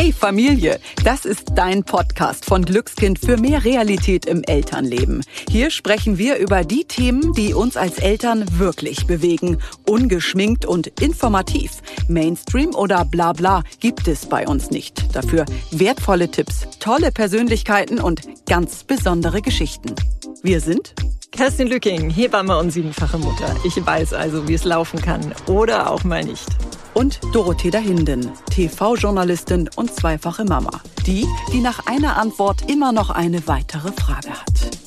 Hey 0.00 0.14
Familie, 0.14 0.80
das 1.04 1.26
ist 1.26 1.48
dein 1.56 1.84
Podcast 1.84 2.46
von 2.46 2.64
Glückskind 2.64 3.18
für 3.18 3.36
mehr 3.36 3.66
Realität 3.66 4.24
im 4.24 4.42
Elternleben. 4.42 5.22
Hier 5.50 5.70
sprechen 5.70 6.16
wir 6.16 6.38
über 6.38 6.64
die 6.64 6.86
Themen, 6.86 7.34
die 7.34 7.52
uns 7.52 7.76
als 7.76 7.98
Eltern 7.98 8.46
wirklich 8.58 9.06
bewegen. 9.06 9.58
Ungeschminkt 9.86 10.64
und 10.64 10.86
informativ. 11.02 11.82
Mainstream 12.08 12.74
oder 12.74 13.04
bla 13.04 13.34
bla 13.34 13.62
gibt 13.80 14.08
es 14.08 14.24
bei 14.24 14.48
uns 14.48 14.70
nicht. 14.70 15.14
Dafür 15.14 15.44
wertvolle 15.70 16.30
Tipps, 16.30 16.66
tolle 16.78 17.12
Persönlichkeiten 17.12 18.00
und 18.00 18.22
ganz 18.46 18.84
besondere 18.84 19.42
Geschichten. 19.42 19.94
Wir 20.42 20.62
sind 20.62 20.94
Kerstin 21.30 21.68
Lücking, 21.68 22.10
Hebamme 22.10 22.58
und 22.58 22.70
siebenfache 22.70 23.16
Mutter. 23.16 23.54
Ich 23.64 23.84
weiß 23.84 24.12
also, 24.14 24.48
wie 24.48 24.54
es 24.54 24.64
laufen 24.64 25.00
kann 25.00 25.34
oder 25.46 25.90
auch 25.90 26.04
mal 26.04 26.24
nicht 26.24 26.48
und 26.94 27.20
Dorothea 27.32 27.78
Hinden, 27.78 28.32
TV-Journalistin 28.50 29.70
und 29.76 29.94
zweifache 29.94 30.44
Mama. 30.44 30.82
Die, 31.06 31.26
die 31.52 31.60
nach 31.60 31.86
einer 31.86 32.16
Antwort 32.16 32.68
immer 32.68 32.92
noch 32.92 33.10
eine 33.10 33.46
weitere 33.46 33.92
Frage 33.92 34.30
hat. 34.30 34.80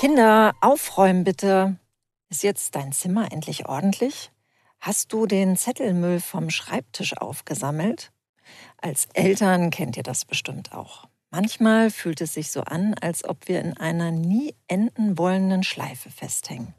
Kinder, 0.00 0.54
aufräumen 0.60 1.24
bitte. 1.24 1.76
Ist 2.30 2.42
jetzt 2.42 2.74
dein 2.74 2.92
Zimmer 2.92 3.32
endlich 3.32 3.68
ordentlich? 3.68 4.30
Hast 4.80 5.12
du 5.12 5.26
den 5.26 5.56
Zettelmüll 5.56 6.20
vom 6.20 6.50
Schreibtisch 6.50 7.16
aufgesammelt? 7.16 8.12
Als 8.80 9.08
Eltern 9.12 9.70
kennt 9.70 9.96
ihr 9.96 10.02
das 10.02 10.24
bestimmt 10.24 10.72
auch. 10.72 11.07
Manchmal 11.30 11.90
fühlt 11.90 12.20
es 12.20 12.34
sich 12.34 12.50
so 12.50 12.62
an, 12.62 12.94
als 12.94 13.24
ob 13.24 13.48
wir 13.48 13.60
in 13.60 13.76
einer 13.76 14.10
nie 14.10 14.54
enden 14.66 15.18
wollenden 15.18 15.62
Schleife 15.62 16.10
festhängen. 16.10 16.74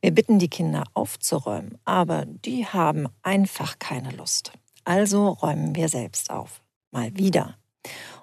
Wir 0.00 0.10
bitten 0.10 0.38
die 0.38 0.50
Kinder 0.50 0.84
aufzuräumen, 0.94 1.78
aber 1.84 2.26
die 2.26 2.66
haben 2.66 3.08
einfach 3.22 3.78
keine 3.78 4.10
Lust. 4.10 4.52
Also 4.84 5.28
räumen 5.28 5.74
wir 5.74 5.88
selbst 5.88 6.30
auf. 6.30 6.60
Mal 6.90 7.16
wieder. 7.16 7.56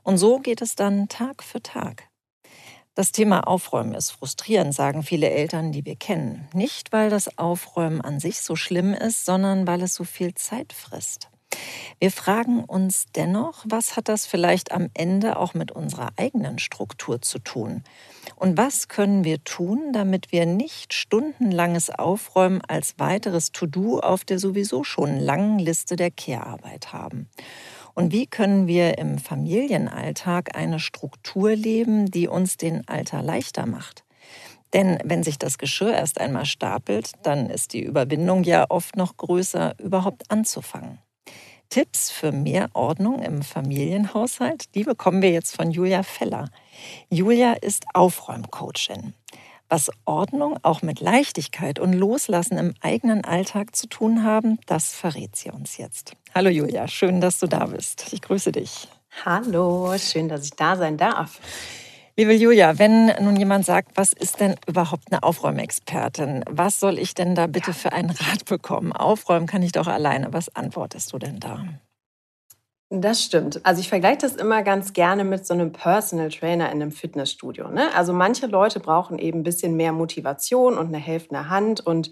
Und 0.04 0.18
so 0.18 0.40
geht 0.40 0.62
es 0.62 0.76
dann 0.76 1.08
Tag 1.08 1.44
für 1.44 1.62
Tag. 1.64 2.10
Das 2.94 3.12
Thema 3.12 3.48
Aufräumen 3.48 3.94
ist 3.94 4.12
frustrierend, 4.12 4.76
sagen 4.76 5.04
viele 5.04 5.30
Eltern, 5.30 5.72
die 5.72 5.86
wir 5.86 5.96
kennen. 5.96 6.50
Nicht, 6.54 6.92
weil 6.92 7.10
das 7.10 7.38
Aufräumen 7.38 8.02
an 8.02 8.20
sich 8.20 8.42
so 8.42 8.56
schlimm 8.56 8.94
ist, 8.94 9.26
sondern 9.26 9.66
weil 9.66 9.82
es 9.82 9.94
so 9.94 10.04
viel 10.04 10.34
Zeit 10.36 10.74
frisst. 10.74 11.30
Wir 12.00 12.12
fragen 12.12 12.64
uns 12.64 13.08
dennoch, 13.14 13.66
was 13.68 13.98
hat 13.98 14.08
das 14.08 14.26
vielleicht 14.26 14.72
am 14.72 14.90
Ende 14.94 15.38
auch 15.38 15.54
mit 15.54 15.74
unserer 15.74 16.12
eigenen 16.16 16.58
Struktur 16.58 17.22
zu 17.22 17.40
tun? 17.40 17.84
Und 18.38 18.58
was 18.58 18.88
können 18.88 19.26
wir 19.26 19.44
tun, 19.44 19.92
damit 19.92 20.32
wir 20.32 20.46
nicht 20.46 20.94
stundenlanges 20.94 21.90
Aufräumen 21.90 22.62
als 22.66 23.00
weiteres 23.00 23.52
To-Do 23.52 24.00
auf 24.00 24.24
der 24.24 24.40
sowieso 24.40 24.86
schon 24.86 25.20
langen 25.20 25.60
Liste 25.60 25.98
der 25.98 26.10
Care-Arbeit 26.10 26.94
haben? 26.94 27.28
Und 27.96 28.14
wie 28.14 28.28
können 28.28 28.66
wir 28.66 28.98
im 28.98 29.18
Familienalltag 29.18 30.56
eine 30.56 30.80
Struktur 30.80 31.54
leben, 31.54 32.10
die 32.10 32.30
uns 32.30 32.56
den 32.56 32.88
Alter 32.88 33.22
leichter 33.22 33.66
macht? 33.66 34.06
Denn 34.74 35.00
wenn 35.04 35.24
sich 35.24 35.38
das 35.38 35.58
Geschirr 35.58 35.92
erst 35.92 36.22
einmal 36.22 36.46
stapelt, 36.46 37.12
dann 37.24 37.50
ist 37.50 37.74
die 37.74 37.84
Überwindung 37.84 38.46
ja 38.46 38.68
oft 38.70 38.96
noch 38.96 39.18
größer, 39.18 39.76
überhaupt 39.80 40.32
anzufangen. 40.32 41.00
Tipps 41.70 42.10
für 42.10 42.32
mehr 42.32 42.70
Ordnung 42.74 43.22
im 43.22 43.44
Familienhaushalt, 43.44 44.74
die 44.76 44.84
bekommen 44.84 45.22
wir 45.22 45.32
jetzt 45.32 45.56
von 45.56 45.72
Julia 45.72 46.04
Feller. 46.04 46.50
Julia 47.10 47.54
ist 47.54 47.86
Aufräumcoachin. 47.94 49.14
Was 49.70 49.92
Ordnung 50.06 50.58
auch 50.64 50.82
mit 50.82 51.00
Leichtigkeit 51.00 51.78
und 51.78 51.94
Loslassen 51.94 52.58
im 52.58 52.74
eigenen 52.82 53.24
Alltag 53.24 53.76
zu 53.76 53.88
tun 53.88 54.24
haben, 54.24 54.58
das 54.66 54.94
verrät 54.94 55.36
sie 55.36 55.52
uns 55.52 55.78
jetzt. 55.78 56.14
Hallo 56.34 56.50
Julia, 56.50 56.88
schön, 56.88 57.22
dass 57.22 57.38
du 57.38 57.46
da 57.46 57.68
bist. 57.68 58.12
Ich 58.12 58.22
grüße 58.24 58.52
dich. 58.52 58.88
Hallo, 59.24 59.96
schön, 60.00 60.28
dass 60.28 60.46
ich 60.46 60.52
da 60.52 60.76
sein 60.76 60.98
darf. 60.98 61.40
Liebe 62.20 62.34
Julia, 62.34 62.78
wenn 62.78 63.14
nun 63.22 63.38
jemand 63.38 63.66
sagt, 63.66 63.96
was 63.96 64.12
ist 64.12 64.42
denn 64.42 64.58
überhaupt 64.68 65.06
eine 65.10 65.24
Aufräumexpertin? 65.24 66.44
Was 66.50 66.78
soll 66.78 67.00
ich 67.00 67.14
denn 67.14 67.34
da 67.34 67.48
bitte 67.48 67.72
für 67.72 67.94
einen 67.94 68.10
Rat 68.10 68.44
bekommen? 68.44 68.92
Aufräumen 68.92 69.48
kann 69.48 69.64
ich 69.64 69.72
doch 69.72 69.88
alleine. 69.88 70.34
Was 70.34 70.54
antwortest 70.54 71.14
du 71.14 71.18
denn 71.18 71.40
da? 71.40 71.64
Das 72.90 73.24
stimmt. 73.24 73.66
Also 73.66 73.80
ich 73.80 73.88
vergleiche 73.88 74.18
das 74.18 74.36
immer 74.36 74.64
ganz 74.64 74.92
gerne 74.92 75.24
mit 75.24 75.48
so 75.48 75.54
einem 75.54 75.72
Personal 75.72 76.28
Trainer 76.28 76.66
in 76.74 76.82
einem 76.82 76.92
Fitnessstudio. 76.92 77.70
Ne? 77.70 77.88
Also 77.96 78.12
manche 78.12 78.48
Leute 78.48 78.82
brauchen 78.82 79.18
eben 79.18 79.40
ein 79.40 79.44
bisschen 79.44 79.78
mehr 79.78 79.94
Motivation 79.94 80.78
und 80.78 80.88
eine 80.88 80.98
helfende 80.98 81.48
Hand 81.48 81.80
und 81.80 82.12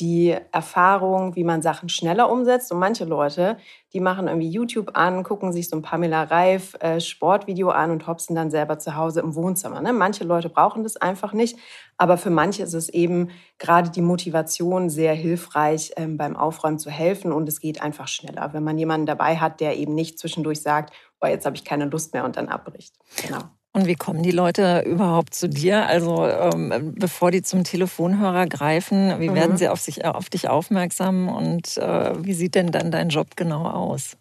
die 0.00 0.36
Erfahrung, 0.52 1.34
wie 1.36 1.44
man 1.44 1.62
Sachen 1.62 1.88
schneller 1.88 2.30
umsetzt. 2.30 2.72
Und 2.72 2.78
manche 2.78 3.04
Leute, 3.04 3.56
die 3.92 4.00
machen 4.00 4.28
irgendwie 4.28 4.48
YouTube 4.48 4.90
an, 4.94 5.22
gucken 5.22 5.52
sich 5.52 5.68
so 5.68 5.76
ein 5.76 5.82
Pamela 5.82 6.24
Reif 6.24 6.74
äh, 6.80 7.00
Sportvideo 7.00 7.70
an 7.70 7.90
und 7.90 8.06
hopsen 8.06 8.34
dann 8.34 8.50
selber 8.50 8.78
zu 8.78 8.96
Hause 8.96 9.20
im 9.20 9.34
Wohnzimmer. 9.34 9.80
Ne? 9.80 9.92
Manche 9.92 10.24
Leute 10.24 10.48
brauchen 10.48 10.82
das 10.82 10.96
einfach 10.96 11.32
nicht, 11.32 11.58
aber 11.96 12.16
für 12.16 12.30
manche 12.30 12.62
ist 12.62 12.74
es 12.74 12.88
eben 12.88 13.30
gerade 13.58 13.90
die 13.90 14.02
Motivation 14.02 14.90
sehr 14.90 15.14
hilfreich, 15.14 15.92
ähm, 15.96 16.16
beim 16.16 16.36
Aufräumen 16.36 16.78
zu 16.78 16.90
helfen 16.90 17.32
und 17.32 17.48
es 17.48 17.60
geht 17.60 17.82
einfach 17.82 18.08
schneller, 18.08 18.52
wenn 18.52 18.64
man 18.64 18.78
jemanden 18.78 19.06
dabei 19.06 19.36
hat, 19.36 19.60
der 19.60 19.76
eben 19.76 19.94
nicht 19.94 20.18
zwischendurch 20.18 20.60
sagt, 20.60 20.92
oh, 21.20 21.26
jetzt 21.26 21.46
habe 21.46 21.56
ich 21.56 21.64
keine 21.64 21.86
Lust 21.86 22.14
mehr 22.14 22.24
und 22.24 22.36
dann 22.36 22.48
abbricht. 22.48 22.94
Genau. 23.22 23.40
Und 23.78 23.86
wie 23.86 23.94
kommen 23.94 24.24
die 24.24 24.32
Leute 24.32 24.82
überhaupt 24.86 25.34
zu 25.34 25.48
dir? 25.48 25.86
Also 25.86 26.26
ähm, 26.26 26.94
bevor 26.96 27.30
die 27.30 27.42
zum 27.42 27.62
Telefonhörer 27.62 28.46
greifen, 28.46 29.20
wie 29.20 29.28
mhm. 29.28 29.34
werden 29.36 29.56
sie 29.56 29.68
auf, 29.68 29.78
sich, 29.78 30.04
auf 30.04 30.28
dich 30.30 30.48
aufmerksam 30.48 31.28
und 31.28 31.76
äh, 31.76 32.12
wie 32.24 32.34
sieht 32.34 32.56
denn 32.56 32.72
dann 32.72 32.90
dein 32.90 33.08
Job 33.08 33.36
genau 33.36 33.68
aus? 33.68 34.16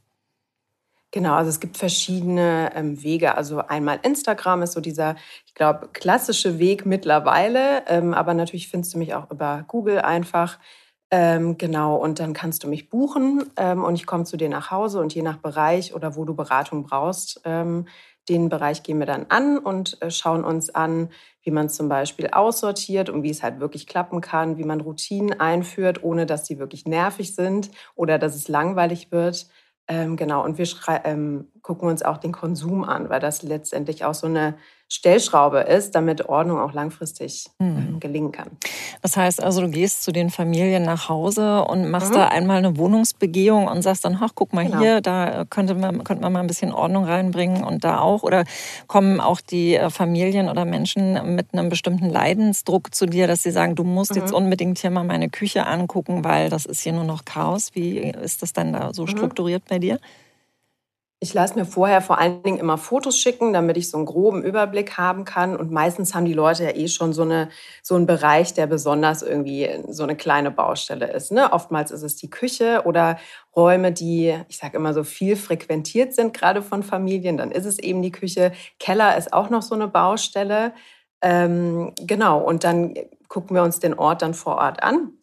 Genau, 1.10 1.34
also 1.34 1.50
es 1.50 1.60
gibt 1.60 1.78
verschiedene 1.78 2.70
ähm, 2.76 3.02
Wege. 3.02 3.34
Also 3.34 3.60
einmal 3.60 4.00
Instagram 4.04 4.62
ist 4.62 4.74
so 4.74 4.82
dieser, 4.82 5.16
ich 5.48 5.56
glaube, 5.56 5.90
klassische 5.92 6.60
Weg 6.60 6.86
mittlerweile. 6.86 7.84
Ähm, 7.88 8.14
aber 8.14 8.36
natürlich 8.36 8.68
findest 8.70 8.94
du 8.94 9.00
mich 9.00 9.16
auch 9.16 9.32
über 9.32 9.66
Google 9.68 10.02
einfach. 10.02 10.60
Ähm, 11.10 11.58
genau, 11.58 11.96
und 11.96 12.20
dann 12.20 12.34
kannst 12.34 12.64
du 12.64 12.68
mich 12.68 12.90
buchen 12.90 13.46
ähm, 13.56 13.86
und 13.86 13.96
ich 13.96 14.06
komme 14.06 14.26
zu 14.26 14.36
dir 14.36 14.50
nach 14.50 14.72
Hause 14.72 15.00
und 15.00 15.16
je 15.16 15.22
nach 15.22 15.38
Bereich 15.38 15.94
oder 15.96 16.18
wo 16.18 16.26
du 16.26 16.36
Beratung 16.36 16.84
brauchst, 16.84 17.40
ähm, 17.46 17.86
den 18.28 18.50
Bereich 18.50 18.84
gehen 18.84 19.00
wir 19.00 19.06
dann 19.06 19.28
an 19.30 19.58
und 19.58 20.02
äh, 20.02 20.12
schauen 20.12 20.44
uns 20.44 20.70
an, 20.70 21.10
wie 21.44 21.52
man 21.52 21.70
zum 21.70 21.88
Beispiel 21.88 22.28
aussortiert 22.28 23.10
und 23.10 23.24
wie 23.24 23.30
es 23.30 23.42
halt 23.42 23.62
wirklich 23.62 23.88
klappen 23.88 24.20
kann, 24.20 24.58
wie 24.58 24.66
man 24.66 24.82
Routinen 24.82 25.40
einführt, 25.40 26.04
ohne 26.04 26.26
dass 26.26 26.44
die 26.44 26.60
wirklich 26.60 26.86
nervig 26.86 27.36
sind 27.36 27.72
oder 27.96 28.20
dass 28.20 28.36
es 28.36 28.50
langweilig 28.50 29.10
wird. 29.10 29.48
Ähm, 29.88 30.18
genau, 30.18 30.44
und 30.44 30.58
wir 30.58 30.68
ähm, 31.06 31.48
gucken 31.62 31.88
uns 31.88 32.04
auch 32.04 32.18
den 32.18 32.34
Konsum 32.34 32.84
an, 32.84 33.10
weil 33.10 33.22
das 33.22 33.44
letztendlich 33.44 34.04
auch 34.04 34.14
so 34.14 34.28
eine 34.28 34.56
Stellschraube 34.90 35.60
ist, 35.60 35.96
damit 35.96 36.30
Ordnung 36.30 36.60
auch 36.60 36.72
langfristig 36.72 37.48
mhm. 37.60 38.00
gelingen 38.00 38.32
kann. 38.32 38.52
Das 39.02 39.18
heißt 39.18 39.44
also, 39.44 39.60
du 39.62 39.70
gehst 39.70 40.04
zu 40.04 40.14
den 40.14 40.30
Familien 40.30 40.84
nach 40.84 41.10
Hause 41.10 41.66
und 41.66 41.90
machst 41.90 42.12
mhm. 42.12 42.16
da 42.16 42.28
einmal 42.30 42.58
eine 42.58 42.78
Wohnungsbegehung 42.78 43.68
und 43.68 43.82
sagst 43.82 44.06
dann, 44.06 44.18
ach, 44.22 44.32
guck 44.34 44.54
mal 44.54 44.66
genau. 44.66 44.80
hier, 44.80 45.02
da 45.02 45.44
könnte 45.50 45.76
man, 45.76 46.06
könnte 46.06 46.24
man 46.24 46.32
mal 46.32 46.40
ein 46.40 46.48
bisschen 46.48 46.72
Ordnung 46.72 47.04
reinbringen 47.04 47.66
und 47.66 47.84
da 47.84 48.00
auch. 48.00 48.24
Oder 48.24 48.46
kommen 48.88 49.20
auch 49.20 49.42
die 49.42 49.76
äh, 49.76 49.90
Familien 49.90 50.48
oder 50.48 50.64
Menschen 50.64 51.36
mit 51.36 51.48
einem 51.54 51.68
bestimmten 51.68 52.10
Leidensdruck 52.10 52.96
zu 52.96 53.08
dir, 53.08 53.28
dass 53.28 53.44
sie 53.44 53.52
sagen, 53.52 53.76
du 53.76 53.84
musst 53.84 54.16
mhm. 54.16 54.22
jetzt 54.22 54.32
unbedingt 54.32 54.80
hier 54.80 54.92
mal 54.92 55.04
meine 55.04 55.30
Küche 55.30 55.66
angucken, 55.66 56.24
weil 56.24 56.50
das 56.50 56.66
ist 56.66 56.82
hier 56.82 56.94
nur 56.94 57.04
noch 57.04 57.26
Chaos. 57.26 57.72
Wie 57.74 57.98
ist 57.98 58.42
das 58.42 58.54
dann 58.54 58.72
da 58.72 58.94
so 58.94 59.04
mhm. 59.04 59.08
strukturiert 59.08 59.64
bei 59.68 59.80
dir? 59.80 60.00
Ich 61.20 61.34
lasse 61.34 61.56
mir 61.56 61.66
vorher 61.66 62.02
vor 62.02 62.20
allen 62.20 62.44
Dingen 62.44 62.60
immer 62.60 62.78
Fotos 62.78 63.18
schicken, 63.18 63.52
damit 63.52 63.76
ich 63.76 63.90
so 63.90 63.98
einen 63.98 64.06
groben 64.06 64.44
Überblick 64.44 65.00
haben 65.00 65.26
kann. 65.26 65.56
Und 65.56 65.72
meistens 65.72 66.14
haben 66.14 66.26
die 66.26 66.34
Leute 66.34 66.66
ja 66.66 66.76
eh 66.76 66.88
schon 66.88 67.12
so, 67.12 67.24
eine, 67.24 67.50
so 67.82 67.96
einen 67.96 68.06
Bereich, 68.06 68.54
der 68.54 68.68
besonders 68.68 69.24
irgendwie 69.24 69.68
so 69.90 70.04
eine 70.04 70.16
kleine 70.16 70.52
Baustelle 70.52 71.12
ist. 71.12 71.32
Ne? 71.32 71.52
Oftmals 71.52 71.90
ist 71.90 72.04
es 72.04 72.18
die 72.18 72.30
Küche 72.30 72.84
oder 72.86 73.18
Räume, 73.56 73.92
die, 73.92 74.38
ich 74.48 74.58
sage 74.58 74.78
immer 74.78 74.94
so 74.94 75.04
viel 75.04 75.36
frequentiert 75.36 76.14
sind, 76.14 76.36
gerade 76.36 76.62
von 76.62 76.84
Familien. 76.84 77.38
Dann 77.38 77.50
ist 77.52 77.66
es 77.66 77.80
eben 77.80 78.04
die 78.04 78.12
Küche. 78.12 78.52
Keller 78.78 79.18
ist 79.18 79.34
auch 79.34 79.50
noch 79.50 79.64
so 79.64 79.74
eine 79.74 79.88
Baustelle. 79.88 80.72
Ähm, 81.24 81.94
genau, 82.00 82.40
und 82.42 82.64
dann 82.64 82.94
gucken 83.28 83.56
wir 83.56 83.64
uns 83.64 83.80
den 83.80 83.96
Ort 83.96 84.22
dann 84.22 84.36
vor 84.36 84.58
Ort 84.58 84.84
an 84.84 85.14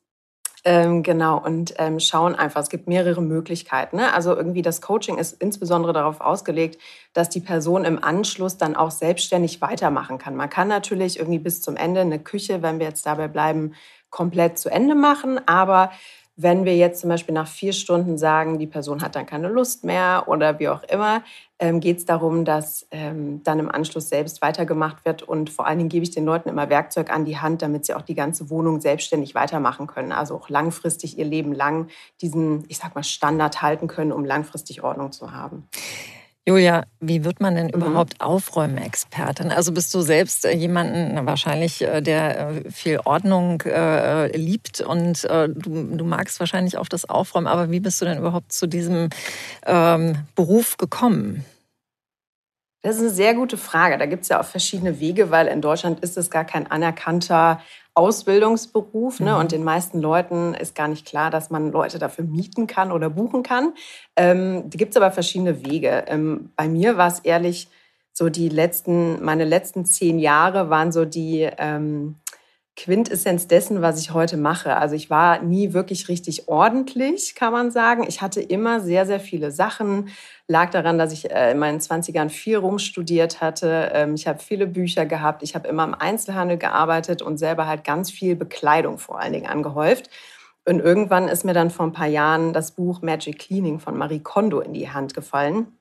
ähm, 0.67 1.03
genau, 1.03 1.39
und 1.39 1.75
ähm, 1.77 2.01
schauen 2.01 2.35
einfach, 2.35 2.63
es 2.63 2.71
gibt 2.71 2.89
mehrere 2.89 3.21
Möglichkeiten. 3.21 3.97
Ne? 3.97 4.15
Also 4.15 4.35
irgendwie 4.35 4.63
das 4.63 4.81
Coaching 4.81 5.19
ist 5.19 5.41
insbesondere 5.43 5.93
darauf 5.93 6.23
ausgelegt, 6.23 6.81
dass 7.13 7.29
die 7.29 7.41
Person 7.41 7.85
im 7.85 8.03
Anschluss 8.03 8.57
dann 8.57 8.75
auch 8.75 8.91
selbstständig 8.91 9.61
weitermachen 9.61 10.17
kann. 10.17 10.37
Man 10.37 10.49
kann 10.49 10.69
natürlich 10.69 11.19
irgendwie 11.19 11.39
bis 11.39 11.61
zum 11.61 11.77
Ende 11.77 12.01
eine 12.01 12.19
Küche, 12.19 12.63
wenn 12.63 12.79
wir 12.79 12.87
jetzt 12.87 13.05
dabei 13.05 13.29
bleiben, 13.29 13.75
komplett 14.09 14.59
zu 14.59 14.71
Ende 14.71 14.95
machen, 14.95 15.39
aber 15.47 15.91
Wenn 16.37 16.65
wir 16.65 16.77
jetzt 16.77 17.01
zum 17.01 17.11
Beispiel 17.11 17.35
nach 17.35 17.47
vier 17.47 17.73
Stunden 17.73 18.19
sagen, 18.19 18.59
die 18.59 18.67
Person 18.67 19.03
hat 19.03 19.15
dann 19.15 19.25
keine 19.25 19.49
Lust 19.49 19.85
mehr 19.85 20.25
oder 20.27 20.59
wie 20.59 20.69
auch 20.69 20.83
immer, 20.83 21.23
ähm, 21.61 21.79
geht 21.79 21.99
es 21.99 22.07
darum, 22.07 22.45
dass 22.45 22.89
ähm, 22.91 23.43
dann 23.45 23.61
im 23.61 23.71
Anschluss 23.71 24.09
selbst 24.09 24.43
weitergemacht 24.43 25.05
wird. 25.05 25.23
Und 25.23 25.49
vor 25.49 25.67
allen 25.67 25.79
Dingen 25.79 25.91
gebe 25.91 26.03
ich 26.03 26.11
den 26.11 26.25
Leuten 26.25 26.49
immer 26.49 26.69
Werkzeug 26.71 27.11
an 27.11 27.25
die 27.25 27.39
Hand, 27.39 27.63
damit 27.63 27.87
sie 27.87 27.95
auch 27.95 28.03
die 28.03 28.17
ganze 28.17 28.51
Wohnung 28.51 28.81
selbstständig 28.81 29.37
weitermachen 29.37 29.87
können. 29.87 30.11
Also 30.11 30.35
auch 30.35 30.49
langfristig 30.49 31.19
ihr 31.19 31.25
Leben 31.25 31.53
lang 31.53 31.87
diesen, 32.21 32.65
ich 32.67 32.79
sag 32.79 32.97
mal, 32.97 33.05
Standard 33.05 33.63
halten 33.63 33.87
können, 33.87 34.11
um 34.11 34.25
langfristig 34.25 34.83
Ordnung 34.83 35.13
zu 35.13 35.33
haben. 35.33 35.69
Julia, 36.47 36.85
wie 37.01 37.25
wird 37.25 37.41
man 37.41 37.55
denn 37.55 37.67
mhm. 37.69 37.73
überhaupt 37.73 38.21
Aufräumexpertin? 38.21 39.51
Also 39.51 39.73
bist 39.73 39.95
du 39.95 40.03
selbst 40.03 40.45
äh, 40.45 40.55
jemanden 40.55 41.25
wahrscheinlich, 41.27 41.81
äh, 41.81 42.03
der 42.03 42.49
äh, 42.49 42.71
viel 42.71 43.01
Ordnung 43.05 43.63
äh, 43.63 44.37
liebt 44.37 44.83
und 44.83 45.25
äh, 45.25 45.49
du, 45.49 45.85
du, 45.97 46.05
magst 46.05 46.41
wahrscheinlich 46.41 46.77
auch 46.77 46.89
das 46.89 47.09
Aufräumen, 47.09 47.47
aber 47.47 47.71
wie 47.71 47.81
bist 47.81 48.01
du 48.03 48.05
denn 48.05 48.19
überhaupt 48.19 48.53
zu 48.53 48.67
diesem 48.67 49.09
ähm, 49.65 50.17
Beruf 50.35 50.77
gekommen? 50.77 51.47
Das 52.85 52.97
ist 52.97 53.01
eine 53.01 53.11
sehr 53.11 53.33
gute 53.33 53.57
Frage. 53.57 53.97
Da 53.97 54.05
gibt 54.05 54.25
es 54.25 54.29
ja 54.29 54.39
auch 54.39 54.45
verschiedene 54.45 55.01
Wege, 55.01 55.31
weil 55.31 55.47
in 55.47 55.63
Deutschland 55.63 56.01
ist 56.01 56.19
es 56.19 56.31
gar 56.31 56.45
kein 56.45 56.71
anerkannter 56.71 57.59
Ausbildungsberuf. 57.95 59.21
Ne? 59.21 59.33
Mhm. 59.33 59.39
Und 59.39 59.53
den 59.53 59.65
meisten 59.65 60.03
Leuten 60.03 60.53
ist 60.53 60.75
gar 60.75 60.89
nicht 60.89 61.07
klar, 61.07 61.31
dass 61.31 61.49
man 61.49 61.73
Leute 61.73 61.99
dafür 61.99 62.27
mieten 62.27 62.67
kann 62.67 62.93
oder 62.93 63.09
buchen 63.09 63.43
kann. 63.43 63.73
Ähm, 64.17 64.65
da 64.69 64.77
gibt 64.77 64.91
es 64.91 64.99
aber 64.99 65.11
verschiedene 65.13 65.65
Wege. 65.65 66.05
Ähm, 66.09 66.51
bei 66.57 66.69
mir 66.69 66.99
war 66.99 67.09
es 67.09 67.21
ehrlich 67.21 67.69
so 68.13 68.29
die 68.29 68.51
letzten, 68.51 69.25
meine 69.25 69.47
letzten 69.47 69.87
zehn 69.87 70.19
Jahre 70.19 70.69
waren 70.69 70.93
so 70.93 71.07
die 71.07 71.49
ähm, 71.57 72.17
Quintessenz 72.77 73.47
dessen, 73.47 73.83
was 73.83 74.01
ich 74.01 74.13
heute 74.13 74.37
mache. 74.37 74.77
Also 74.77 74.97
ich 74.97 75.09
war 75.09 75.41
nie 75.43 75.73
wirklich 75.73 76.09
richtig 76.09 76.49
ordentlich, 76.49 77.37
kann 77.37 77.53
man 77.53 77.71
sagen. 77.71 78.05
Ich 78.09 78.21
hatte 78.21 78.41
immer 78.41 78.81
sehr, 78.81 79.07
sehr 79.07 79.21
viele 79.21 79.53
Sachen. 79.53 80.09
Lag 80.49 80.71
daran, 80.71 80.99
dass 80.99 81.13
ich 81.13 81.31
äh, 81.31 81.53
in 81.53 81.59
meinen 81.59 81.79
20ern 81.79 82.31
viel 82.31 82.57
rumstudiert 82.57 83.41
hatte. 83.41 83.93
Ähm, 83.95 84.15
ich 84.15 84.27
habe 84.27 84.41
viele 84.41 84.67
Bücher 84.67 85.07
gehabt. 85.07 85.45
Ich 85.45 85.55
habe 85.55 85.69
immer 85.69 85.85
im 85.85 85.95
Einzelhandel 85.95 86.59
gearbeitet 86.59 87.23
und 87.23 87.39
selber 87.39 87.69
halt 87.69 87.85
ganz 87.85 88.11
viel 88.11 88.35
Bekleidung 88.35 88.99
vor 88.99 89.21
allen 89.21 89.33
Dingen 89.33 89.47
angehäuft. 89.47 90.11
Und 90.67 90.81
irgendwann 90.81 91.29
ist 91.29 91.45
mir 91.45 91.55
dann 91.55 91.71
vor 91.71 91.87
ein 91.87 91.93
paar 91.93 92.09
Jahren 92.09 92.53
das 92.53 92.73
Buch 92.73 93.03
Magic 93.03 93.39
Cleaning 93.39 93.79
von 93.79 93.97
Marie 93.97 94.21
Kondo 94.21 94.61
in 94.61 94.73
die 94.73 94.91
Hand 94.91 95.15
gefallen. 95.15 95.79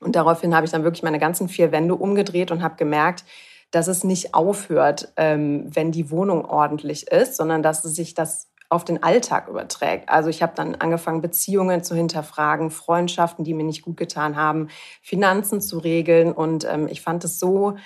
Und 0.00 0.16
daraufhin 0.16 0.54
habe 0.54 0.66
ich 0.66 0.72
dann 0.72 0.84
wirklich 0.84 1.02
meine 1.02 1.18
ganzen 1.18 1.48
vier 1.48 1.72
Wände 1.72 1.94
umgedreht 1.94 2.50
und 2.50 2.62
habe 2.62 2.76
gemerkt, 2.76 3.24
dass 3.74 3.88
es 3.88 4.04
nicht 4.04 4.34
aufhört, 4.34 5.12
ähm, 5.16 5.66
wenn 5.74 5.90
die 5.92 6.10
Wohnung 6.10 6.44
ordentlich 6.44 7.08
ist, 7.08 7.36
sondern 7.36 7.62
dass 7.62 7.82
sich 7.82 8.14
das 8.14 8.50
auf 8.68 8.84
den 8.84 9.02
Alltag 9.02 9.48
überträgt. 9.48 10.08
Also 10.08 10.28
ich 10.28 10.42
habe 10.42 10.52
dann 10.56 10.74
angefangen, 10.76 11.20
Beziehungen 11.20 11.82
zu 11.84 11.94
hinterfragen, 11.94 12.70
Freundschaften, 12.70 13.44
die 13.44 13.54
mir 13.54 13.64
nicht 13.64 13.82
gut 13.82 13.96
getan 13.96 14.36
haben, 14.36 14.68
Finanzen 15.02 15.60
zu 15.60 15.78
regeln. 15.78 16.32
Und 16.32 16.66
ähm, 16.68 16.88
ich 16.88 17.00
fand 17.00 17.24
es 17.24 17.38
so 17.38 17.76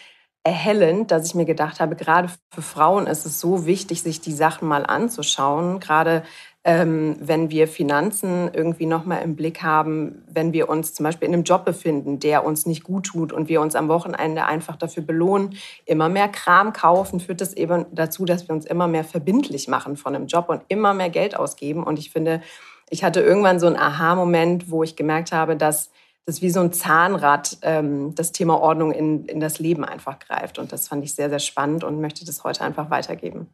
erhellend, 0.44 1.10
dass 1.10 1.26
ich 1.26 1.34
mir 1.34 1.44
gedacht 1.44 1.80
habe, 1.80 1.94
gerade 1.94 2.30
für 2.54 2.62
Frauen 2.62 3.06
ist 3.06 3.26
es 3.26 3.40
so 3.40 3.66
wichtig, 3.66 4.02
sich 4.02 4.20
die 4.20 4.32
Sachen 4.32 4.66
mal 4.68 4.86
anzuschauen. 4.86 5.80
Gerade 5.80 6.22
ähm, 6.68 7.16
wenn 7.18 7.48
wir 7.48 7.66
Finanzen 7.66 8.50
irgendwie 8.52 8.84
nochmal 8.84 9.22
im 9.22 9.36
Blick 9.36 9.62
haben, 9.62 10.22
wenn 10.30 10.52
wir 10.52 10.68
uns 10.68 10.92
zum 10.92 11.04
Beispiel 11.04 11.26
in 11.26 11.32
einem 11.32 11.44
Job 11.44 11.64
befinden, 11.64 12.20
der 12.20 12.44
uns 12.44 12.66
nicht 12.66 12.84
gut 12.84 13.06
tut 13.06 13.32
und 13.32 13.48
wir 13.48 13.62
uns 13.62 13.74
am 13.74 13.88
Wochenende 13.88 14.44
einfach 14.44 14.76
dafür 14.76 15.02
belohnen, 15.02 15.54
immer 15.86 16.10
mehr 16.10 16.28
Kram 16.28 16.74
kaufen, 16.74 17.20
führt 17.20 17.40
das 17.40 17.54
eben 17.54 17.86
dazu, 17.92 18.26
dass 18.26 18.48
wir 18.48 18.54
uns 18.54 18.66
immer 18.66 18.86
mehr 18.86 19.04
verbindlich 19.04 19.66
machen 19.66 19.96
von 19.96 20.14
einem 20.14 20.26
Job 20.26 20.50
und 20.50 20.60
immer 20.68 20.92
mehr 20.92 21.08
Geld 21.08 21.34
ausgeben. 21.38 21.84
Und 21.84 21.98
ich 21.98 22.10
finde, 22.10 22.42
ich 22.90 23.02
hatte 23.02 23.22
irgendwann 23.22 23.60
so 23.60 23.66
einen 23.66 23.76
Aha-Moment, 23.76 24.70
wo 24.70 24.82
ich 24.82 24.94
gemerkt 24.94 25.32
habe, 25.32 25.56
dass 25.56 25.90
das 26.26 26.36
ist 26.36 26.42
wie 26.42 26.50
so 26.50 26.60
ein 26.60 26.72
Zahnrad, 26.72 27.56
ähm, 27.62 28.14
das 28.14 28.32
Thema 28.32 28.60
Ordnung 28.60 28.92
in, 28.92 29.24
in 29.24 29.40
das 29.40 29.58
Leben 29.58 29.84
einfach 29.84 30.18
greift. 30.18 30.58
Und 30.58 30.72
das 30.72 30.86
fand 30.86 31.02
ich 31.02 31.14
sehr, 31.14 31.30
sehr 31.30 31.38
spannend 31.38 31.84
und 31.84 32.00
möchte 32.00 32.26
das 32.26 32.44
heute 32.44 32.62
einfach 32.64 32.90
weitergeben. 32.90 33.48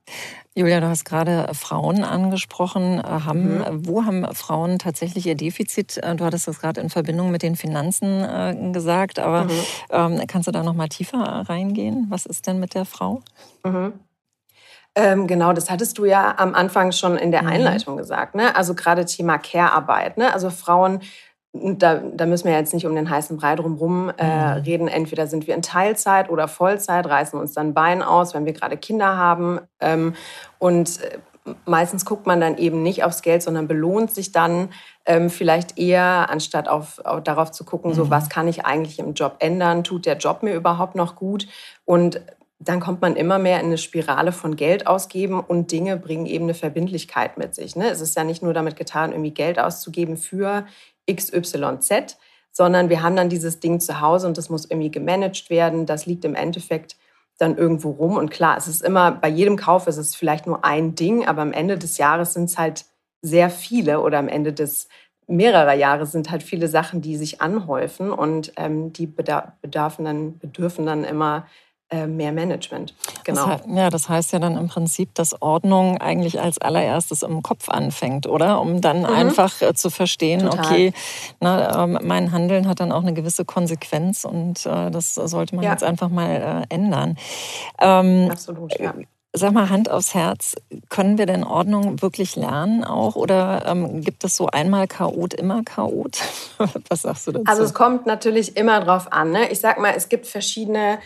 Julia, 0.57 0.81
du 0.81 0.89
hast 0.89 1.05
gerade 1.05 1.49
Frauen 1.55 2.03
angesprochen. 2.03 2.99
Äh, 2.99 3.03
haben, 3.03 3.59
mhm. 3.59 3.87
Wo 3.87 4.05
haben 4.05 4.27
Frauen 4.35 4.81
tatsächlich 4.81 5.27
ihr 5.27 5.37
Defizit? 5.37 5.99
Äh, 5.99 6.17
du 6.17 6.25
hattest 6.25 6.49
das 6.49 6.61
gerade 6.61 6.81
in 6.81 6.91
Verbindung 6.91 7.31
mit 7.31 7.43
den 7.43 7.55
Finanzen 7.55 8.25
äh, 8.25 8.73
gesagt, 8.73 9.21
aber 9.21 9.45
mhm. 9.45 9.51
ähm, 9.91 10.21
kannst 10.27 10.49
du 10.49 10.53
da 10.53 10.65
noch 10.65 10.75
mal 10.75 10.89
tiefer 10.89 11.19
reingehen? 11.19 12.07
Was 12.09 12.27
ist 12.27 12.47
denn 12.49 12.59
mit 12.59 12.75
der 12.75 12.87
Frau? 12.87 13.23
Mhm. 13.65 13.93
Ähm, 14.97 15.27
genau, 15.27 15.53
das 15.53 15.71
hattest 15.71 15.99
du 15.99 16.05
ja 16.05 16.35
am 16.39 16.55
Anfang 16.55 16.93
schon 16.93 17.17
in 17.17 17.31
der 17.31 17.43
mhm. 17.43 17.49
Einleitung 17.49 17.97
gesagt. 17.97 18.35
Ne? 18.35 18.55
Also 18.55 18.75
gerade 18.75 19.05
Thema 19.05 19.39
Care-Arbeit. 19.39 20.19
Ne? 20.19 20.33
Also 20.33 20.51
Frauen 20.51 21.01
da, 21.55 21.95
da, 21.95 22.27
müssen 22.27 22.49
wir 22.49 22.53
jetzt 22.55 22.75
nicht 22.75 22.85
um 22.85 22.97
den 22.97 23.09
heißen 23.09 23.37
Brei 23.37 23.55
drumherum 23.55 24.11
äh, 24.19 24.57
mhm. 24.57 24.63
reden. 24.63 24.89
Entweder 24.89 25.29
sind 25.29 25.47
wir 25.47 25.55
in 25.55 25.63
Teilzeit 25.63 26.29
oder 26.29 26.49
Vollzeit, 26.49 27.07
reißen 27.07 27.39
uns 27.39 27.53
dann 27.53 27.75
Bein 27.75 28.03
aus, 28.03 28.35
wenn 28.35 28.45
wir 28.45 28.53
gerade 28.53 28.77
Kinder 28.77 29.17
haben. 29.17 29.61
Ähm, 29.81 30.15
und 30.59 31.01
äh, 31.03 31.19
meistens 31.65 32.05
guckt 32.05 32.27
man 32.27 32.41
dann 32.41 32.59
eben 32.59 32.83
nicht 32.83 33.05
aufs 33.05 33.23
Geld, 33.23 33.43
sondern 33.43 33.69
belohnt 33.69 34.11
sich 34.11 34.33
dann 34.33 34.71
ähm, 35.07 35.31
vielleicht 35.31 35.79
eher, 35.79 36.29
anstatt 36.29 36.69
auf, 36.69 36.99
auf, 37.05 37.23
darauf 37.23 37.53
zu 37.53 37.65
gucken, 37.65 37.93
mhm. 37.93 37.95
so 37.95 38.11
was 38.11 38.29
kann 38.29 38.49
ich 38.49 38.65
eigentlich 38.65 38.99
im 38.99 39.15
Job 39.15 39.37
ändern? 39.39 39.85
Tut 39.85 40.07
der 40.07 40.17
Job 40.17 40.43
mir 40.43 40.55
überhaupt 40.55 40.97
noch 40.97 41.15
gut? 41.15 41.47
Und 41.85 42.21
dann 42.59 42.81
kommt 42.81 43.01
man 43.03 43.17
immer 43.17 43.39
mehr 43.39 43.61
in 43.61 43.67
eine 43.67 43.79
Spirale 43.79 44.33
von 44.33 44.57
Geld 44.57 44.87
ausgeben 44.87 45.41
und 45.41 45.71
Dinge 45.71 45.97
bringen 45.97 46.27
eben 46.27 46.45
eine 46.45 46.55
Verbindlichkeit 46.55 47.37
mit 47.37 47.55
sich. 47.55 47.77
Ne? 47.77 47.89
Es 47.91 48.01
ist 48.01 48.17
ja 48.17 48.25
nicht 48.25 48.43
nur 48.43 48.55
damit 48.55 48.77
getan, 48.77 49.13
irgendwie 49.13 49.33
Geld 49.33 49.59
auszugeben 49.59 50.17
für 50.17 50.65
XYZ, 51.11 52.17
sondern 52.51 52.89
wir 52.89 53.03
haben 53.03 53.17
dann 53.17 53.29
dieses 53.29 53.61
Ding 53.61 53.81
zu 53.81 54.01
Hause 54.01 54.27
und 54.27 54.39
das 54.39 54.49
muss 54.49 54.65
irgendwie 54.71 54.91
gemanagt 54.91 55.51
werden. 55.51 55.87
Das 55.87 56.07
liegt 56.07 56.25
im 56.25 56.35
Endeffekt 56.35 56.97
dann 57.39 57.57
irgendwo 57.57 57.91
rum. 57.91 58.17
Und 58.17 58.31
klar, 58.31 58.57
es 58.57 58.69
ist 58.69 58.83
immer, 58.83 59.11
bei 59.13 59.29
jedem 59.29 59.57
Kauf 59.57 59.87
ist 59.87 59.97
es 59.97 60.15
vielleicht 60.15 60.47
nur 60.47 60.65
ein 60.65 60.95
Ding, 60.95 61.27
aber 61.27 61.43
am 61.43 61.53
Ende 61.53 61.79
des 61.79 61.99
Jahres 61.99 62.35
sind 62.35 62.45
es 62.45 62.59
halt 62.59 62.85
sehr 63.23 63.51
viele 63.51 64.01
oder 64.01 64.19
am 64.19 64.29
Ende 64.29 64.53
des 64.53 64.89
mehrerer 65.27 65.75
Jahre 65.75 66.07
sind 66.07 66.31
halt 66.31 66.43
viele 66.43 66.69
Sachen, 66.69 67.01
die 67.01 67.17
sich 67.17 67.41
anhäufen 67.41 68.11
und 68.11 68.53
ähm, 68.57 68.93
die 68.93 69.07
bedarfen 69.07 70.05
dann, 70.05 70.39
bedürfen 70.39 70.85
dann 70.87 71.05
immer 71.05 71.47
mehr 71.93 72.33
Management. 72.33 72.95
Genau. 73.25 73.47
Das, 73.47 73.61
ja, 73.69 73.91
das 73.91 74.09
heißt 74.09 74.33
ja 74.33 74.39
dann 74.39 74.57
im 74.57 74.69
Prinzip, 74.69 75.15
dass 75.15 75.41
Ordnung 75.41 75.99
eigentlich 75.99 76.41
als 76.41 76.59
allererstes 76.59 77.23
im 77.23 77.43
Kopf 77.43 77.69
anfängt, 77.69 78.27
oder? 78.27 78.61
Um 78.61 78.81
dann 78.81 79.01
mhm. 79.01 79.07
einfach 79.07 79.61
äh, 79.63 79.75
zu 79.75 79.91
verstehen, 79.91 80.41
Total. 80.41 80.65
okay, 80.65 80.93
na, 81.41 81.85
äh, 81.85 81.87
mein 81.87 82.33
Handeln 82.33 82.69
hat 82.69 82.81
dann 82.81 82.93
auch 82.93 83.03
eine 83.03 83.13
gewisse 83.13 83.45
Konsequenz 83.45 84.25
und 84.25 84.67
äh, 84.67 84.91
das 84.91 85.15
sollte 85.15 85.55
man 85.55 85.65
ja. 85.65 85.73
jetzt 85.73 85.85
einfach 85.85 86.09
mal 86.09 86.65
äh, 86.71 86.75
ändern. 86.75 87.17
Ähm, 87.81 88.29
Absolut, 88.31 88.79
ja. 88.79 88.95
Sag 89.37 89.53
mal, 89.53 89.69
Hand 89.69 89.91
aufs 89.91 90.15
Herz, 90.15 90.55
können 90.91 91.19
wir 91.19 91.27
denn 91.27 91.43
Ordnung 91.43 92.01
wirklich 92.01 92.37
lernen 92.37 92.85
auch? 92.85 93.17
Oder 93.17 93.67
ähm, 93.67 94.01
gibt 94.01 94.23
es 94.23 94.37
so 94.37 94.47
einmal 94.47 94.87
Chaot, 94.87 95.35
immer 95.35 95.65
Chaot? 95.65 96.19
Was 96.89 97.03
sagst 97.03 97.27
du 97.27 97.33
dazu? 97.33 97.45
Also 97.47 97.65
es 97.65 97.75
kommt 97.75 98.07
natürlich 98.07 98.57
immer 98.57 98.81
drauf 98.81 99.13
an. 99.13 99.33
Ne? 99.33 99.51
Ich 99.51 99.59
sag 99.59 99.81
mal, 99.81 99.93
es 99.97 100.09
gibt 100.09 100.29
verschiedene 100.29 101.01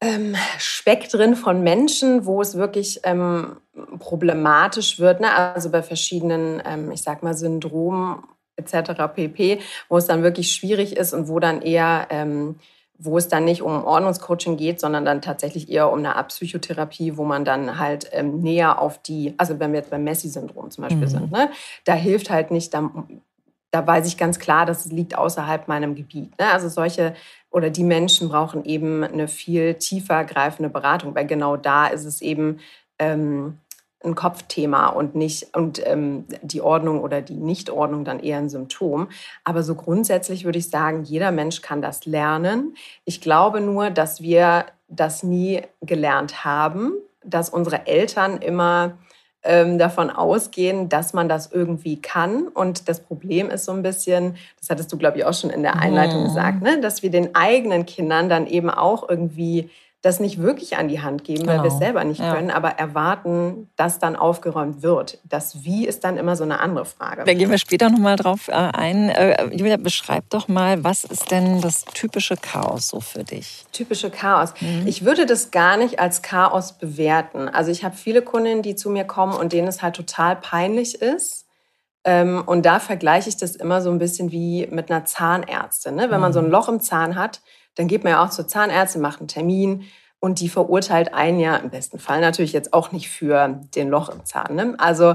ähm, 0.00 0.34
Spektren 0.58 1.36
von 1.36 1.62
Menschen, 1.62 2.24
wo 2.24 2.40
es 2.40 2.56
wirklich 2.56 3.00
ähm, 3.04 3.56
problematisch 3.98 4.98
wird. 4.98 5.20
Ne? 5.20 5.32
Also 5.32 5.70
bei 5.70 5.82
verschiedenen, 5.82 6.62
ähm, 6.64 6.90
ich 6.90 7.02
sag 7.02 7.22
mal, 7.22 7.34
Syndromen 7.34 8.22
etc. 8.56 8.92
pp., 9.14 9.58
wo 9.88 9.98
es 9.98 10.06
dann 10.06 10.22
wirklich 10.22 10.52
schwierig 10.52 10.96
ist 10.96 11.12
und 11.12 11.28
wo 11.28 11.38
dann 11.38 11.62
eher, 11.62 12.06
ähm, 12.10 12.56
wo 12.98 13.16
es 13.16 13.28
dann 13.28 13.44
nicht 13.44 13.62
um 13.62 13.84
Ordnungscoaching 13.84 14.56
geht, 14.56 14.80
sondern 14.80 15.04
dann 15.04 15.22
tatsächlich 15.22 15.70
eher 15.70 15.90
um 15.90 16.00
eine 16.00 16.16
Art 16.16 16.28
Psychotherapie, 16.28 17.16
wo 17.16 17.24
man 17.24 17.44
dann 17.44 17.78
halt 17.78 18.08
ähm, 18.12 18.40
näher 18.40 18.80
auf 18.80 19.00
die, 19.02 19.34
also 19.38 19.58
wenn 19.58 19.72
wir 19.72 19.80
jetzt 19.80 19.90
beim 19.90 20.04
Messi-Syndrom 20.04 20.70
zum 20.70 20.82
Beispiel 20.82 21.06
mhm. 21.06 21.08
sind, 21.08 21.32
ne? 21.32 21.50
da 21.84 21.94
hilft 21.94 22.30
halt 22.30 22.50
nicht, 22.50 22.74
da, 22.74 22.90
da 23.70 23.86
weiß 23.86 24.06
ich 24.06 24.16
ganz 24.16 24.38
klar, 24.38 24.66
dass 24.66 24.86
es 24.86 24.92
liegt 24.92 25.16
außerhalb 25.16 25.68
meinem 25.68 25.94
Gebiet. 25.94 26.36
Ne? 26.38 26.50
Also 26.52 26.68
solche 26.68 27.14
oder 27.50 27.70
die 27.70 27.84
Menschen 27.84 28.28
brauchen 28.28 28.64
eben 28.64 29.04
eine 29.04 29.28
viel 29.28 29.74
tiefer 29.74 30.24
greifende 30.24 30.70
Beratung, 30.70 31.14
weil 31.14 31.26
genau 31.26 31.56
da 31.56 31.86
ist 31.86 32.04
es 32.04 32.20
eben 32.22 32.60
ähm, 32.98 33.58
ein 34.02 34.14
Kopfthema 34.14 34.86
und 34.86 35.14
nicht 35.14 35.54
und 35.54 35.86
ähm, 35.86 36.24
die 36.42 36.62
Ordnung 36.62 37.00
oder 37.00 37.20
die 37.20 37.34
Nichtordnung 37.34 38.04
dann 38.04 38.20
eher 38.20 38.38
ein 38.38 38.48
Symptom. 38.48 39.08
Aber 39.44 39.62
so 39.62 39.74
grundsätzlich 39.74 40.44
würde 40.44 40.58
ich 40.58 40.70
sagen, 40.70 41.04
jeder 41.04 41.32
Mensch 41.32 41.60
kann 41.60 41.82
das 41.82 42.06
lernen. 42.06 42.74
Ich 43.04 43.20
glaube 43.20 43.60
nur, 43.60 43.90
dass 43.90 44.22
wir 44.22 44.66
das 44.88 45.22
nie 45.22 45.62
gelernt 45.82 46.44
haben, 46.44 46.94
dass 47.22 47.50
unsere 47.50 47.86
Eltern 47.86 48.38
immer 48.38 48.96
ähm, 49.42 49.78
davon 49.78 50.10
ausgehen, 50.10 50.88
dass 50.88 51.12
man 51.12 51.28
das 51.28 51.50
irgendwie 51.52 52.00
kann. 52.00 52.48
Und 52.48 52.88
das 52.88 53.00
Problem 53.00 53.50
ist 53.50 53.64
so 53.64 53.72
ein 53.72 53.82
bisschen, 53.82 54.36
das 54.58 54.68
hattest 54.68 54.92
du, 54.92 54.98
glaube 54.98 55.18
ich, 55.18 55.24
auch 55.24 55.34
schon 55.34 55.50
in 55.50 55.62
der 55.62 55.76
Einleitung 55.76 56.20
mhm. 56.20 56.24
gesagt, 56.24 56.62
ne? 56.62 56.80
dass 56.80 57.02
wir 57.02 57.10
den 57.10 57.34
eigenen 57.34 57.86
Kindern 57.86 58.28
dann 58.28 58.46
eben 58.46 58.70
auch 58.70 59.08
irgendwie 59.08 59.70
das 60.02 60.18
nicht 60.18 60.40
wirklich 60.40 60.78
an 60.78 60.88
die 60.88 61.02
Hand 61.02 61.24
geben, 61.24 61.40
genau. 61.40 61.52
weil 61.52 61.62
wir 61.62 61.68
es 61.68 61.74
genau. 61.74 61.84
selber 61.84 62.04
nicht 62.04 62.20
ja. 62.20 62.34
können, 62.34 62.50
aber 62.50 62.70
erwarten, 62.70 63.68
dass 63.76 63.98
dann 63.98 64.16
aufgeräumt 64.16 64.82
wird. 64.82 65.18
Das 65.24 65.62
Wie 65.62 65.86
ist 65.86 66.04
dann 66.04 66.16
immer 66.16 66.36
so 66.36 66.44
eine 66.44 66.60
andere 66.60 66.86
Frage. 66.86 67.24
Da 67.24 67.34
gehen 67.34 67.50
wir 67.50 67.58
später 67.58 67.90
nochmal 67.90 68.16
drauf 68.16 68.48
äh, 68.48 68.52
ein. 68.52 69.10
Äh, 69.10 69.54
Julia, 69.54 69.76
beschreib 69.76 70.30
doch 70.30 70.48
mal, 70.48 70.82
was 70.84 71.04
ist 71.04 71.30
denn 71.30 71.60
das 71.60 71.84
typische 71.84 72.36
Chaos 72.36 72.88
so 72.88 73.00
für 73.00 73.24
dich? 73.24 73.66
Typische 73.72 74.10
Chaos. 74.10 74.54
Mhm. 74.60 74.86
Ich 74.86 75.04
würde 75.04 75.26
das 75.26 75.50
gar 75.50 75.76
nicht 75.76 75.98
als 75.98 76.22
Chaos 76.22 76.78
bewerten. 76.78 77.48
Also 77.48 77.70
ich 77.70 77.84
habe 77.84 77.94
viele 77.94 78.22
Kundinnen, 78.22 78.62
die 78.62 78.76
zu 78.76 78.88
mir 78.88 79.04
kommen 79.04 79.34
und 79.34 79.52
denen 79.52 79.68
es 79.68 79.82
halt 79.82 79.96
total 79.96 80.36
peinlich 80.36 81.02
ist. 81.02 81.46
Ähm, 82.04 82.42
und 82.46 82.64
da 82.64 82.80
vergleiche 82.80 83.28
ich 83.28 83.36
das 83.36 83.54
immer 83.54 83.82
so 83.82 83.90
ein 83.90 83.98
bisschen 83.98 84.32
wie 84.32 84.66
mit 84.70 84.90
einer 84.90 85.04
Zahnärztin. 85.04 85.96
Ne? 85.96 86.10
Wenn 86.10 86.20
man 86.20 86.32
so 86.32 86.38
ein 86.38 86.46
mhm. 86.46 86.52
Loch 86.52 86.70
im 86.70 86.80
Zahn 86.80 87.16
hat, 87.16 87.42
dann 87.74 87.88
geht 87.88 88.04
man 88.04 88.12
ja 88.12 88.24
auch 88.24 88.30
zur 88.30 88.48
Zahnärztin, 88.48 89.00
macht 89.00 89.20
einen 89.20 89.28
Termin 89.28 89.84
und 90.20 90.40
die 90.40 90.50
verurteilt 90.50 91.14
einen 91.14 91.40
ja 91.40 91.56
im 91.56 91.70
besten 91.70 91.98
Fall 91.98 92.20
natürlich 92.20 92.52
jetzt 92.52 92.74
auch 92.74 92.92
nicht 92.92 93.08
für 93.08 93.60
den 93.74 93.88
Loch 93.88 94.10
im 94.10 94.24
Zahn. 94.24 94.54
Ne? 94.54 94.74
Also 94.78 95.14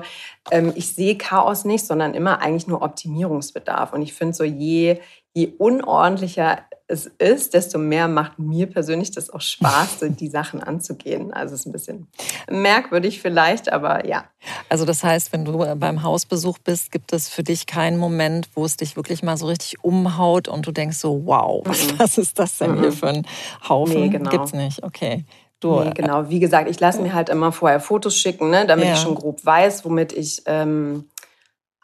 ähm, 0.49 0.73
ich 0.75 0.93
sehe 0.93 1.17
Chaos 1.17 1.63
nicht, 1.63 1.85
sondern 1.85 2.15
immer 2.15 2.41
eigentlich 2.41 2.67
nur 2.67 2.81
Optimierungsbedarf. 2.81 3.93
Und 3.93 4.01
ich 4.01 4.13
finde 4.13 4.33
so, 4.33 4.43
je, 4.43 4.99
je 5.35 5.53
unordentlicher 5.57 6.59
es 6.87 7.07
ist, 7.17 7.55
desto 7.55 7.79
mehr 7.79 8.07
macht 8.07 8.37
mir 8.37 8.67
persönlich 8.67 9.09
das 9.09 9.31
auch 9.31 9.41
Spaß, 9.41 9.99
die 10.19 10.27
Sachen 10.27 10.61
anzugehen. 10.61 11.33
Also 11.33 11.55
es 11.55 11.61
ist 11.61 11.65
ein 11.65 11.71
bisschen 11.71 12.07
merkwürdig 12.47 13.21
vielleicht, 13.21 13.71
aber 13.73 14.05
ja. 14.05 14.25
Also 14.69 14.85
das 14.85 15.03
heißt, 15.03 15.33
wenn 15.33 15.45
du 15.45 15.57
beim 15.75 16.03
Hausbesuch 16.03 16.59
bist, 16.59 16.91
gibt 16.91 17.11
es 17.11 17.27
für 17.27 17.41
dich 17.41 17.65
keinen 17.65 17.97
Moment, 17.97 18.49
wo 18.53 18.65
es 18.65 18.77
dich 18.77 18.95
wirklich 18.95 19.23
mal 19.23 19.35
so 19.35 19.47
richtig 19.47 19.83
umhaut 19.83 20.47
und 20.47 20.67
du 20.67 20.71
denkst 20.71 20.97
so, 20.97 21.25
wow, 21.25 21.65
mhm. 21.65 21.71
was 21.97 22.19
ist 22.19 22.37
das 22.37 22.59
denn 22.59 22.75
mhm. 22.75 22.81
hier 22.81 22.91
für 22.91 23.07
ein 23.07 23.27
Haufen? 23.67 24.01
Nee, 24.01 24.09
genau. 24.09 24.29
Gibt's 24.29 24.53
nicht, 24.53 24.83
okay. 24.83 25.25
Du, 25.59 25.79
nee, 25.79 25.91
genau. 25.95 26.29
Wie 26.29 26.39
gesagt, 26.39 26.69
ich 26.69 26.79
lasse 26.79 27.01
mir 27.01 27.13
halt 27.13 27.29
immer 27.29 27.51
vorher 27.51 27.79
Fotos 27.79 28.15
schicken, 28.15 28.51
ne, 28.51 28.67
damit 28.67 28.85
ja. 28.85 28.93
ich 28.93 28.99
schon 28.99 29.15
grob 29.15 29.43
weiß, 29.43 29.85
womit 29.85 30.13
ich 30.13 30.43
ähm, 30.45 31.05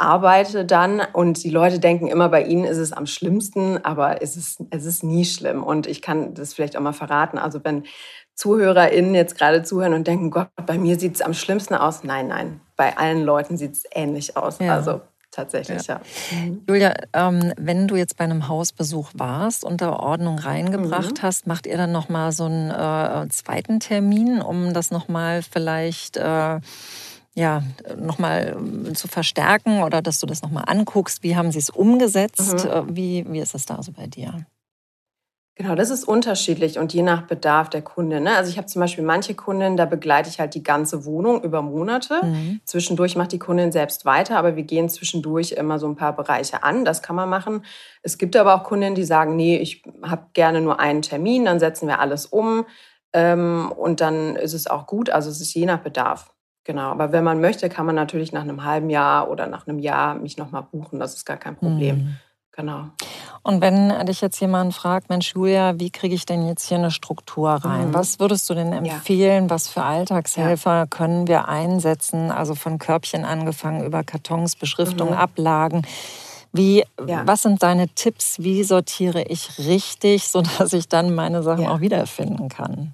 arbeite 0.01 0.65
dann 0.65 1.01
und 1.13 1.43
die 1.43 1.51
Leute 1.51 1.79
denken 1.79 2.07
immer, 2.07 2.27
bei 2.27 2.43
ihnen 2.43 2.65
ist 2.65 2.77
es 2.77 2.91
am 2.91 3.05
schlimmsten, 3.05 3.77
aber 3.85 4.21
es 4.21 4.35
ist, 4.35 4.63
es 4.71 4.85
ist 4.85 5.03
nie 5.03 5.25
schlimm. 5.25 5.63
Und 5.63 5.85
ich 5.85 6.01
kann 6.01 6.33
das 6.33 6.53
vielleicht 6.53 6.75
auch 6.75 6.81
mal 6.81 6.91
verraten. 6.91 7.37
Also 7.37 7.59
wenn 7.63 7.83
ZuhörerInnen 8.33 9.13
jetzt 9.13 9.37
gerade 9.37 9.61
zuhören 9.61 9.93
und 9.93 10.07
denken, 10.07 10.31
Gott, 10.31 10.49
bei 10.65 10.77
mir 10.77 10.99
sieht 10.99 11.15
es 11.15 11.21
am 11.21 11.35
schlimmsten 11.35 11.75
aus. 11.75 12.03
Nein, 12.03 12.27
nein, 12.27 12.61
bei 12.75 12.97
allen 12.97 13.23
Leuten 13.23 13.57
sieht 13.57 13.73
es 13.73 13.83
ähnlich 13.93 14.35
aus. 14.35 14.57
Ja. 14.59 14.73
Also 14.73 15.01
tatsächlich, 15.29 15.85
ja. 15.85 16.01
ja. 16.31 16.37
Mhm. 16.39 16.63
Julia, 16.67 16.93
ähm, 17.13 17.53
wenn 17.57 17.87
du 17.87 17.95
jetzt 17.95 18.17
bei 18.17 18.23
einem 18.23 18.47
Hausbesuch 18.47 19.11
warst 19.13 19.63
und 19.63 19.81
da 19.81 19.93
Ordnung 19.93 20.39
reingebracht 20.39 21.19
mhm. 21.19 21.21
hast, 21.21 21.45
macht 21.45 21.67
ihr 21.67 21.77
dann 21.77 21.91
nochmal 21.91 22.31
so 22.31 22.45
einen 22.45 22.71
äh, 22.71 23.29
zweiten 23.29 23.79
Termin, 23.79 24.41
um 24.41 24.73
das 24.73 24.89
nochmal 24.89 25.41
vielleicht... 25.43 26.17
Äh, 26.17 26.59
ja, 27.33 27.63
nochmal 27.97 28.55
ähm, 28.57 28.95
zu 28.95 29.07
verstärken 29.07 29.83
oder 29.83 30.01
dass 30.01 30.19
du 30.19 30.25
das 30.27 30.41
nochmal 30.41 30.65
anguckst. 30.67 31.23
Wie 31.23 31.35
haben 31.35 31.51
sie 31.51 31.59
es 31.59 31.69
umgesetzt? 31.69 32.65
Mhm. 32.65 32.69
Äh, 32.69 32.95
wie, 32.95 33.25
wie 33.29 33.39
ist 33.39 33.55
es 33.55 33.65
da 33.65 33.81
so 33.81 33.91
bei 33.91 34.07
dir? 34.07 34.45
Genau, 35.55 35.75
das 35.75 35.89
ist 35.91 36.05
unterschiedlich 36.05 36.79
und 36.79 36.93
je 36.93 37.03
nach 37.03 37.23
Bedarf 37.23 37.69
der 37.69 37.81
Kunde. 37.81 38.19
Ne? 38.19 38.35
Also 38.35 38.49
ich 38.49 38.57
habe 38.57 38.67
zum 38.67 38.79
Beispiel 38.79 39.03
manche 39.03 39.35
Kunden, 39.35 39.77
da 39.77 39.85
begleite 39.85 40.29
ich 40.29 40.39
halt 40.39 40.55
die 40.55 40.63
ganze 40.63 41.05
Wohnung 41.05 41.43
über 41.43 41.61
Monate. 41.61 42.21
Mhm. 42.23 42.61
Zwischendurch 42.63 43.15
macht 43.15 43.31
die 43.31 43.39
Kundin 43.39 43.71
selbst 43.71 44.05
weiter, 44.05 44.37
aber 44.37 44.55
wir 44.55 44.63
gehen 44.63 44.89
zwischendurch 44.89 45.51
immer 45.51 45.77
so 45.77 45.87
ein 45.87 45.95
paar 45.95 46.15
Bereiche 46.15 46.63
an. 46.63 46.83
Das 46.83 47.03
kann 47.03 47.15
man 47.15 47.29
machen. 47.29 47.63
Es 48.01 48.17
gibt 48.17 48.35
aber 48.37 48.55
auch 48.55 48.63
Kunden, 48.63 48.95
die 48.95 49.03
sagen, 49.03 49.35
nee, 49.35 49.57
ich 49.57 49.83
habe 50.01 50.27
gerne 50.33 50.61
nur 50.61 50.79
einen 50.79 51.01
Termin, 51.01 51.45
dann 51.45 51.59
setzen 51.59 51.87
wir 51.87 51.99
alles 51.99 52.25
um 52.25 52.65
ähm, 53.13 53.71
und 53.75 54.01
dann 54.01 54.37
ist 54.37 54.53
es 54.53 54.67
auch 54.67 54.87
gut. 54.87 55.09
Also 55.09 55.29
es 55.29 55.41
ist 55.41 55.53
je 55.53 55.65
nach 55.65 55.79
Bedarf. 55.79 56.33
Genau, 56.63 56.91
aber 56.91 57.11
wenn 57.11 57.23
man 57.23 57.41
möchte, 57.41 57.69
kann 57.69 57.87
man 57.87 57.95
natürlich 57.95 58.31
nach 58.31 58.43
einem 58.43 58.63
halben 58.63 58.89
Jahr 58.89 59.29
oder 59.29 59.47
nach 59.47 59.67
einem 59.67 59.79
Jahr 59.79 60.15
mich 60.15 60.37
nochmal 60.37 60.63
buchen. 60.63 60.99
Das 60.99 61.15
ist 61.15 61.25
gar 61.25 61.37
kein 61.37 61.55
Problem. 61.55 61.97
Mhm. 61.97 62.15
Genau. 62.51 62.89
Und 63.43 63.61
wenn 63.61 64.05
dich 64.05 64.21
jetzt 64.21 64.39
jemand 64.39 64.75
fragt, 64.75 65.09
Mensch, 65.09 65.33
Julia, 65.33 65.79
wie 65.79 65.89
kriege 65.89 66.13
ich 66.13 66.25
denn 66.25 66.45
jetzt 66.45 66.67
hier 66.67 66.77
eine 66.77 66.91
Struktur 66.91 67.49
rein? 67.49 67.87
Mhm. 67.87 67.93
Was 67.93 68.19
würdest 68.19 68.47
du 68.49 68.53
denn 68.53 68.73
empfehlen? 68.73 69.45
Ja. 69.45 69.49
Was 69.49 69.67
für 69.67 69.83
Alltagshelfer 69.83 70.75
ja. 70.75 70.85
können 70.85 71.27
wir 71.27 71.47
einsetzen? 71.47 72.29
Also 72.29 72.53
von 72.53 72.77
Körbchen 72.77 73.25
angefangen 73.25 73.83
über 73.83 74.03
Kartons, 74.03 74.55
Beschriftung, 74.55 75.09
mhm. 75.09 75.15
Ablagen. 75.15 75.87
Wie, 76.53 76.83
ja. 77.07 77.25
Was 77.25 77.43
sind 77.43 77.63
deine 77.63 77.87
Tipps? 77.87 78.39
Wie 78.39 78.63
sortiere 78.63 79.23
ich 79.23 79.57
richtig, 79.57 80.27
sodass 80.27 80.73
ich 80.73 80.89
dann 80.89 81.15
meine 81.15 81.41
Sachen 81.41 81.65
auch 81.65 81.79
wiederfinden 81.79 82.49
kann? 82.49 82.93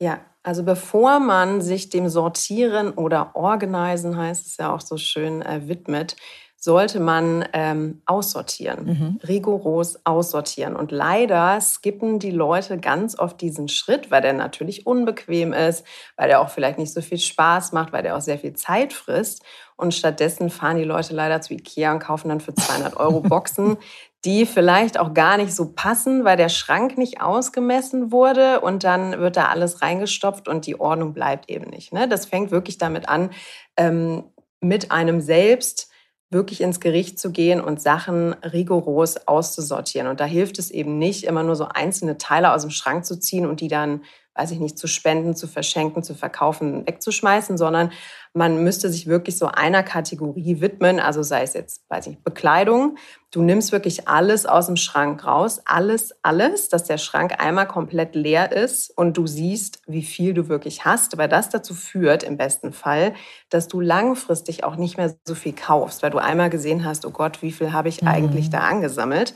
Ja, 0.00 0.20
also 0.48 0.62
bevor 0.62 1.20
man 1.20 1.60
sich 1.60 1.90
dem 1.90 2.08
Sortieren 2.08 2.92
oder 2.92 3.36
Organisen, 3.36 4.16
heißt 4.16 4.46
es 4.46 4.56
ja 4.56 4.74
auch 4.74 4.80
so 4.80 4.96
schön, 4.96 5.42
äh, 5.42 5.68
widmet, 5.68 6.16
sollte 6.56 7.00
man 7.00 7.46
ähm, 7.52 8.00
aussortieren, 8.06 8.86
mhm. 8.86 9.20
rigoros 9.28 10.06
aussortieren. 10.06 10.74
Und 10.74 10.90
leider 10.90 11.60
skippen 11.60 12.18
die 12.18 12.30
Leute 12.30 12.78
ganz 12.78 13.18
oft 13.18 13.42
diesen 13.42 13.68
Schritt, 13.68 14.10
weil 14.10 14.22
der 14.22 14.32
natürlich 14.32 14.86
unbequem 14.86 15.52
ist, 15.52 15.84
weil 16.16 16.28
der 16.28 16.40
auch 16.40 16.48
vielleicht 16.48 16.78
nicht 16.78 16.94
so 16.94 17.02
viel 17.02 17.18
Spaß 17.18 17.72
macht, 17.72 17.92
weil 17.92 18.02
der 18.02 18.16
auch 18.16 18.22
sehr 18.22 18.38
viel 18.38 18.54
Zeit 18.54 18.94
frisst. 18.94 19.42
Und 19.76 19.92
stattdessen 19.92 20.48
fahren 20.48 20.78
die 20.78 20.84
Leute 20.84 21.14
leider 21.14 21.42
zu 21.42 21.52
Ikea 21.52 21.92
und 21.92 21.98
kaufen 21.98 22.30
dann 22.30 22.40
für 22.40 22.54
200 22.56 22.96
Euro 22.96 23.20
Boxen, 23.20 23.76
die 24.24 24.46
vielleicht 24.46 24.98
auch 24.98 25.14
gar 25.14 25.36
nicht 25.36 25.54
so 25.54 25.72
passen, 25.72 26.24
weil 26.24 26.36
der 26.36 26.48
Schrank 26.48 26.98
nicht 26.98 27.20
ausgemessen 27.20 28.10
wurde 28.10 28.60
und 28.60 28.82
dann 28.82 29.18
wird 29.20 29.36
da 29.36 29.46
alles 29.46 29.80
reingestopft 29.80 30.48
und 30.48 30.66
die 30.66 30.80
Ordnung 30.80 31.12
bleibt 31.12 31.48
eben 31.48 31.70
nicht. 31.70 31.92
Ne? 31.92 32.08
Das 32.08 32.26
fängt 32.26 32.50
wirklich 32.50 32.78
damit 32.78 33.08
an, 33.08 33.30
ähm, 33.76 34.24
mit 34.60 34.90
einem 34.90 35.20
selbst 35.20 35.88
wirklich 36.30 36.60
ins 36.60 36.80
Gericht 36.80 37.18
zu 37.18 37.30
gehen 37.30 37.60
und 37.60 37.80
Sachen 37.80 38.34
rigoros 38.34 39.28
auszusortieren. 39.28 40.08
Und 40.08 40.20
da 40.20 40.24
hilft 40.24 40.58
es 40.58 40.70
eben 40.70 40.98
nicht, 40.98 41.24
immer 41.24 41.42
nur 41.42 41.56
so 41.56 41.66
einzelne 41.66 42.18
Teile 42.18 42.52
aus 42.52 42.62
dem 42.62 42.70
Schrank 42.70 43.06
zu 43.06 43.18
ziehen 43.18 43.46
und 43.46 43.60
die 43.60 43.68
dann 43.68 44.02
weiß 44.38 44.52
ich 44.52 44.60
nicht, 44.60 44.78
zu 44.78 44.86
spenden, 44.86 45.34
zu 45.34 45.48
verschenken, 45.48 46.04
zu 46.04 46.14
verkaufen, 46.14 46.86
wegzuschmeißen, 46.86 47.58
sondern 47.58 47.90
man 48.34 48.62
müsste 48.62 48.88
sich 48.88 49.08
wirklich 49.08 49.36
so 49.36 49.46
einer 49.46 49.82
Kategorie 49.82 50.60
widmen, 50.60 51.00
also 51.00 51.24
sei 51.24 51.42
es 51.42 51.54
jetzt, 51.54 51.82
weiß 51.88 52.06
ich 52.06 52.22
Bekleidung. 52.22 52.96
Du 53.32 53.42
nimmst 53.42 53.72
wirklich 53.72 54.06
alles 54.06 54.46
aus 54.46 54.66
dem 54.66 54.76
Schrank 54.76 55.26
raus, 55.26 55.60
alles, 55.64 56.14
alles, 56.22 56.68
dass 56.68 56.84
der 56.84 56.98
Schrank 56.98 57.42
einmal 57.42 57.66
komplett 57.66 58.14
leer 58.14 58.52
ist 58.52 58.96
und 58.96 59.16
du 59.16 59.26
siehst, 59.26 59.82
wie 59.86 60.04
viel 60.04 60.34
du 60.34 60.48
wirklich 60.48 60.84
hast, 60.84 61.18
weil 61.18 61.28
das 61.28 61.48
dazu 61.48 61.74
führt, 61.74 62.22
im 62.22 62.36
besten 62.36 62.72
Fall, 62.72 63.14
dass 63.50 63.66
du 63.66 63.80
langfristig 63.80 64.62
auch 64.62 64.76
nicht 64.76 64.96
mehr 64.98 65.14
so 65.24 65.34
viel 65.34 65.52
kaufst, 65.52 66.02
weil 66.02 66.10
du 66.10 66.18
einmal 66.18 66.48
gesehen 66.48 66.84
hast, 66.84 67.04
oh 67.04 67.10
Gott, 67.10 67.42
wie 67.42 67.52
viel 67.52 67.72
habe 67.72 67.88
ich 67.88 68.02
mhm. 68.02 68.08
eigentlich 68.08 68.50
da 68.50 68.60
angesammelt. 68.60 69.34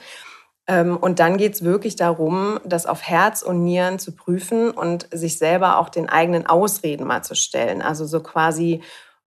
Ähm, 0.69 0.97
und 0.97 1.19
dann 1.19 1.37
geht 1.37 1.55
es 1.55 1.65
wirklich 1.65 1.97
darum, 1.97 2.61
das 2.65 2.87
auf 2.87 3.03
Herz 3.03 3.43
und 3.43 3.65
Nieren 3.65 3.99
zu 3.99 4.13
prüfen 4.13 4.71
und 4.71 5.09
sich 5.13 5.39
selber 5.39 5.79
auch 5.79 5.89
den 5.89 6.09
eigenen 6.09 6.47
Ausreden 6.47 7.07
mal 7.07 7.23
zu 7.23 7.35
stellen. 7.35 7.83
Also 7.83 8.07
so 8.07 8.21
quasi, 8.21 8.83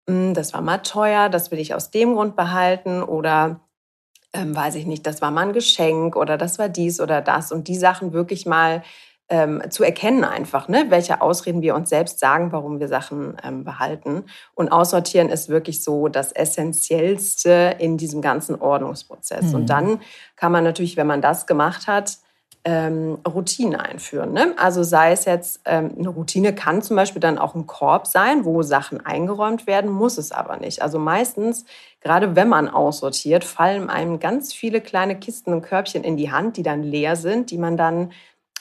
hm, 0.08 0.34
das 0.34 0.54
war 0.54 0.62
mal 0.62 0.80
teuer, 0.80 1.30
das 1.30 1.51
will 1.51 1.60
ich 1.60 1.74
aus 1.74 1.92
dem 1.92 2.13
Grund 2.13 2.36
behalten 2.36 3.04
oder 3.04 3.60
ähm, 4.34 4.56
weiß 4.56 4.75
ich 4.75 4.86
nicht, 4.86 5.06
das 5.08 5.22
war 5.22 5.32
mal 5.32 5.48
ein 5.48 5.54
Geschenk 5.54 6.15
oder 6.15 6.38
das 6.38 6.60
war 6.60 6.70
dies 6.70 7.00
oder 7.00 7.22
das 7.22 7.51
und 7.51 7.68
die 7.68 7.77
Sachen 7.77 8.13
wirklich 8.13 8.46
mal 8.46 8.84
ähm, 9.29 9.62
zu 9.70 9.84
erkennen 9.84 10.24
einfach, 10.24 10.67
ne? 10.67 10.86
welche 10.89 11.22
Ausreden 11.22 11.62
wir 11.62 11.75
uns 11.75 11.89
selbst 11.89 12.20
sagen, 12.20 12.51
warum 12.51 12.79
wir 12.79 12.88
Sachen 12.88 13.38
ähm, 13.44 13.63
behalten. 13.63 14.25
Und 14.53 14.72
aussortieren 14.72 15.29
ist 15.29 15.50
wirklich 15.50 15.84
so 15.84 16.08
das 16.08 16.32
Essentiellste 16.32 17.75
in 17.79 17.98
diesem 17.98 18.22
ganzen 18.22 18.60
Ordnungsprozess. 18.60 19.46
Mhm. 19.46 19.55
Und 19.55 19.70
dann 19.70 20.00
kann 20.36 20.51
man 20.51 20.63
natürlich, 20.63 20.96
wenn 20.96 21.08
man 21.08 21.22
das 21.22 21.48
gemacht 21.48 21.88
hat, 21.88 22.17
ähm, 22.65 23.20
Routine 23.27 23.79
einführen. 23.79 24.34
Ne? 24.34 24.53
Also 24.58 24.82
sei 24.82 25.12
es 25.12 25.25
jetzt, 25.25 25.62
ähm, 25.65 25.94
eine 25.98 26.10
Routine 26.10 26.53
kann 26.53 26.82
zum 26.82 26.96
Beispiel 26.96 27.20
dann 27.20 27.38
auch 27.38 27.53
ein 27.53 27.67
Korb 27.67 28.08
sein, 28.08 28.44
wo 28.44 28.63
Sachen 28.63 29.05
eingeräumt 29.05 29.67
werden, 29.67 29.91
muss 29.91 30.17
es 30.17 30.32
aber 30.32 30.58
nicht. 30.58 30.82
Also 30.82 30.98
meistens, 30.98 31.65
gerade 32.01 32.36
wenn 32.36 32.50
man 32.50 32.67
aussortiert, 32.67 33.44
fallen 33.44 33.89
einem 33.91 34.20
ganz 34.20 34.51
viele 34.51 34.82
kleine 34.82 35.20
Kisten 35.20 35.53
und 35.53 35.62
Körbchen 35.62 36.03
in 36.03 36.17
die 36.17 36.32
Hand, 36.32 36.58
die 36.58 36.63
dann 36.63 36.82
leer 36.82 37.15
sind, 37.15 37.51
die 37.51 37.60
man 37.60 37.77
dann 37.77 38.12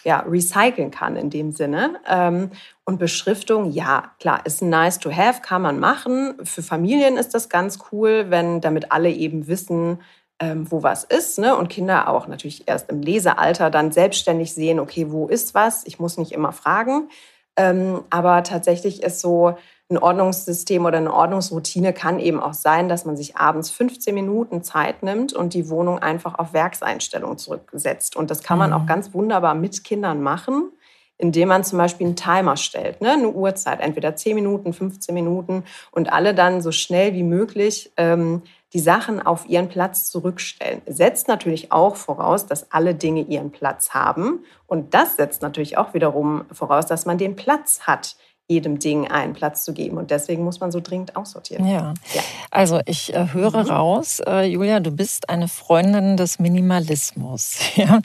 ja, 0.05 0.21
recyceln 0.21 0.91
kann 0.91 1.17
in 1.17 1.31
dem 1.31 1.53
Sinne. 1.53 1.97
Ähm, 2.09 2.51
und 2.85 2.99
Beschriftung, 2.99 3.71
ja, 3.73 4.13
klar, 4.21 4.45
ist 4.45 4.63
nice 4.63 4.99
to 4.99 5.11
have, 5.11 5.41
kann 5.43 5.63
man 5.63 5.81
machen. 5.81 6.35
Für 6.45 6.63
Familien 6.63 7.17
ist 7.17 7.35
das 7.35 7.49
ganz 7.49 7.79
cool, 7.91 8.27
wenn 8.29 8.61
damit 8.61 8.93
alle 8.93 9.11
eben 9.11 9.49
wissen, 9.49 10.01
ähm, 10.41 10.71
wo 10.71 10.83
was 10.83 11.05
ist. 11.05 11.39
Ne? 11.39 11.57
Und 11.57 11.69
Kinder 11.69 12.09
auch 12.09 12.27
natürlich 12.27 12.69
erst 12.69 12.91
im 12.91 13.01
Lesealter 13.01 13.71
dann 13.71 13.93
selbstständig 13.93 14.53
sehen, 14.53 14.81
okay, 14.81 15.11
wo 15.11 15.27
ist 15.27 15.55
was? 15.55 15.87
Ich 15.87 15.99
muss 15.99 16.19
nicht 16.19 16.33
immer 16.33 16.53
fragen. 16.53 17.09
Ähm, 17.57 18.03
aber 18.11 18.43
tatsächlich 18.43 19.03
ist 19.03 19.21
so, 19.21 19.57
ein 19.91 19.99
Ordnungssystem 19.99 20.85
oder 20.85 20.97
eine 20.97 21.13
Ordnungsroutine 21.13 21.93
kann 21.93 22.19
eben 22.19 22.41
auch 22.41 22.55
sein, 22.55 22.89
dass 22.89 23.05
man 23.05 23.17
sich 23.17 23.37
abends 23.37 23.71
15 23.71 24.15
Minuten 24.15 24.63
Zeit 24.63 25.03
nimmt 25.03 25.35
und 25.35 25.53
die 25.53 25.69
Wohnung 25.69 25.99
einfach 25.99 26.39
auf 26.39 26.55
Werkseinstellung 26.55 27.37
zurücksetzt. 27.37 28.17
Und 28.17 28.31
das 28.31 28.43
kann 28.43 28.59
man 28.59 28.73
auch 28.73 28.83
mhm. 28.83 28.87
ganz 28.87 29.13
wunderbar 29.13 29.55
mit 29.55 29.85
Kindern 29.85 30.23
machen, 30.23 30.71
indem 31.19 31.49
man 31.49 31.65
zum 31.65 31.79
Beispiel 31.79 32.07
einen 32.07 32.17
Timer 32.17 32.57
stellt, 32.57 33.01
ne? 33.01 33.13
eine 33.13 33.29
Uhrzeit, 33.29 33.81
entweder 33.81 34.17
10 34.17 34.35
Minuten, 34.35 34.73
15 34.73 35.15
Minuten 35.15 35.65
und 35.91 36.13
alle 36.13 36.35
dann 36.35 36.63
so 36.63 36.73
schnell 36.73 37.13
wie 37.13 37.23
möglich 37.23 37.93
ähm, 37.97 38.43
die 38.73 38.81
Sachen 38.81 39.25
auf 39.25 39.49
ihren 39.49 39.69
Platz 39.69 40.11
zurückstellen. 40.11 40.83
Setzt 40.87 41.29
natürlich 41.29 41.71
auch 41.71 41.95
voraus, 41.95 42.47
dass 42.47 42.73
alle 42.73 42.95
Dinge 42.97 43.21
ihren 43.21 43.53
Platz 43.53 43.91
haben. 43.91 44.45
Und 44.67 44.95
das 44.95 45.15
setzt 45.15 45.43
natürlich 45.43 45.79
auch 45.79 45.95
wiederum 45.95 46.45
voraus, 46.51 46.87
dass 46.87 47.07
man 47.07 47.17
den 47.17 47.37
Platz 47.37 47.83
hat, 47.83 48.17
jedem 48.47 48.79
Ding 48.79 49.09
einen 49.09 49.33
Platz 49.33 49.65
zu 49.65 49.73
geben. 49.73 49.97
Und 49.97 50.11
deswegen 50.11 50.45
muss 50.45 50.61
man 50.61 50.71
so 50.71 50.81
dringend 50.81 51.17
aussortieren. 51.17 51.67
Ja. 51.67 51.95
ja. 52.13 52.23
Also 52.51 52.81
ich 52.85 53.15
äh, 53.15 53.29
höre 53.33 53.65
mhm. 53.65 53.71
raus, 53.71 54.21
äh, 54.27 54.45
Julia, 54.45 54.81
du 54.81 54.91
bist 54.91 55.31
eine 55.31 55.49
Freundin 55.49 56.19
des 56.19 56.39
Minimalismus. 56.39 57.59
ja? 57.77 58.01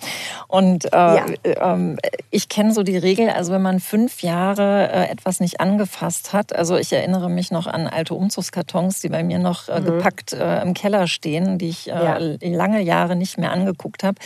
Und 0.48 0.86
äh, 0.86 0.98
ja. 0.98 1.26
Ähm, 1.44 1.98
ich 2.32 2.48
kenne 2.48 2.74
so 2.74 2.84
die 2.84 2.96
Regel, 2.96 3.30
also 3.30 3.52
wenn 3.52 3.62
man 3.62 3.82
fünf 3.82 4.24
Jahre 4.24 4.90
äh, 4.90 5.10
etwas 5.10 5.42
nicht 5.42 5.60
angefasst 5.60 6.32
hat, 6.32 6.56
also 6.56 6.78
ich 6.78 6.94
erinnere 6.94 7.30
mich 7.30 7.52
noch 7.52 7.68
an 7.68 7.88
alte 7.88 8.14
Umzugskartons, 8.14 9.02
die 9.02 9.10
bei 9.10 9.24
mir 9.24 9.40
noch 9.40 9.68
äh, 9.68 9.82
mhm. 9.82 9.86
gepackt 9.86 10.32
äh, 10.32 10.62
im 10.62 10.74
Keller 10.74 11.08
stehen, 11.08 11.58
die 11.58 11.68
ich 11.68 11.88
ja. 11.88 12.18
lange 12.18 12.82
Jahre 12.82 13.18
nicht 13.18 13.38
mehr 13.38 13.52
angeguckt 13.52 14.04
habe. 14.04 14.18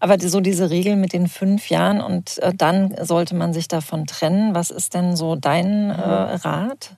Aber 0.00 0.20
so 0.20 0.40
diese 0.40 0.68
Regel 0.68 0.96
mit 0.96 1.14
den 1.14 1.28
fünf 1.28 1.70
Jahren 1.70 2.02
und 2.02 2.40
dann 2.56 2.94
sollte 3.00 3.34
man 3.34 3.54
sich 3.54 3.68
davon 3.68 4.06
trennen. 4.06 4.54
Was 4.54 4.70
ist 4.70 4.92
denn 4.92 5.16
so 5.16 5.36
dein 5.46 5.90
äh, 5.90 5.94
Rat? 5.94 6.96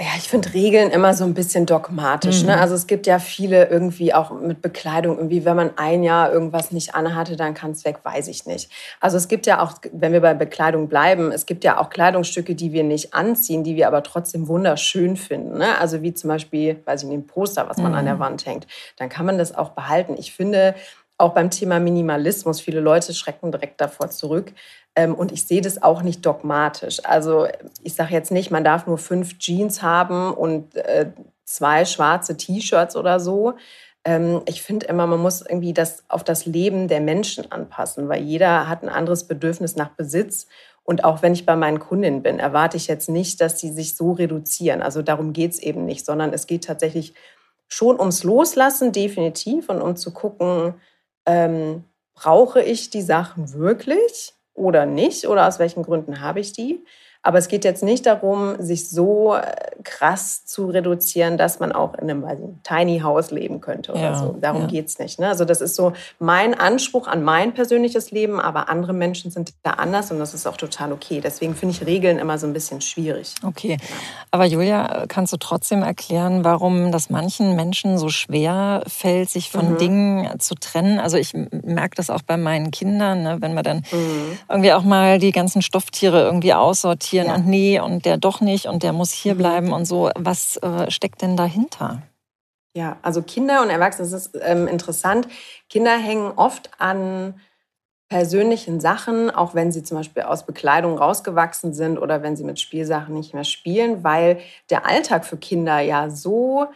Ja, 0.00 0.08
ich 0.16 0.28
finde 0.28 0.52
Regeln 0.52 0.90
immer 0.90 1.14
so 1.14 1.22
ein 1.22 1.32
bisschen 1.32 1.64
dogmatisch. 1.64 2.42
Ne? 2.42 2.42
Mhm. 2.42 2.48
Ne? 2.56 2.60
Also 2.60 2.74
es 2.74 2.88
gibt 2.88 3.06
ja 3.06 3.20
viele 3.20 3.68
irgendwie 3.68 4.12
auch 4.12 4.32
mit 4.32 4.60
Bekleidung, 4.60 5.16
irgendwie, 5.16 5.44
wenn 5.44 5.54
man 5.54 5.70
ein 5.76 6.02
Jahr 6.02 6.32
irgendwas 6.32 6.72
nicht 6.72 6.96
anhatte, 6.96 7.36
dann 7.36 7.54
kann 7.54 7.70
es 7.70 7.84
weg, 7.84 7.98
weiß 8.02 8.26
ich 8.26 8.44
nicht. 8.44 8.68
Also 9.00 9.16
es 9.16 9.28
gibt 9.28 9.46
ja 9.46 9.62
auch, 9.62 9.74
wenn 9.92 10.12
wir 10.12 10.20
bei 10.20 10.34
Bekleidung 10.34 10.88
bleiben, 10.88 11.30
es 11.30 11.46
gibt 11.46 11.62
ja 11.62 11.78
auch 11.78 11.88
Kleidungsstücke, 11.88 12.56
die 12.56 12.72
wir 12.72 12.82
nicht 12.82 13.14
anziehen, 13.14 13.62
die 13.62 13.76
wir 13.76 13.86
aber 13.86 14.02
trotzdem 14.02 14.48
wunderschön 14.48 15.16
finden. 15.16 15.58
Ne? 15.58 15.78
Also 15.78 16.02
wie 16.02 16.14
zum 16.14 16.28
Beispiel, 16.28 16.82
weiß 16.84 17.04
ich 17.04 17.08
nicht, 17.08 17.18
ein 17.18 17.26
Poster, 17.28 17.68
was 17.68 17.76
man 17.76 17.92
mhm. 17.92 17.98
an 17.98 18.04
der 18.06 18.14
mhm. 18.16 18.20
Wand 18.20 18.46
hängt. 18.46 18.66
Dann 18.96 19.08
kann 19.08 19.24
man 19.24 19.38
das 19.38 19.54
auch 19.54 19.70
behalten. 19.70 20.16
Ich 20.18 20.32
finde, 20.32 20.74
auch 21.18 21.34
beim 21.34 21.50
Thema 21.50 21.78
Minimalismus, 21.78 22.60
viele 22.60 22.80
Leute 22.80 23.14
schrecken 23.14 23.52
direkt 23.52 23.80
davor 23.80 24.10
zurück. 24.10 24.52
Ähm, 24.94 25.14
und 25.14 25.32
ich 25.32 25.44
sehe 25.46 25.60
das 25.60 25.82
auch 25.82 26.02
nicht 26.02 26.24
dogmatisch. 26.26 27.04
Also 27.04 27.46
ich 27.82 27.94
sage 27.94 28.12
jetzt 28.12 28.30
nicht, 28.30 28.50
man 28.50 28.64
darf 28.64 28.86
nur 28.86 28.98
fünf 28.98 29.38
Jeans 29.38 29.82
haben 29.82 30.32
und 30.34 30.76
äh, 30.76 31.10
zwei 31.44 31.84
schwarze 31.84 32.36
T-Shirts 32.36 32.96
oder 32.96 33.20
so. 33.20 33.54
Ähm, 34.04 34.42
ich 34.46 34.62
finde 34.62 34.86
immer, 34.86 35.06
man 35.06 35.20
muss 35.20 35.42
irgendwie 35.42 35.72
das 35.72 36.04
auf 36.08 36.24
das 36.24 36.46
Leben 36.46 36.88
der 36.88 37.00
Menschen 37.00 37.50
anpassen, 37.52 38.08
weil 38.08 38.22
jeder 38.22 38.68
hat 38.68 38.82
ein 38.82 38.88
anderes 38.88 39.24
Bedürfnis 39.26 39.76
nach 39.76 39.90
Besitz. 39.90 40.46
Und 40.84 41.04
auch 41.04 41.22
wenn 41.22 41.32
ich 41.32 41.46
bei 41.46 41.54
meinen 41.54 41.78
Kundinnen 41.78 42.22
bin, 42.22 42.40
erwarte 42.40 42.76
ich 42.76 42.88
jetzt 42.88 43.08
nicht, 43.08 43.40
dass 43.40 43.60
sie 43.60 43.70
sich 43.70 43.96
so 43.96 44.12
reduzieren. 44.12 44.82
Also 44.82 45.00
darum 45.02 45.32
geht 45.32 45.52
es 45.52 45.60
eben 45.60 45.84
nicht, 45.84 46.04
sondern 46.04 46.32
es 46.32 46.48
geht 46.48 46.64
tatsächlich 46.64 47.14
schon 47.68 47.98
ums 48.00 48.24
Loslassen, 48.24 48.92
definitiv, 48.92 49.68
und 49.68 49.80
um 49.80 49.96
zu 49.96 50.12
gucken, 50.12 50.74
ähm, 51.26 51.84
brauche 52.14 52.62
ich 52.62 52.90
die 52.90 53.02
Sachen 53.02 53.52
wirklich? 53.52 54.34
oder 54.54 54.86
nicht 54.86 55.26
oder 55.26 55.48
aus 55.48 55.58
welchen 55.58 55.82
Gründen 55.82 56.20
habe 56.20 56.40
ich 56.40 56.52
die. 56.52 56.84
Aber 57.24 57.38
es 57.38 57.46
geht 57.46 57.64
jetzt 57.64 57.84
nicht 57.84 58.04
darum, 58.06 58.56
sich 58.58 58.90
so 58.90 59.36
äh, 59.36 59.42
krass 59.84 60.44
zu 60.44 60.66
reduzieren, 60.66 61.38
dass 61.38 61.60
man 61.60 61.70
auch 61.70 61.94
in 61.94 62.10
einem, 62.10 62.24
also 62.24 62.56
Tiny 62.64 62.98
House 62.98 63.30
leben 63.30 63.60
könnte 63.60 63.92
oder 63.92 64.00
ja, 64.00 64.18
so. 64.18 64.36
Darum 64.40 64.62
ja. 64.62 64.66
geht 64.66 64.88
es 64.88 64.98
nicht. 64.98 65.20
Ne? 65.20 65.28
Also 65.28 65.44
das 65.44 65.60
ist 65.60 65.76
so 65.76 65.92
mein 66.18 66.58
Anspruch 66.58 67.06
an 67.06 67.22
mein 67.22 67.54
persönliches 67.54 68.10
Leben, 68.10 68.40
aber 68.40 68.68
andere 68.68 68.92
Menschen 68.92 69.30
sind 69.30 69.54
da 69.62 69.70
anders 69.70 70.10
und 70.10 70.18
das 70.18 70.34
ist 70.34 70.48
auch 70.48 70.56
total 70.56 70.92
okay. 70.92 71.20
Deswegen 71.22 71.54
finde 71.54 71.76
ich 71.76 71.86
Regeln 71.86 72.18
immer 72.18 72.38
so 72.38 72.46
ein 72.48 72.52
bisschen 72.52 72.80
schwierig. 72.80 73.34
Okay. 73.46 73.76
Aber 74.32 74.44
Julia, 74.44 75.04
kannst 75.06 75.32
du 75.32 75.36
trotzdem 75.36 75.82
erklären, 75.82 76.44
warum 76.44 76.90
das 76.90 77.08
manchen 77.08 77.54
Menschen 77.54 77.98
so 77.98 78.08
schwer 78.08 78.82
fällt, 78.88 79.30
sich 79.30 79.50
von 79.50 79.74
mhm. 79.74 79.78
Dingen 79.78 80.40
zu 80.40 80.56
trennen? 80.56 80.98
Also 80.98 81.18
ich 81.18 81.34
merke 81.34 81.94
das 81.94 82.10
auch 82.10 82.22
bei 82.22 82.36
meinen 82.36 82.72
Kindern, 82.72 83.22
ne? 83.22 83.36
wenn 83.40 83.54
wir 83.54 83.62
dann 83.62 83.84
mhm. 83.92 84.38
irgendwie 84.48 84.72
auch 84.72 84.82
mal 84.82 85.20
die 85.20 85.30
ganzen 85.30 85.62
Stofftiere 85.62 86.22
irgendwie 86.22 86.52
aussortieren 86.52 87.11
akzeptieren 87.12 87.26
ja. 87.26 87.34
und 87.34 87.46
nee 87.46 87.80
und 87.80 88.04
der 88.04 88.16
doch 88.16 88.40
nicht 88.40 88.66
und 88.66 88.82
der 88.82 88.92
muss 88.92 89.10
hier 89.10 89.34
mhm. 89.34 89.38
bleiben 89.38 89.72
und 89.72 89.84
so. 89.84 90.10
Was 90.16 90.56
äh, 90.58 90.90
steckt 90.90 91.22
denn 91.22 91.36
dahinter? 91.36 92.02
Ja, 92.74 92.96
also 93.02 93.22
Kinder 93.22 93.62
und 93.62 93.70
Erwachsene, 93.70 94.08
das 94.08 94.26
ist 94.26 94.38
ähm, 94.40 94.66
interessant. 94.66 95.28
Kinder 95.68 95.96
hängen 95.96 96.32
oft 96.36 96.70
an 96.78 97.34
persönlichen 98.08 98.80
Sachen, 98.80 99.30
auch 99.30 99.54
wenn 99.54 99.72
sie 99.72 99.82
zum 99.82 99.98
Beispiel 99.98 100.22
aus 100.22 100.44
Bekleidung 100.44 100.98
rausgewachsen 100.98 101.72
sind 101.72 101.98
oder 101.98 102.22
wenn 102.22 102.36
sie 102.36 102.44
mit 102.44 102.60
Spielsachen 102.60 103.14
nicht 103.14 103.32
mehr 103.34 103.44
spielen, 103.44 104.04
weil 104.04 104.38
der 104.70 104.86
Alltag 104.86 105.24
für 105.24 105.38
Kinder 105.38 105.80
ja 105.80 106.10
so 106.10 106.66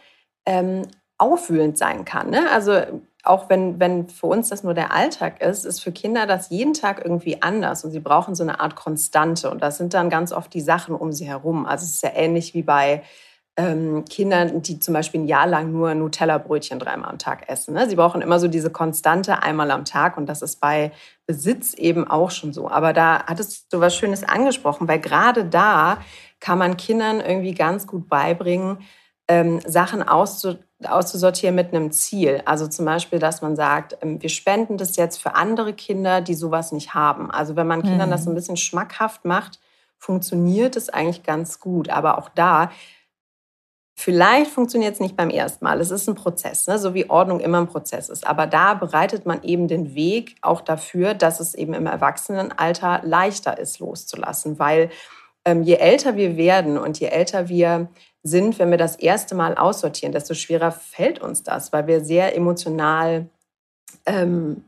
ähm, 0.47 0.83
aufwühlend 1.19 1.77
sein 1.77 2.05
kann. 2.05 2.31
Ne? 2.31 2.51
Also 2.51 2.83
auch 3.27 3.49
wenn, 3.49 3.81
wenn 3.81 4.09
für 4.09 4.27
uns 4.27 4.49
das 4.49 4.63
nur 4.63 4.75
der 4.75 4.93
Alltag 4.93 5.41
ist, 5.43 5.65
ist 5.65 5.81
für 5.81 5.93
Kinder 5.93 6.27
das 6.27 6.51
jeden 6.51 6.75
Tag 6.75 7.03
irgendwie 7.05 7.43
anders 7.43 7.85
und 7.85 7.91
sie 7.91 8.01
brauchen 8.01 8.35
so 8.35 8.43
eine 8.43 8.61
Art 8.61 8.77
Konstante 8.77 9.51
und 9.51 9.63
das 9.63 9.79
sind 9.79 9.95
dann 9.95 10.11
ganz 10.11 10.33
oft 10.33 10.53
die 10.55 10.61
Sachen 10.61 10.95
um 10.95 11.13
sie 11.13 11.27
herum. 11.27 11.67
Also 11.67 11.85
es 11.85 11.93
ist 11.93 12.03
ja 12.03 12.11
ähnlich 12.15 12.55
wie 12.55 12.63
bei 12.63 13.03
ähm, 13.57 14.05
Kindern, 14.05 14.61
die 14.63 14.79
zum 14.79 14.93
Beispiel 14.93 15.23
ein 15.23 15.27
Jahr 15.27 15.47
lang 15.47 15.73
nur 15.73 15.95
Nutella-Brötchen 15.95 16.79
dreimal 16.79 17.11
am 17.11 17.19
Tag 17.19 17.49
essen. 17.49 17.75
Ne? 17.75 17.89
Sie 17.89 17.97
brauchen 17.97 18.21
immer 18.21 18.39
so 18.39 18.49
diese 18.49 18.71
Konstante 18.71 19.43
einmal 19.43 19.71
am 19.71 19.85
Tag 19.85 20.19
und 20.19 20.27
das 20.27 20.43
ist 20.43 20.61
bei 20.61 20.93
Besitz 21.27 21.73
eben 21.75 22.07
auch 22.07 22.31
schon 22.31 22.53
so. 22.53 22.69
Aber 22.69 22.93
da 22.93 23.25
hattest 23.27 23.73
du 23.73 23.81
was 23.81 23.97
Schönes 23.97 24.25
angesprochen, 24.25 24.89
weil 24.89 25.01
gerade 25.01 25.45
da 25.45 25.99
kann 26.39 26.59
man 26.59 26.77
Kindern 26.77 27.21
irgendwie 27.21 27.55
ganz 27.55 27.87
gut 27.87 28.09
beibringen, 28.09 28.79
ähm, 29.27 29.61
Sachen 29.67 30.03
auszu 30.03 30.59
auszusortieren 30.85 31.55
mit 31.55 31.73
einem 31.73 31.91
Ziel. 31.91 32.43
Also 32.45 32.67
zum 32.67 32.85
Beispiel, 32.85 33.19
dass 33.19 33.41
man 33.41 33.57
sagt, 33.57 33.97
ähm, 34.03 34.21
wir 34.21 34.29
spenden 34.29 34.77
das 34.77 34.97
jetzt 34.97 35.17
für 35.19 35.35
andere 35.35 35.73
Kinder, 35.73 36.21
die 36.21 36.35
sowas 36.35 36.73
nicht 36.73 36.95
haben. 36.95 37.31
Also 37.31 37.57
wenn 37.57 37.67
man 37.67 37.83
Kindern 37.83 38.09
mhm. 38.09 38.13
das 38.13 38.27
ein 38.27 38.35
bisschen 38.35 38.57
schmackhaft 38.57 39.25
macht, 39.25 39.59
funktioniert 39.99 40.77
es 40.77 40.89
eigentlich 40.91 41.23
ganz 41.23 41.61
gut. 41.61 41.89
Aber 41.89 42.19
auch 42.19 42.29
da, 42.29 42.71
vielleicht 43.95 44.51
funktioniert 44.51 44.95
es 44.95 45.01
nicht 45.01 45.17
beim 45.17 45.31
ersten 45.31 45.65
Mal. 45.65 45.81
Es 45.81 45.91
ist 45.91 46.09
ein 46.09 46.15
Prozess, 46.15 46.67
ne? 46.67 46.79
so 46.79 46.93
wie 46.93 47.09
Ordnung 47.09 47.41
immer 47.41 47.59
ein 47.59 47.69
Prozess 47.69 48.11
ist. 48.11 48.27
Aber 48.27 48.47
da 48.47 48.75
bereitet 48.75 49.25
man 49.25 49.43
eben 49.43 49.69
den 49.69 49.95
Weg 49.95 50.37
auch 50.43 50.61
dafür, 50.61 51.15
dass 51.15 51.41
es 51.41 51.55
eben 51.55 51.73
im 51.73 51.87
Erwachsenenalter 51.87 53.01
leichter 53.03 53.59
ist, 53.59 53.79
loszulassen. 53.79 54.59
Weil 54.59 54.91
ähm, 55.47 55.63
je 55.63 55.77
älter 55.77 56.17
wir 56.17 56.37
werden 56.37 56.77
und 56.77 56.99
je 57.01 57.07
älter 57.07 57.49
wir 57.49 57.89
sind, 58.23 58.59
wenn 58.59 58.71
wir 58.71 58.79
das 58.79 58.97
erste 58.97 59.35
Mal 59.35 59.57
aussortieren, 59.57 60.13
desto 60.13 60.35
schwerer 60.35 60.73
fällt 60.73 61.21
uns 61.21 61.45
das, 61.45 61.73
weil 61.73 61.87
wir 61.87 62.05
sehr 62.05 62.37
emotional, 62.37 63.29
ähm, 64.05 64.65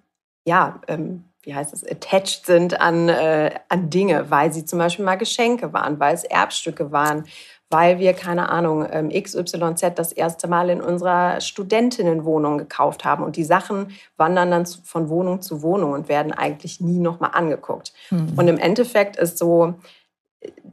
ja, 0.47 0.81
ähm, 0.87 1.25
wie 1.43 1.55
heißt 1.55 1.75
es, 1.75 1.85
attached 1.85 2.47
sind 2.47 2.81
an, 2.81 3.09
äh, 3.09 3.51
an 3.69 3.91
Dinge, 3.91 4.31
weil 4.31 4.53
sie 4.53 4.65
zum 4.65 4.79
Beispiel 4.79 5.05
mal 5.05 5.17
Geschenke 5.17 5.73
waren, 5.73 5.99
weil 5.99 6.15
es 6.15 6.25
Erbstücke 6.25 6.93
waren, 6.93 7.25
weil 7.71 7.99
wir, 7.99 8.15
keine 8.15 8.49
Ahnung, 8.49 8.87
ähm, 8.91 9.11
XYZ 9.11 9.95
das 9.95 10.13
erste 10.13 10.49
Mal 10.49 10.71
in 10.71 10.81
unserer 10.81 11.41
Studentinnenwohnung 11.41 12.57
gekauft 12.57 13.05
haben. 13.05 13.25
Und 13.25 13.37
die 13.37 13.45
Sachen 13.45 13.91
wandern 14.17 14.51
dann 14.51 14.67
von 14.67 15.09
Wohnung 15.09 15.43
zu 15.43 15.63
Wohnung 15.63 15.93
und 15.93 16.09
werden 16.09 16.33
eigentlich 16.33 16.81
nie 16.81 16.99
nochmal 16.99 17.31
angeguckt. 17.35 17.93
Mhm. 18.11 18.33
Und 18.37 18.49
im 18.49 18.59
Endeffekt 18.59 19.17
ist 19.17 19.39
so, 19.39 19.75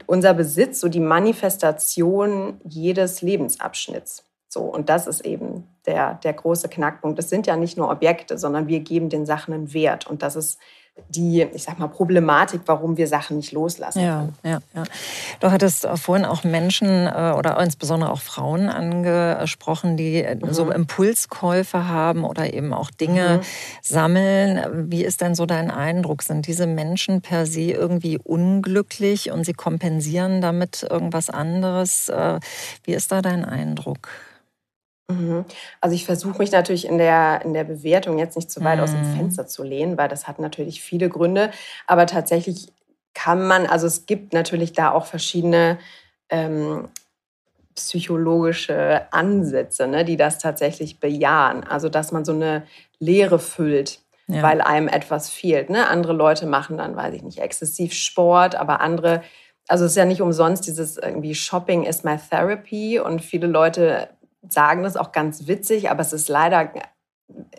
unser 0.06 0.34
Besitz 0.34 0.80
so 0.80 0.90
die 0.90 1.00
Manifestation 1.00 2.60
jedes 2.64 3.22
Lebensabschnitts. 3.22 4.24
So, 4.48 4.62
und 4.62 4.90
das 4.90 5.08
ist 5.08 5.26
eben 5.26 5.68
der, 5.86 6.16
der 6.16 6.34
große 6.34 6.70
Knackpunkt. 6.70 7.20
Es 7.20 7.30
sind 7.30 7.48
ja 7.48 7.58
nicht 7.58 7.78
nur 7.78 7.90
Objekte, 7.90 8.38
sondern 8.38 8.68
wir 8.68 8.80
geben 8.80 9.10
den 9.10 9.26
Sachen 9.26 9.54
einen 9.54 9.74
Wert. 9.74 10.08
Und 10.08 10.22
das 10.22 10.36
ist 10.36 10.60
die, 11.10 11.42
ich 11.42 11.64
sag 11.64 11.78
mal, 11.78 11.88
Problematik, 11.88 12.62
warum 12.66 12.96
wir 12.96 13.08
Sachen 13.08 13.38
nicht 13.38 13.52
loslassen. 13.52 14.00
Ja, 14.00 14.30
ja, 14.44 14.60
ja. 14.74 14.84
Du 15.40 15.52
hattest 15.52 15.88
vorhin 15.96 16.26
auch 16.26 16.44
Menschen 16.44 17.08
äh, 17.08 17.34
oder 17.38 17.60
insbesondere 17.60 18.12
auch 18.12 18.22
Frauen 18.22 18.70
angesprochen, 18.70 19.98
die 19.98 20.24
äh, 20.24 20.36
mhm. 20.36 20.54
so 20.54 20.72
Impulskäufe 20.72 21.88
haben 21.88 22.24
oder 22.24 22.54
eben 22.54 22.74
auch 22.74 22.92
Dinge 22.92 23.38
mhm. 23.38 23.42
sammeln. 23.82 24.90
Wie 24.90 25.04
ist 25.04 25.22
denn 25.22 25.36
so 25.36 25.46
dein 25.46 25.70
Eindruck? 25.70 26.24
Sind 26.24 26.48
diese 26.48 26.66
Menschen 26.66 27.22
per 27.22 27.46
se 27.46 27.72
irgendwie 27.72 28.18
unglücklich 28.18 29.32
und 29.32 29.46
sie 29.46 29.54
kompensieren 29.54 30.40
damit 30.40 30.88
irgendwas 30.90 31.30
anderes? 31.30 32.08
Äh, 32.08 32.40
wie 32.84 32.94
ist 32.94 33.12
da 33.12 33.22
dein 33.22 33.44
Eindruck? 33.44 34.10
Mhm. 35.08 35.46
Also 35.82 35.96
ich 35.96 36.06
versuche 36.06 36.38
mich 36.40 36.52
natürlich 36.52 36.88
in 36.88 36.98
der, 36.98 37.42
in 37.44 37.54
der 37.54 37.64
Bewertung 37.64 38.18
jetzt 38.18 38.36
nicht 38.36 38.50
zu 38.50 38.64
weit 38.64 38.78
mhm. 38.78 38.84
aus 38.84 38.92
dem 38.92 39.12
mhm. 39.12 39.18
Fenster 39.18 39.48
zu 39.48 39.64
lehnen, 39.64 39.98
weil 39.98 40.10
das 40.10 40.28
hat 40.28 40.40
natürlich 40.40 40.82
viele 40.82 41.10
Gründe. 41.10 41.52
Aber 41.88 42.06
tatsächlich 42.06 42.74
kann 43.14 43.46
man, 43.46 43.66
also 43.66 43.88
es 43.88 44.06
gibt 44.06 44.34
natürlich 44.34 44.74
da 44.74 44.92
auch 44.92 45.06
verschiedene 45.06 45.78
ähm, 46.30 46.90
psychologische 47.76 49.12
Ansätze, 49.12 49.88
ne, 49.88 50.06
die 50.06 50.18
das 50.18 50.40
tatsächlich 50.40 51.00
bejahen. 51.00 51.64
Also 51.64 51.90
dass 51.90 52.12
man 52.12 52.26
so 52.26 52.34
eine 52.34 52.64
Leere 53.00 53.40
füllt 53.40 54.00
ja. 54.28 54.42
weil 54.42 54.62
einem 54.62 54.88
etwas 54.88 55.30
fehlt. 55.30 55.70
Ne? 55.70 55.88
Andere 55.88 56.14
Leute 56.14 56.46
machen 56.46 56.78
dann, 56.78 56.96
weiß 56.96 57.14
ich 57.14 57.24
nicht, 57.24 57.40
exzessiv 57.40 57.94
Sport, 57.94 58.56
aber 58.56 58.82
andere, 58.82 59.22
also 59.68 59.86
es 59.86 59.92
ist 59.92 59.98
ja 59.98 60.06
nicht 60.06 60.22
umsonst 60.22 60.68
dieses 60.68 60.98
irgendwie 60.98 61.36
Shopping 61.36 61.84
is 61.84 62.04
my 62.04 62.18
therapy 62.18 63.00
und 63.00 63.22
viele 63.22 63.48
Leute 63.48 64.10
sagen 64.50 64.84
das 64.84 64.98
auch 64.98 65.12
ganz 65.12 65.48
witzig, 65.48 65.90
aber 65.90 66.02
es 66.02 66.14
ist 66.14 66.30
leider 66.30 66.72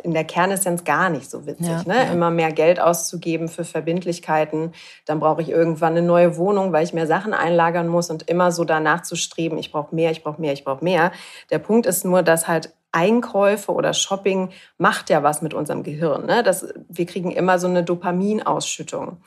in 0.02 0.14
der 0.14 0.24
Kernessenz 0.24 0.84
gar 0.84 1.10
nicht 1.10 1.28
so 1.28 1.46
witzig. 1.46 1.66
Ja, 1.66 1.82
ne? 1.86 1.96
Ja. 1.96 2.12
Immer 2.12 2.30
mehr 2.30 2.52
Geld 2.52 2.80
auszugeben 2.80 3.48
für 3.48 3.64
Verbindlichkeiten. 3.64 4.72
Dann 5.04 5.18
brauche 5.18 5.42
ich 5.42 5.50
irgendwann 5.50 5.96
eine 5.96 6.06
neue 6.06 6.36
Wohnung, 6.36 6.72
weil 6.72 6.84
ich 6.84 6.92
mehr 6.92 7.06
Sachen 7.08 7.34
einlagern 7.34 7.88
muss 7.88 8.10
und 8.10 8.28
immer 8.28 8.52
so 8.52 8.64
danach 8.64 9.02
zu 9.02 9.16
streben, 9.16 9.58
ich 9.58 9.72
brauche 9.72 9.94
mehr, 9.94 10.12
ich 10.12 10.22
brauche 10.22 10.40
mehr, 10.40 10.52
ich 10.52 10.64
brauche 10.64 10.84
mehr. 10.84 11.10
Der 11.50 11.58
Punkt 11.58 11.86
ist 11.86 12.04
nur, 12.04 12.22
dass 12.22 12.46
halt 12.46 12.72
Einkäufe 12.92 13.72
oder 13.72 13.92
Shopping 13.92 14.50
macht 14.78 15.10
ja 15.10 15.22
was 15.22 15.42
mit 15.42 15.52
unserem 15.52 15.82
Gehirn. 15.82 16.26
Ne? 16.26 16.42
Das, 16.42 16.72
wir 16.88 17.06
kriegen 17.06 17.30
immer 17.30 17.58
so 17.58 17.66
eine 17.66 17.82
Dopaminausschüttung. 17.82 19.18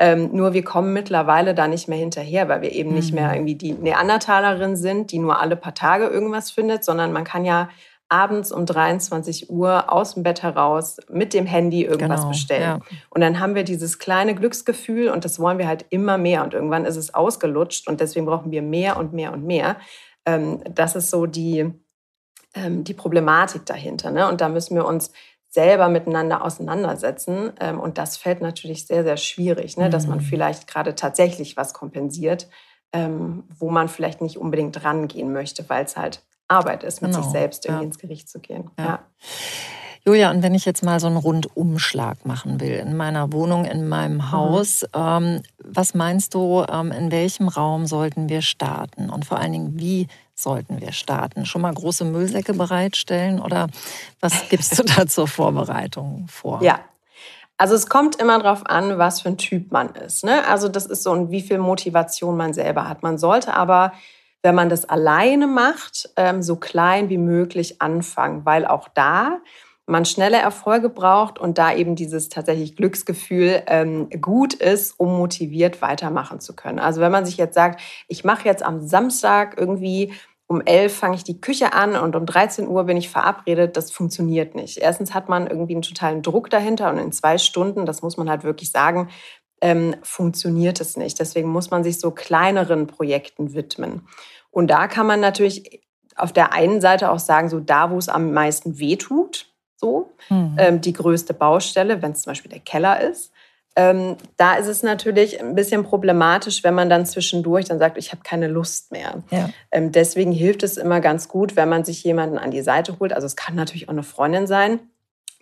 Ähm, 0.00 0.30
nur 0.32 0.52
wir 0.52 0.62
kommen 0.62 0.92
mittlerweile 0.92 1.54
da 1.54 1.66
nicht 1.66 1.88
mehr 1.88 1.98
hinterher, 1.98 2.48
weil 2.48 2.62
wir 2.62 2.72
eben 2.72 2.90
mhm. 2.90 2.96
nicht 2.96 3.12
mehr 3.12 3.32
irgendwie 3.32 3.56
die 3.56 3.72
Neandertalerin 3.72 4.76
sind, 4.76 5.10
die 5.10 5.18
nur 5.18 5.40
alle 5.40 5.56
paar 5.56 5.74
Tage 5.74 6.06
irgendwas 6.06 6.50
findet, 6.50 6.84
sondern 6.84 7.12
man 7.12 7.24
kann 7.24 7.44
ja 7.44 7.68
abends 8.08 8.52
um 8.52 8.64
23 8.64 9.50
Uhr 9.50 9.92
aus 9.92 10.14
dem 10.14 10.22
Bett 10.22 10.42
heraus 10.42 10.98
mit 11.10 11.34
dem 11.34 11.46
Handy 11.46 11.84
irgendwas 11.84 12.20
genau, 12.20 12.30
bestellen. 12.30 12.62
Ja. 12.62 12.98
Und 13.10 13.20
dann 13.20 13.38
haben 13.38 13.54
wir 13.54 13.64
dieses 13.64 13.98
kleine 13.98 14.34
Glücksgefühl 14.34 15.08
und 15.08 15.24
das 15.24 15.38
wollen 15.38 15.58
wir 15.58 15.66
halt 15.66 15.84
immer 15.90 16.16
mehr. 16.16 16.42
Und 16.42 16.54
irgendwann 16.54 16.86
ist 16.86 16.96
es 16.96 17.12
ausgelutscht 17.12 17.86
und 17.88 18.00
deswegen 18.00 18.26
brauchen 18.26 18.50
wir 18.50 18.62
mehr 18.62 18.96
und 18.96 19.12
mehr 19.12 19.32
und 19.32 19.44
mehr. 19.44 19.76
Ähm, 20.24 20.62
das 20.70 20.96
ist 20.96 21.10
so 21.10 21.26
die, 21.26 21.70
ähm, 22.54 22.84
die 22.84 22.94
Problematik 22.94 23.66
dahinter. 23.66 24.10
Ne? 24.10 24.28
Und 24.28 24.40
da 24.40 24.48
müssen 24.48 24.74
wir 24.74 24.86
uns 24.86 25.12
selber 25.58 25.88
miteinander 25.88 26.44
auseinandersetzen. 26.44 27.52
Ähm, 27.58 27.80
und 27.80 27.98
das 27.98 28.16
fällt 28.16 28.40
natürlich 28.40 28.86
sehr, 28.86 29.02
sehr 29.02 29.16
schwierig, 29.16 29.76
ne? 29.76 29.90
dass 29.90 30.06
man 30.06 30.18
mhm. 30.18 30.22
vielleicht 30.22 30.68
gerade 30.68 30.94
tatsächlich 30.94 31.56
was 31.56 31.74
kompensiert, 31.74 32.48
wo 33.58 33.70
man 33.70 33.88
vielleicht 33.88 34.22
nicht 34.22 34.38
unbedingt 34.38 34.82
rangehen 34.82 35.30
möchte, 35.30 35.68
weil 35.68 35.84
es 35.84 35.98
halt 35.98 36.22
Arbeit 36.48 36.84
ist, 36.84 37.02
mit 37.02 37.10
genau. 37.10 37.22
sich 37.22 37.30
selbst 37.30 37.66
irgendwie 37.66 37.82
ja. 37.82 37.86
ins 37.88 37.98
Gericht 37.98 38.28
zu 38.30 38.40
gehen. 38.40 38.70
Ja. 38.78 38.84
ja. 38.84 38.98
Julia, 40.06 40.30
und 40.30 40.42
wenn 40.42 40.54
ich 40.54 40.64
jetzt 40.64 40.82
mal 40.82 41.00
so 41.00 41.06
einen 41.06 41.18
Rundumschlag 41.18 42.24
machen 42.24 42.60
will 42.60 42.72
in 42.78 42.96
meiner 42.96 43.30
Wohnung, 43.30 43.66
in 43.66 43.88
meinem 43.88 44.14
mhm. 44.14 44.32
Haus, 44.32 44.82
mhm. 44.94 45.00
ähm, 45.00 45.42
was 45.62 45.92
meinst 45.92 46.32
du, 46.32 46.64
ähm, 46.70 46.92
in 46.92 47.12
welchem 47.12 47.48
Raum 47.48 47.84
sollten 47.84 48.30
wir 48.30 48.40
starten? 48.40 49.10
Und 49.10 49.26
vor 49.26 49.38
allen 49.38 49.52
Dingen, 49.52 49.78
wie 49.78 50.08
sollten 50.42 50.80
wir 50.80 50.92
starten? 50.92 51.46
Schon 51.46 51.62
mal 51.62 51.72
große 51.72 52.04
Müllsäcke 52.04 52.54
bereitstellen 52.54 53.40
oder 53.40 53.68
was 54.20 54.48
gibst 54.48 54.78
du 54.78 54.82
da 54.82 55.06
zur 55.06 55.28
Vorbereitung 55.28 56.26
vor? 56.28 56.62
Ja, 56.62 56.80
also 57.56 57.74
es 57.74 57.88
kommt 57.88 58.16
immer 58.16 58.38
darauf 58.38 58.66
an, 58.66 58.98
was 58.98 59.20
für 59.20 59.30
ein 59.30 59.38
Typ 59.38 59.72
man 59.72 59.90
ist. 59.94 60.24
Ne? 60.24 60.46
Also 60.46 60.68
das 60.68 60.86
ist 60.86 61.02
so 61.02 61.10
und 61.10 61.30
wie 61.30 61.42
viel 61.42 61.58
Motivation 61.58 62.36
man 62.36 62.54
selber 62.54 62.88
hat. 62.88 63.02
Man 63.02 63.18
sollte 63.18 63.54
aber 63.54 63.92
wenn 64.42 64.54
man 64.54 64.68
das 64.68 64.84
alleine 64.88 65.46
macht, 65.46 66.10
ähm, 66.16 66.42
so 66.42 66.56
klein 66.56 67.08
wie 67.08 67.18
möglich 67.18 67.82
anfangen, 67.82 68.44
weil 68.44 68.66
auch 68.66 68.88
da 68.94 69.40
man 69.88 70.04
schnelle 70.04 70.36
Erfolge 70.36 70.88
braucht 70.88 71.38
und 71.38 71.58
da 71.58 71.74
eben 71.74 71.96
dieses 71.96 72.28
tatsächlich 72.28 72.76
Glücksgefühl 72.76 73.62
ähm, 73.66 74.08
gut 74.20 74.54
ist, 74.54 74.98
um 74.98 75.16
motiviert 75.16 75.80
weitermachen 75.82 76.40
zu 76.40 76.54
können. 76.54 76.78
Also 76.78 77.00
wenn 77.00 77.12
man 77.12 77.24
sich 77.24 77.36
jetzt 77.36 77.54
sagt, 77.54 77.80
ich 78.06 78.24
mache 78.24 78.44
jetzt 78.44 78.62
am 78.62 78.86
Samstag 78.86 79.56
irgendwie 79.58 80.12
um 80.46 80.62
11 80.62 80.96
fange 80.96 81.16
ich 81.16 81.24
die 81.24 81.40
Küche 81.40 81.74
an 81.74 81.94
und 81.94 82.16
um 82.16 82.24
13 82.24 82.68
Uhr 82.68 82.84
bin 82.84 82.96
ich 82.96 83.10
verabredet, 83.10 83.76
das 83.76 83.90
funktioniert 83.90 84.54
nicht. 84.54 84.78
Erstens 84.78 85.12
hat 85.12 85.28
man 85.28 85.46
irgendwie 85.46 85.74
einen 85.74 85.82
totalen 85.82 86.22
Druck 86.22 86.48
dahinter 86.48 86.90
und 86.90 86.98
in 86.98 87.12
zwei 87.12 87.36
Stunden, 87.36 87.84
das 87.84 88.00
muss 88.00 88.16
man 88.16 88.30
halt 88.30 88.44
wirklich 88.44 88.70
sagen, 88.70 89.10
ähm, 89.60 89.94
funktioniert 90.02 90.80
es 90.80 90.96
nicht. 90.96 91.20
Deswegen 91.20 91.48
muss 91.48 91.70
man 91.70 91.84
sich 91.84 92.00
so 92.00 92.10
kleineren 92.12 92.86
Projekten 92.86 93.52
widmen. 93.52 94.08
Und 94.50 94.68
da 94.68 94.86
kann 94.86 95.06
man 95.06 95.20
natürlich 95.20 95.82
auf 96.16 96.32
der 96.32 96.52
einen 96.52 96.80
Seite 96.80 97.10
auch 97.10 97.18
sagen, 97.18 97.48
so 97.48 97.60
da, 97.60 97.90
wo 97.90 97.98
es 97.98 98.08
am 98.08 98.32
meisten 98.32 98.78
wehtut, 98.78 99.47
so 99.78 100.12
mhm. 100.28 100.56
ähm, 100.58 100.80
die 100.80 100.92
größte 100.92 101.34
Baustelle, 101.34 102.02
wenn 102.02 102.12
es 102.12 102.22
zum 102.22 102.32
Beispiel 102.32 102.50
der 102.50 102.60
Keller 102.60 103.00
ist. 103.00 103.32
Ähm, 103.76 104.16
da 104.36 104.56
ist 104.56 104.66
es 104.66 104.82
natürlich 104.82 105.40
ein 105.40 105.54
bisschen 105.54 105.84
problematisch, 105.84 106.64
wenn 106.64 106.74
man 106.74 106.90
dann 106.90 107.06
zwischendurch 107.06 107.66
dann 107.66 107.78
sagt, 107.78 107.96
ich 107.96 108.10
habe 108.10 108.22
keine 108.24 108.48
Lust 108.48 108.90
mehr. 108.90 109.22
Ja. 109.30 109.50
Ähm, 109.70 109.92
deswegen 109.92 110.32
hilft 110.32 110.64
es 110.64 110.76
immer 110.78 111.00
ganz 111.00 111.28
gut, 111.28 111.54
wenn 111.54 111.68
man 111.68 111.84
sich 111.84 112.02
jemanden 112.02 112.38
an 112.38 112.50
die 112.50 112.62
Seite 112.62 112.98
holt. 112.98 113.12
Also 113.12 113.26
es 113.26 113.36
kann 113.36 113.54
natürlich 113.54 113.88
auch 113.88 113.92
eine 113.92 114.02
Freundin 114.02 114.48
sein, 114.48 114.80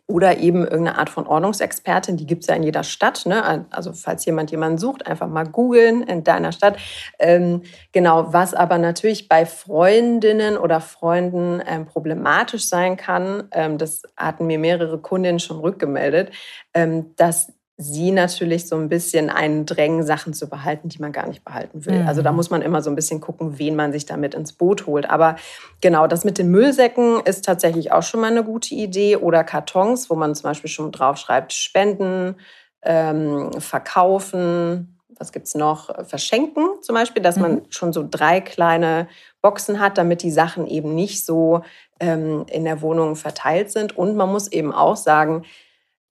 oder 0.09 0.39
eben 0.39 0.63
irgendeine 0.63 0.99
Art 0.99 1.11
von 1.11 1.27
Ordnungsexpertin, 1.27 2.17
die 2.17 2.27
gibt 2.27 2.45
es 2.45 2.49
ja 2.49 2.55
in 2.55 2.63
jeder 2.63 2.85
Stadt. 2.85 3.27
Ne? 3.27 3.67
Also 3.71 3.93
falls 3.93 4.25
jemand 4.25 4.53
jemanden 4.53 4.79
sucht, 4.79 5.07
einfach 5.07 5.27
mal 5.27 5.45
googeln 5.45 6.03
in 6.03 6.23
deiner 6.23 6.53
Stadt. 6.53 6.77
Ähm, 7.19 7.63
genau, 7.91 8.33
was 8.33 8.55
aber 8.55 8.79
natürlich 8.79 9.29
bei 9.29 9.47
Freundinnen 9.47 10.59
oder 10.59 10.81
Freunden 10.81 11.61
ähm, 11.67 11.87
problematisch 11.87 12.69
sein 12.69 12.97
kann, 12.97 13.49
ähm, 13.51 13.79
das 13.79 14.03
hatten 14.17 14.47
mir 14.47 14.61
mehrere 14.61 14.99
Kundinnen 14.99 15.41
schon 15.41 15.59
rückgemeldet, 15.59 16.31
ähm, 16.73 17.17
dass 17.17 17.53
sie 17.79 18.11
natürlich 18.11 18.69
so 18.69 18.77
ein 18.77 18.89
bisschen 18.89 19.29
einen 19.29 19.67
drängen, 19.67 20.03
Sachen 20.03 20.33
zu 20.33 20.49
behalten, 20.49 20.89
die 20.89 20.99
man 20.99 21.13
gar 21.13 21.29
nicht 21.29 21.45
behalten 21.45 21.85
will. 21.85 22.01
Mhm. 22.01 22.09
Also 22.09 22.23
da 22.23 22.31
mhm. 22.31 22.37
muss 22.37 22.49
man 22.51 22.63
immer 22.63 22.81
so 22.81 22.89
ein 22.89 22.97
bisschen 22.97 23.21
gucken, 23.21 23.59
wen 23.59 23.77
man 23.77 23.93
sich 23.93 24.07
damit 24.07 24.35
ins 24.35 24.55
Boot 24.55 24.87
holt. 24.87 25.09
Aber 25.11 25.37
genau, 25.83 26.07
das 26.07 26.25
mit 26.25 26.39
den 26.39 26.51
Müllsäcken 26.51 27.21
ist 27.21 27.45
tatsächlich 27.45 27.93
auch 27.93 28.03
schon 28.03 28.21
mal 28.21 28.31
eine 28.31 28.45
gute 28.45 28.75
Idee. 28.75 29.17
Oder 29.17 29.45
Kartons, 29.45 30.09
wo 30.09 30.15
man 30.15 30.35
zum 30.35 30.45
Beispiel 30.45 30.71
schon 30.71 30.91
draufschreibt, 30.91 31.53
spenden, 31.53 32.37
ähm, 32.83 33.53
verkaufen, 33.59 34.97
was 35.19 35.33
gibt's 35.33 35.55
noch? 35.55 36.07
Verschenken 36.07 36.67
zum 36.83 36.95
Beispiel, 36.95 37.23
dass 37.23 37.37
mhm. 37.37 37.43
man 37.43 37.63
schon 37.69 37.93
so 37.93 38.07
drei 38.09 38.41
kleine 38.41 39.09
Boxen 39.43 39.81
hat, 39.81 39.99
damit 39.99 40.23
die 40.23 40.31
Sachen 40.31 40.67
eben 40.67 40.95
nicht 40.95 41.25
so 41.25 41.63
ähm, 42.01 42.47
in 42.51 42.65
der 42.65 42.81
Wohnung 42.83 43.17
verteilt 43.17 43.71
sind. 43.71 43.97
Und 43.97 44.17
man 44.17 44.31
muss 44.31 44.49
eben 44.49 44.73
auch 44.73 44.97
sagen, 44.97 45.45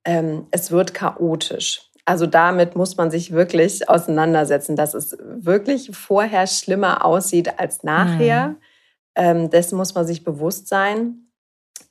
ähm, 0.06 0.48
es 0.52 0.72
wird 0.72 0.94
chaotisch. 0.94 1.89
Also 2.06 2.28
damit 2.28 2.76
muss 2.76 2.98
man 2.98 3.10
sich 3.10 3.32
wirklich 3.32 3.89
auseinandersetzen, 3.89 4.76
dass 4.76 4.94
es 4.94 5.18
wirklich 5.20 5.96
vorher 5.96 6.46
schlimmer 6.46 7.04
aussieht 7.04 7.60
als 7.60 7.84
nachher. 7.84 8.50
Mhm. 8.50 8.58
Ähm, 9.15 9.50
dessen 9.50 9.78
muss 9.78 9.96
man 9.96 10.06
sich 10.06 10.24
bewusst 10.24 10.68
sein. 10.68 11.32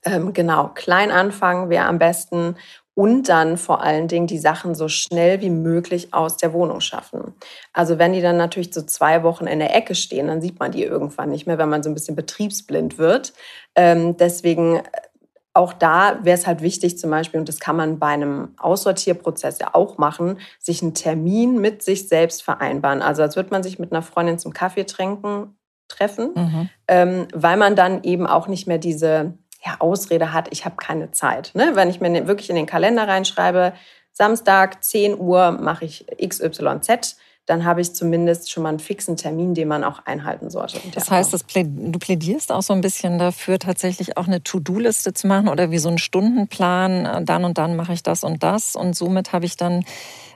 Ähm, 0.04 0.32
genau, 0.32 0.68
klein 0.68 1.10
anfangen 1.10 1.68
wäre 1.68 1.86
am 1.86 1.98
besten 1.98 2.56
und 2.94 3.28
dann 3.28 3.56
vor 3.56 3.82
allen 3.82 4.06
Dingen 4.06 4.28
die 4.28 4.38
Sachen 4.38 4.74
so 4.74 4.88
schnell 4.88 5.40
wie 5.40 5.50
möglich 5.50 6.14
aus 6.14 6.36
der 6.36 6.52
Wohnung 6.52 6.80
schaffen. 6.80 7.34
Also 7.72 7.98
wenn 7.98 8.12
die 8.12 8.20
dann 8.20 8.36
natürlich 8.36 8.72
so 8.72 8.82
zwei 8.82 9.24
Wochen 9.24 9.46
in 9.46 9.58
der 9.58 9.74
Ecke 9.74 9.96
stehen, 9.96 10.28
dann 10.28 10.40
sieht 10.40 10.60
man 10.60 10.70
die 10.70 10.84
irgendwann 10.84 11.30
nicht 11.30 11.46
mehr, 11.46 11.58
wenn 11.58 11.68
man 11.68 11.82
so 11.82 11.90
ein 11.90 11.94
bisschen 11.94 12.14
betriebsblind 12.14 12.98
wird. 12.98 13.32
Ähm, 13.74 14.16
deswegen 14.16 14.82
auch 15.54 15.72
da 15.72 16.18
wäre 16.22 16.36
es 16.36 16.46
halt 16.46 16.62
wichtig 16.62 16.98
zum 16.98 17.10
Beispiel, 17.10 17.38
und 17.38 17.48
das 17.48 17.60
kann 17.60 17.76
man 17.76 18.00
bei 18.00 18.08
einem 18.08 18.48
Aussortierprozess 18.58 19.60
ja 19.60 19.70
auch 19.72 19.98
machen, 19.98 20.38
sich 20.58 20.82
einen 20.82 20.94
Termin 20.94 21.60
mit 21.60 21.82
sich 21.82 22.08
selbst 22.08 22.42
vereinbaren. 22.42 23.02
Also 23.02 23.22
als 23.22 23.36
würde 23.36 23.50
man 23.50 23.62
sich 23.62 23.78
mit 23.78 23.92
einer 23.92 24.02
Freundin 24.02 24.38
zum 24.38 24.52
Kaffee 24.52 24.84
trinken, 24.84 25.56
treffen, 25.86 26.32
mhm. 26.34 26.68
ähm, 26.88 27.28
weil 27.32 27.56
man 27.56 27.76
dann 27.76 28.02
eben 28.02 28.26
auch 28.26 28.48
nicht 28.48 28.66
mehr 28.66 28.78
diese 28.78 29.34
ja, 29.64 29.76
Ausrede 29.78 30.32
hat, 30.32 30.48
ich 30.50 30.64
habe 30.64 30.76
keine 30.76 31.12
Zeit. 31.12 31.52
Ne? 31.54 31.70
Wenn 31.74 31.88
ich 31.88 32.00
mir 32.00 32.10
ne, 32.10 32.26
wirklich 32.26 32.50
in 32.50 32.56
den 32.56 32.66
Kalender 32.66 33.06
reinschreibe, 33.06 33.74
Samstag 34.12 34.82
10 34.82 35.18
Uhr 35.18 35.52
mache 35.52 35.84
ich 35.84 36.06
XYZ, 36.20 37.16
dann 37.46 37.64
habe 37.64 37.82
ich 37.82 37.94
zumindest 37.94 38.50
schon 38.50 38.62
mal 38.62 38.70
einen 38.70 38.78
fixen 38.78 39.16
Termin, 39.16 39.54
den 39.54 39.68
man 39.68 39.84
auch 39.84 40.06
einhalten 40.06 40.48
sollte. 40.48 40.80
Das 40.94 41.10
heißt, 41.10 41.32
das 41.34 41.44
du 41.46 41.98
plädierst 41.98 42.50
auch 42.50 42.62
so 42.62 42.72
ein 42.72 42.80
bisschen 42.80 43.18
dafür, 43.18 43.58
tatsächlich 43.58 44.16
auch 44.16 44.26
eine 44.26 44.42
To-Do-Liste 44.42 45.12
zu 45.12 45.26
machen 45.26 45.48
oder 45.48 45.70
wie 45.70 45.78
so 45.78 45.88
einen 45.88 45.98
Stundenplan, 45.98 47.04
äh, 47.04 47.24
dann 47.24 47.44
und 47.44 47.58
dann 47.58 47.76
mache 47.76 47.92
ich 47.92 48.02
das 48.02 48.24
und 48.24 48.42
das 48.42 48.76
und 48.76 48.96
somit 48.96 49.32
habe 49.32 49.44
ich 49.44 49.56
dann 49.56 49.84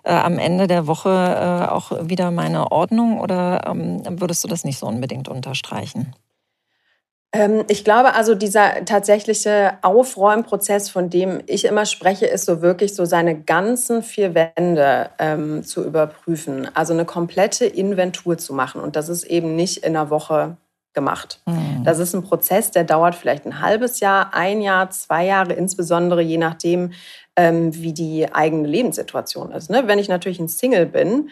äh, 0.02 0.12
am 0.12 0.38
Ende 0.38 0.66
der 0.66 0.86
Woche 0.86 1.08
äh, 1.08 1.70
auch 1.70 1.92
wieder 2.08 2.30
meine 2.30 2.70
Ordnung 2.70 3.20
oder 3.20 3.66
ähm, 3.66 4.02
würdest 4.20 4.44
du 4.44 4.48
das 4.48 4.64
nicht 4.64 4.78
so 4.78 4.86
unbedingt 4.86 5.28
unterstreichen? 5.28 6.14
Ähm, 7.32 7.64
ich 7.68 7.84
glaube 7.84 8.14
also, 8.14 8.34
dieser 8.34 8.84
tatsächliche 8.84 9.78
Aufräumprozess, 9.82 10.88
von 10.88 11.10
dem 11.10 11.42
ich 11.46 11.64
immer 11.66 11.84
spreche, 11.84 12.26
ist 12.26 12.46
so 12.46 12.62
wirklich 12.62 12.94
so 12.94 13.04
seine 13.04 13.38
ganzen 13.40 14.02
vier 14.02 14.34
Wände 14.34 15.10
ähm, 15.18 15.62
zu 15.62 15.84
überprüfen. 15.84 16.68
Also 16.74 16.94
eine 16.94 17.04
komplette 17.04 17.66
Inventur 17.66 18.38
zu 18.38 18.54
machen. 18.54 18.80
Und 18.80 18.96
das 18.96 19.08
ist 19.08 19.24
eben 19.24 19.56
nicht 19.56 19.78
in 19.78 19.94
einer 19.96 20.10
Woche 20.10 20.56
gemacht. 20.94 21.40
Mhm. 21.46 21.84
Das 21.84 21.98
ist 21.98 22.14
ein 22.14 22.22
Prozess, 22.22 22.70
der 22.70 22.84
dauert 22.84 23.14
vielleicht 23.14 23.44
ein 23.46 23.60
halbes 23.60 24.00
Jahr, 24.00 24.34
ein 24.34 24.60
Jahr, 24.60 24.90
zwei 24.90 25.26
Jahre, 25.26 25.52
insbesondere 25.52 26.22
je 26.22 26.38
nachdem, 26.38 26.92
ähm, 27.36 27.74
wie 27.74 27.92
die 27.92 28.32
eigene 28.32 28.66
Lebenssituation 28.66 29.52
ist. 29.52 29.70
Ne? 29.70 29.82
Wenn 29.86 29.98
ich 29.98 30.08
natürlich 30.08 30.40
ein 30.40 30.48
Single 30.48 30.86
bin, 30.86 31.28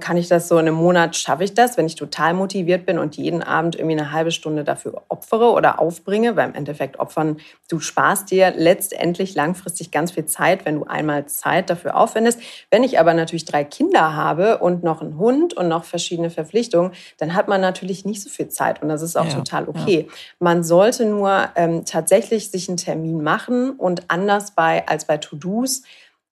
kann 0.00 0.18
ich 0.18 0.28
das 0.28 0.48
so 0.48 0.58
in 0.58 0.66
einem 0.68 0.76
Monat, 0.76 1.16
schaffe 1.16 1.44
ich 1.44 1.54
das, 1.54 1.78
wenn 1.78 1.86
ich 1.86 1.94
total 1.94 2.34
motiviert 2.34 2.84
bin 2.84 2.98
und 2.98 3.16
jeden 3.16 3.42
Abend 3.42 3.74
irgendwie 3.74 3.98
eine 3.98 4.12
halbe 4.12 4.30
Stunde 4.30 4.64
dafür 4.64 5.02
opfere 5.08 5.52
oder 5.52 5.78
aufbringe, 5.78 6.36
weil 6.36 6.50
im 6.50 6.54
Endeffekt 6.54 7.00
opfern, 7.00 7.38
du 7.70 7.80
sparst 7.80 8.30
dir 8.30 8.52
letztendlich 8.54 9.34
langfristig 9.34 9.90
ganz 9.90 10.12
viel 10.12 10.26
Zeit, 10.26 10.66
wenn 10.66 10.76
du 10.76 10.84
einmal 10.84 11.24
Zeit 11.24 11.70
dafür 11.70 11.96
aufwendest. 11.96 12.40
Wenn 12.70 12.84
ich 12.84 13.00
aber 13.00 13.14
natürlich 13.14 13.46
drei 13.46 13.64
Kinder 13.64 14.14
habe 14.14 14.58
und 14.58 14.82
noch 14.84 15.00
einen 15.00 15.16
Hund 15.16 15.54
und 15.54 15.68
noch 15.68 15.84
verschiedene 15.84 16.28
Verpflichtungen, 16.28 16.92
dann 17.16 17.34
hat 17.34 17.48
man 17.48 17.62
natürlich 17.62 18.04
nicht 18.04 18.22
so 18.22 18.28
viel 18.28 18.48
Zeit 18.48 18.82
und 18.82 18.90
das 18.90 19.00
ist 19.00 19.16
auch 19.16 19.26
ja, 19.26 19.34
total 19.34 19.68
okay. 19.68 20.06
Ja. 20.06 20.14
Man 20.38 20.64
sollte 20.64 21.06
nur 21.06 21.48
ähm, 21.56 21.86
tatsächlich 21.86 22.50
sich 22.50 22.68
einen 22.68 22.76
Termin 22.76 23.22
machen 23.22 23.70
und 23.70 24.10
anders 24.10 24.50
bei 24.50 24.86
als 24.86 25.06
bei 25.06 25.16
To-Dos 25.16 25.82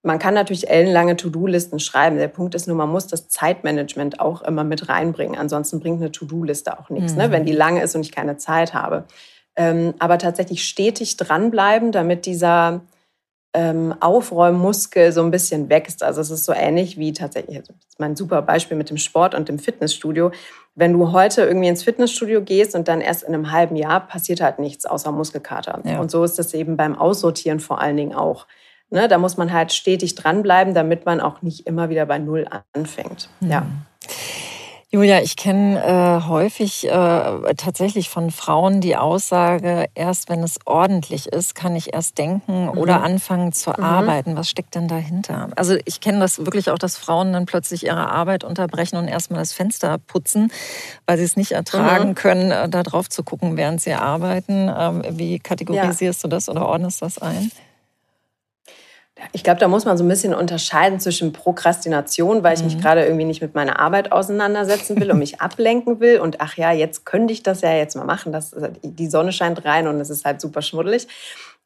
man 0.02 0.18
kann 0.18 0.34
natürlich 0.34 0.70
ellenlange 0.70 1.16
To-Do-Listen 1.16 1.78
schreiben. 1.78 2.16
Der 2.16 2.28
Punkt 2.28 2.54
ist 2.54 2.66
nur, 2.66 2.76
man 2.76 2.88
muss 2.88 3.06
das 3.06 3.28
Zeitmanagement 3.28 4.18
auch 4.20 4.42
immer 4.42 4.64
mit 4.64 4.88
reinbringen. 4.88 5.38
Ansonsten 5.38 5.80
bringt 5.80 6.00
eine 6.00 6.10
To-Do-Liste 6.10 6.78
auch 6.78 6.88
nichts, 6.88 7.14
ne? 7.14 7.24
mhm. 7.24 7.30
ne? 7.30 7.36
wenn 7.36 7.44
die 7.44 7.52
lange 7.52 7.82
ist 7.82 7.94
und 7.94 8.02
ich 8.02 8.12
keine 8.12 8.36
Zeit 8.38 8.72
habe. 8.72 9.04
Ähm, 9.56 9.94
aber 9.98 10.18
tatsächlich 10.18 10.64
stetig 10.64 11.16
dranbleiben, 11.16 11.92
damit 11.92 12.24
dieser 12.24 12.80
ähm, 13.52 13.94
Aufräummuskel 14.00 15.12
so 15.12 15.22
ein 15.22 15.30
bisschen 15.30 15.68
wächst. 15.68 16.02
Also 16.02 16.20
es 16.20 16.30
ist 16.30 16.44
so 16.44 16.52
ähnlich 16.52 16.96
wie 16.98 17.12
tatsächlich, 17.12 17.56
also 17.58 17.72
das 17.72 17.86
ist 17.88 18.00
mein 18.00 18.16
super 18.16 18.42
Beispiel 18.42 18.76
mit 18.76 18.90
dem 18.90 18.96
Sport 18.96 19.34
und 19.34 19.48
dem 19.48 19.58
Fitnessstudio. 19.58 20.30
Wenn 20.76 20.92
du 20.92 21.12
heute 21.12 21.42
irgendwie 21.42 21.68
ins 21.68 21.82
Fitnessstudio 21.82 22.42
gehst 22.42 22.74
und 22.74 22.86
dann 22.86 23.00
erst 23.00 23.24
in 23.24 23.34
einem 23.34 23.50
halben 23.50 23.76
Jahr 23.76 24.06
passiert 24.06 24.40
halt 24.40 24.60
nichts 24.60 24.86
außer 24.86 25.10
Muskelkater. 25.10 25.82
Ja. 25.84 26.00
Und 26.00 26.10
so 26.10 26.22
ist 26.22 26.38
es 26.38 26.54
eben 26.54 26.76
beim 26.76 26.96
Aussortieren 26.96 27.58
vor 27.58 27.80
allen 27.80 27.96
Dingen 27.96 28.14
auch. 28.14 28.46
Ne, 28.90 29.07
da 29.07 29.18
muss 29.18 29.37
man 29.37 29.53
halt 29.53 29.72
stetig 29.72 30.16
dranbleiben, 30.16 30.74
damit 30.74 31.07
man 31.07 31.20
auch 31.20 31.42
nicht 31.42 31.66
immer 31.66 31.90
wieder 31.90 32.07
bei 32.07 32.18
Null 32.18 32.46
anfängt. 32.72 33.29
Mhm. 33.40 33.50
Ja. 33.50 33.66
Julia, 34.92 35.22
ich 35.22 35.37
kenne 35.37 35.81
äh, 35.81 36.26
häufig 36.29 36.88
äh, 36.88 37.55
tatsächlich 37.57 38.09
von 38.11 38.33
Frauen 38.33 38.81
die 38.81 38.96
Aussage, 38.96 39.87
erst 39.94 40.29
wenn 40.29 40.42
es 40.42 40.59
ordentlich 40.64 41.29
ist, 41.29 41.55
kann 41.55 41.76
ich 41.76 41.94
erst 41.94 42.18
denken 42.18 42.64
mhm. 42.64 42.70
oder 42.70 43.05
anfangen 43.05 43.53
zu 43.53 43.70
mhm. 43.70 43.85
arbeiten. 43.85 44.37
Was 44.37 44.50
steckt 44.50 44.74
denn 44.74 44.88
dahinter? 44.88 45.50
Also 45.55 45.76
ich 45.85 46.00
kenne 46.00 46.18
das 46.18 46.44
wirklich 46.44 46.70
auch, 46.72 46.79
dass 46.79 46.96
Frauen 46.96 47.33
dann 47.33 47.46
plötzlich 47.46 47.87
ihre 47.87 48.11
Arbeit 48.11 48.42
unterbrechen 48.42 48.96
und 48.96 49.07
erstmal 49.07 49.38
das 49.38 49.53
Fenster 49.53 49.96
putzen, 49.98 50.50
weil 51.07 51.18
sie 51.18 51.24
es 51.24 51.37
nicht 51.37 51.53
ertragen 51.53 52.09
mhm. 52.09 52.14
können, 52.16 52.50
äh, 52.50 52.68
da 52.68 52.83
drauf 52.83 53.09
zu 53.09 53.22
gucken, 53.22 53.57
während 53.57 53.81
sie 53.81 53.92
arbeiten. 53.92 54.68
Ähm, 54.76 55.05
wie 55.11 55.38
kategorisierst 55.38 56.24
ja. 56.24 56.29
du 56.29 56.35
das 56.35 56.48
oder 56.48 56.66
ordnest 56.66 57.00
das 57.00 57.18
ein? 57.18 57.53
Ich 59.33 59.44
glaube, 59.44 59.61
da 59.61 59.68
muss 59.68 59.85
man 59.85 59.96
so 59.96 60.04
ein 60.04 60.09
bisschen 60.09 60.35
unterscheiden 60.35 61.00
zwischen 61.00 61.33
Prokrastination, 61.33 62.42
weil 62.42 62.56
ich 62.56 62.64
mich 62.64 62.76
mhm. 62.76 62.80
gerade 62.80 63.04
irgendwie 63.04 63.24
nicht 63.24 63.42
mit 63.42 63.54
meiner 63.54 63.78
Arbeit 63.78 64.12
auseinandersetzen 64.12 64.98
will 65.00 65.11
und 65.11 65.18
mich 65.18 65.40
ablenken 65.40 66.00
will. 66.00 66.20
Und 66.20 66.40
ach 66.40 66.56
ja, 66.56 66.72
jetzt 66.72 67.04
könnte 67.06 67.33
ich 67.33 67.42
das 67.42 67.61
ja 67.61 67.72
jetzt 67.72 67.96
mal 67.96 68.04
machen. 68.04 68.33
Das, 68.33 68.54
die 68.83 69.09
Sonne 69.09 69.33
scheint 69.33 69.64
rein 69.64 69.88
und 69.88 70.00
es 70.00 70.11
ist 70.11 70.24
halt 70.24 70.40
super 70.40 70.62
schmuddelig. 70.62 71.06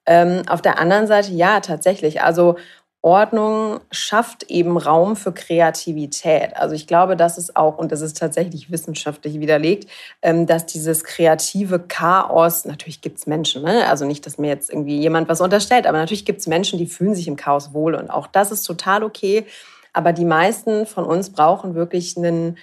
Ähm, 0.06 0.42
auf 0.48 0.62
der 0.62 0.78
anderen 0.78 1.06
Seite, 1.06 1.32
ja, 1.32 1.60
tatsächlich. 1.60 2.22
Also 2.22 2.56
Ordnung 3.04 3.80
schafft 3.90 4.44
eben 4.44 4.78
Raum 4.78 5.14
für 5.14 5.32
Kreativität. 5.32 6.56
Also 6.56 6.74
ich 6.74 6.86
glaube, 6.86 7.16
das 7.16 7.36
ist 7.36 7.54
auch, 7.54 7.76
und 7.76 7.92
das 7.92 8.00
ist 8.00 8.16
tatsächlich 8.16 8.70
wissenschaftlich 8.70 9.40
widerlegt, 9.40 9.90
ähm, 10.22 10.46
dass 10.46 10.64
dieses 10.64 11.04
kreative 11.04 11.80
Chaos, 11.80 12.64
natürlich 12.64 13.02
gibt 13.02 13.18
es 13.18 13.26
Menschen, 13.26 13.62
ne? 13.62 13.86
also 13.86 14.06
nicht, 14.06 14.24
dass 14.24 14.38
mir 14.38 14.48
jetzt 14.48 14.70
irgendwie 14.70 14.98
jemand 14.98 15.28
was 15.28 15.42
unterstellt, 15.42 15.86
aber 15.86 15.98
natürlich 15.98 16.24
gibt 16.24 16.40
es 16.40 16.46
Menschen, 16.46 16.78
die 16.78 16.86
fühlen 16.86 17.14
sich 17.14 17.28
im 17.28 17.36
Chaos 17.36 17.74
wohl 17.74 17.94
und 17.94 18.08
auch 18.08 18.26
das 18.26 18.50
ist 18.50 18.62
total 18.62 19.04
okay. 19.04 19.44
Aber 19.92 20.14
die 20.14 20.24
meisten 20.24 20.86
von 20.86 21.04
uns 21.04 21.30
brauchen 21.30 21.74
wirklich 21.74 22.16
einen 22.16 22.56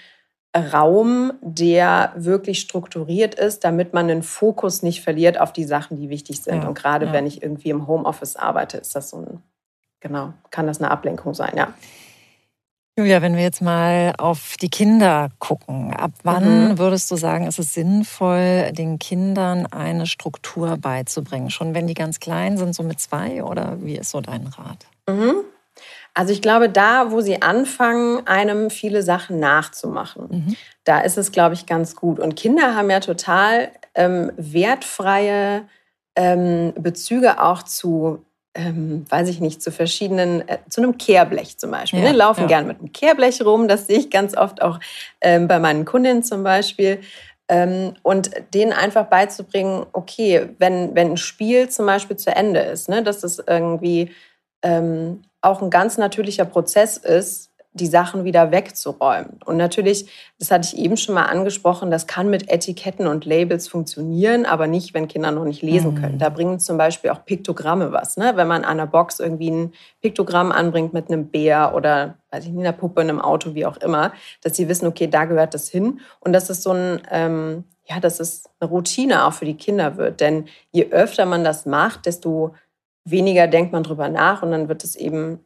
Raum, 0.57 1.33
der 1.41 2.13
wirklich 2.15 2.59
strukturiert 2.59 3.35
ist, 3.35 3.63
damit 3.63 3.93
man 3.93 4.07
den 4.07 4.23
Fokus 4.23 4.81
nicht 4.81 5.01
verliert 5.01 5.39
auf 5.39 5.53
die 5.53 5.65
Sachen, 5.65 5.97
die 5.97 6.09
wichtig 6.09 6.41
sind. 6.41 6.63
Ja, 6.63 6.67
und 6.67 6.73
gerade 6.73 7.05
ja. 7.05 7.13
wenn 7.13 7.27
ich 7.27 7.43
irgendwie 7.43 7.69
im 7.69 7.85
Homeoffice 7.85 8.35
arbeite, 8.35 8.77
ist 8.77 8.95
das 8.95 9.11
so 9.11 9.17
ein 9.17 9.43
genau, 10.01 10.33
kann 10.49 10.67
das 10.67 10.81
eine 10.81 10.91
Ablenkung 10.91 11.33
sein, 11.33 11.53
ja. 11.55 11.73
Julia, 12.97 13.21
wenn 13.21 13.37
wir 13.37 13.43
jetzt 13.43 13.61
mal 13.61 14.13
auf 14.17 14.57
die 14.61 14.69
Kinder 14.69 15.29
gucken, 15.39 15.93
ab 15.93 16.11
wann 16.23 16.71
mhm. 16.71 16.77
würdest 16.77 17.09
du 17.09 17.15
sagen, 17.15 17.47
ist 17.47 17.57
es 17.57 17.73
sinnvoll, 17.73 18.73
den 18.73 18.99
Kindern 18.99 19.65
eine 19.65 20.05
Struktur 20.05 20.75
beizubringen? 20.75 21.49
Schon 21.49 21.73
wenn 21.73 21.87
die 21.87 21.93
ganz 21.93 22.19
klein 22.19 22.57
sind, 22.57 22.75
so 22.75 22.83
mit 22.83 22.99
zwei, 22.99 23.43
oder 23.43 23.77
wie 23.79 23.95
ist 23.95 24.11
so 24.11 24.19
dein 24.19 24.45
Rat? 24.45 24.85
Mhm. 25.07 25.35
Also 26.13 26.33
ich 26.33 26.41
glaube, 26.41 26.67
da, 26.67 27.11
wo 27.11 27.21
sie 27.21 27.41
anfangen, 27.41 28.27
einem 28.27 28.69
viele 28.69 29.01
Sachen 29.03 29.39
nachzumachen, 29.39 30.27
mhm. 30.29 30.55
da 30.83 30.99
ist 30.99 31.17
es, 31.17 31.31
glaube 31.31 31.55
ich, 31.55 31.65
ganz 31.65 31.95
gut. 31.95 32.19
Und 32.19 32.35
Kinder 32.35 32.75
haben 32.75 32.89
ja 32.89 32.99
total 32.99 33.71
ähm, 33.95 34.33
wertfreie 34.35 35.63
ähm, 36.17 36.73
Bezüge 36.75 37.41
auch 37.41 37.63
zu 37.63 38.25
ähm, 38.53 39.05
weiß 39.09 39.29
ich 39.29 39.39
nicht, 39.39 39.61
zu 39.61 39.71
verschiedenen, 39.71 40.47
äh, 40.47 40.57
zu 40.69 40.81
einem 40.81 40.97
Kehrblech 40.97 41.57
zum 41.57 41.71
Beispiel. 41.71 41.99
Ja, 41.99 42.11
ne? 42.11 42.17
Laufen 42.17 42.41
ja. 42.41 42.47
gern 42.47 42.67
mit 42.67 42.79
einem 42.79 42.91
Kehrblech 42.91 43.43
rum, 43.43 43.67
das 43.67 43.87
sehe 43.87 43.99
ich 43.99 44.09
ganz 44.09 44.35
oft 44.35 44.61
auch 44.61 44.79
ähm, 45.21 45.47
bei 45.47 45.59
meinen 45.59 45.85
Kundinnen 45.85 46.23
zum 46.23 46.43
Beispiel. 46.43 46.99
Ähm, 47.47 47.93
und 48.03 48.31
denen 48.53 48.73
einfach 48.73 49.07
beizubringen, 49.07 49.85
okay, 49.93 50.49
wenn, 50.57 50.95
wenn 50.95 51.11
ein 51.11 51.17
Spiel 51.17 51.69
zum 51.69 51.85
Beispiel 51.85 52.17
zu 52.17 52.33
Ende 52.33 52.61
ist, 52.61 52.89
ne, 52.89 53.03
dass 53.03 53.23
es 53.23 53.43
irgendwie 53.45 54.11
ähm, 54.63 55.23
auch 55.41 55.61
ein 55.61 55.69
ganz 55.69 55.97
natürlicher 55.97 56.45
Prozess 56.45 56.97
ist, 56.97 57.50
die 57.73 57.87
Sachen 57.87 58.25
wieder 58.25 58.51
wegzuräumen. 58.51 59.39
Und 59.45 59.55
natürlich, 59.55 60.09
das 60.39 60.51
hatte 60.51 60.67
ich 60.67 60.77
eben 60.77 60.97
schon 60.97 61.15
mal 61.15 61.25
angesprochen, 61.25 61.89
das 61.89 62.05
kann 62.05 62.29
mit 62.29 62.49
Etiketten 62.49 63.07
und 63.07 63.23
Labels 63.23 63.69
funktionieren, 63.69 64.45
aber 64.45 64.67
nicht, 64.67 64.93
wenn 64.93 65.07
Kinder 65.07 65.31
noch 65.31 65.45
nicht 65.45 65.61
lesen 65.61 65.95
können. 65.95 66.15
Mhm. 66.15 66.19
Da 66.19 66.29
bringen 66.29 66.59
zum 66.59 66.77
Beispiel 66.77 67.11
auch 67.11 67.23
Piktogramme 67.23 67.93
was. 67.93 68.17
Ne? 68.17 68.33
Wenn 68.35 68.47
man 68.47 68.65
an 68.65 68.79
einer 68.79 68.87
Box 68.87 69.19
irgendwie 69.19 69.51
ein 69.51 69.73
Piktogramm 70.01 70.51
anbringt 70.51 70.91
mit 70.91 71.09
einem 71.09 71.27
Bär 71.27 71.73
oder 71.73 72.15
weiß 72.31 72.45
ich 72.45 72.51
nicht, 72.51 72.59
einer 72.59 72.75
Puppe, 72.75 73.01
einem 73.01 73.21
Auto, 73.21 73.55
wie 73.55 73.65
auch 73.65 73.77
immer, 73.77 74.11
dass 74.43 74.55
sie 74.57 74.67
wissen, 74.67 74.87
okay, 74.87 75.07
da 75.07 75.25
gehört 75.25 75.53
das 75.53 75.69
hin. 75.69 76.01
Und 76.19 76.33
das 76.33 76.49
ist 76.49 76.63
so 76.63 76.71
ein, 76.71 77.01
ähm, 77.09 77.63
ja, 77.85 78.01
das 78.01 78.19
ist 78.19 78.49
eine 78.59 78.69
Routine 78.69 79.25
auch 79.25 79.33
für 79.33 79.45
die 79.45 79.57
Kinder 79.57 79.95
wird. 79.95 80.19
Denn 80.19 80.45
je 80.71 80.91
öfter 80.91 81.25
man 81.25 81.45
das 81.45 81.65
macht, 81.65 82.05
desto 82.05 82.53
weniger 83.05 83.47
denkt 83.47 83.71
man 83.71 83.83
drüber 83.83 84.09
nach 84.09 84.43
und 84.43 84.51
dann 84.51 84.67
wird 84.67 84.83
es 84.83 84.95
eben 84.95 85.39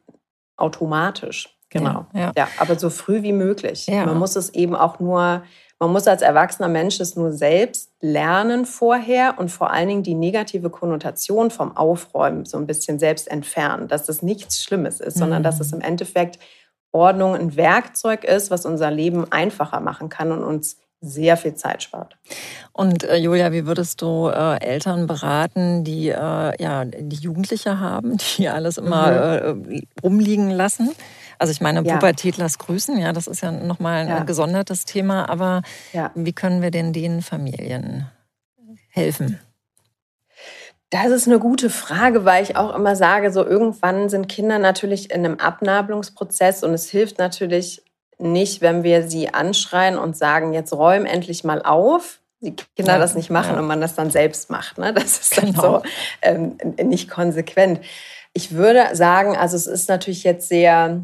automatisch. 0.56 1.55
Genau. 1.70 2.06
Ja, 2.12 2.32
ja. 2.36 2.48
aber 2.58 2.78
so 2.78 2.90
früh 2.90 3.22
wie 3.22 3.32
möglich. 3.32 3.86
Ja. 3.86 4.06
Man 4.06 4.18
muss 4.18 4.36
es 4.36 4.50
eben 4.50 4.76
auch 4.76 5.00
nur, 5.00 5.42
man 5.78 5.92
muss 5.92 6.06
als 6.06 6.22
erwachsener 6.22 6.68
Mensch 6.68 7.00
es 7.00 7.16
nur 7.16 7.32
selbst 7.32 7.90
lernen 8.00 8.66
vorher 8.66 9.34
und 9.38 9.50
vor 9.50 9.70
allen 9.70 9.88
Dingen 9.88 10.02
die 10.02 10.14
negative 10.14 10.70
Konnotation 10.70 11.50
vom 11.50 11.76
Aufräumen 11.76 12.44
so 12.44 12.56
ein 12.56 12.66
bisschen 12.66 12.98
selbst 12.98 13.28
entfernen, 13.28 13.88
dass 13.88 14.04
das 14.04 14.22
nichts 14.22 14.62
Schlimmes 14.62 15.00
ist, 15.00 15.16
mhm. 15.16 15.20
sondern 15.20 15.42
dass 15.42 15.60
es 15.60 15.72
mhm. 15.72 15.78
im 15.78 15.80
Endeffekt 15.82 16.38
Ordnung 16.92 17.34
ein 17.34 17.56
Werkzeug 17.56 18.24
ist, 18.24 18.50
was 18.50 18.64
unser 18.64 18.90
Leben 18.90 19.30
einfacher 19.30 19.80
machen 19.80 20.08
kann 20.08 20.32
und 20.32 20.42
uns 20.42 20.78
sehr 21.00 21.36
viel 21.36 21.54
Zeit 21.54 21.82
spart. 21.82 22.16
Und 22.72 23.04
äh, 23.04 23.16
Julia, 23.16 23.52
wie 23.52 23.66
würdest 23.66 24.00
du 24.00 24.28
äh, 24.28 24.60
Eltern 24.60 25.06
beraten, 25.06 25.84
die 25.84 26.08
äh, 26.08 26.62
ja 26.62 26.84
die 26.84 27.16
Jugendliche 27.16 27.78
haben, 27.80 28.16
die 28.38 28.48
alles 28.48 28.78
immer 28.78 29.54
mhm. 29.54 29.72
Äh, 29.72 29.80
rumliegen 30.02 30.50
lassen? 30.50 30.90
Also 31.38 31.50
ich 31.50 31.60
meine, 31.60 31.82
ja. 31.82 31.94
Pubertät 31.94 32.36
lass 32.36 32.58
grüßen, 32.58 32.98
ja, 32.98 33.12
das 33.12 33.26
ist 33.26 33.42
ja 33.42 33.50
nochmal 33.50 34.02
ein 34.02 34.08
ja. 34.08 34.22
gesondertes 34.24 34.84
Thema, 34.84 35.28
aber 35.28 35.62
ja. 35.92 36.10
wie 36.14 36.32
können 36.32 36.62
wir 36.62 36.70
denn 36.70 36.92
den 36.92 37.22
Familien 37.22 38.10
helfen? 38.88 39.38
Das 40.90 41.06
ist 41.06 41.26
eine 41.26 41.40
gute 41.40 41.68
Frage, 41.68 42.24
weil 42.24 42.44
ich 42.44 42.56
auch 42.56 42.74
immer 42.74 42.94
sage, 42.94 43.32
so 43.32 43.44
irgendwann 43.44 44.08
sind 44.08 44.28
Kinder 44.28 44.58
natürlich 44.58 45.10
in 45.10 45.24
einem 45.24 45.38
Abnabelungsprozess 45.38 46.62
und 46.62 46.72
es 46.72 46.88
hilft 46.88 47.18
natürlich 47.18 47.82
nicht, 48.18 48.62
wenn 48.62 48.82
wir 48.82 49.08
sie 49.08 49.34
anschreien 49.34 49.98
und 49.98 50.16
sagen, 50.16 50.52
jetzt 50.52 50.72
räum 50.72 51.04
endlich 51.04 51.44
mal 51.44 51.60
auf, 51.60 52.20
die 52.40 52.54
Kinder 52.76 52.94
ja, 52.94 52.98
das 52.98 53.14
nicht 53.14 53.30
machen 53.30 53.54
ja. 53.54 53.60
und 53.60 53.66
man 53.66 53.80
das 53.80 53.94
dann 53.94 54.10
selbst 54.10 54.48
macht. 54.48 54.78
Ne? 54.78 54.92
Das 54.94 55.18
ist 55.18 55.36
genau. 55.36 55.52
dann 55.52 55.62
so 55.62 55.82
ähm, 56.22 56.58
nicht 56.82 57.10
konsequent. 57.10 57.80
Ich 58.32 58.52
würde 58.52 58.94
sagen, 58.94 59.36
also 59.36 59.56
es 59.56 59.66
ist 59.66 59.88
natürlich 59.88 60.22
jetzt 60.22 60.48
sehr 60.48 61.00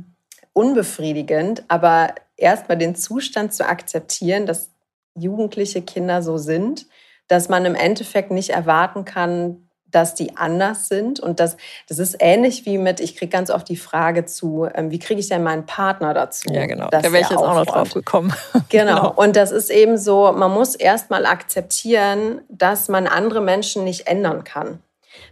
unbefriedigend, 0.52 1.64
aber 1.68 2.14
erstmal 2.36 2.78
den 2.78 2.94
Zustand 2.94 3.54
zu 3.54 3.66
akzeptieren, 3.66 4.46
dass 4.46 4.70
jugendliche 5.14 5.82
Kinder 5.82 6.22
so 6.22 6.38
sind, 6.38 6.86
dass 7.28 7.48
man 7.48 7.64
im 7.64 7.74
Endeffekt 7.74 8.30
nicht 8.30 8.50
erwarten 8.50 9.04
kann, 9.04 9.68
dass 9.92 10.14
die 10.14 10.36
anders 10.36 10.88
sind. 10.88 11.20
Und 11.20 11.38
das, 11.38 11.56
das 11.88 11.98
ist 11.98 12.16
ähnlich 12.18 12.66
wie 12.66 12.78
mit, 12.78 12.98
ich 12.98 13.16
kriege 13.16 13.30
ganz 13.30 13.50
oft 13.50 13.68
die 13.68 13.76
Frage 13.76 14.24
zu, 14.24 14.66
ähm, 14.74 14.90
wie 14.90 14.98
kriege 14.98 15.20
ich 15.20 15.28
denn 15.28 15.42
meinen 15.42 15.66
Partner 15.66 16.14
dazu? 16.14 16.50
Ja, 16.50 16.66
genau. 16.66 16.88
Da 16.90 17.02
wäre 17.02 17.20
ich 17.20 17.30
jetzt 17.30 17.36
auch 17.36 17.54
noch 17.54 17.66
drauf 17.66 17.92
gekommen. 17.92 18.32
Genau. 18.68 18.94
genau. 18.94 19.12
Und 19.14 19.36
das 19.36 19.50
ist 19.50 19.70
eben 19.70 19.98
so, 19.98 20.32
man 20.32 20.50
muss 20.50 20.74
erstmal 20.74 21.26
akzeptieren, 21.26 22.40
dass 22.48 22.88
man 22.88 23.06
andere 23.06 23.42
Menschen 23.42 23.84
nicht 23.84 24.06
ändern 24.06 24.44
kann. 24.44 24.80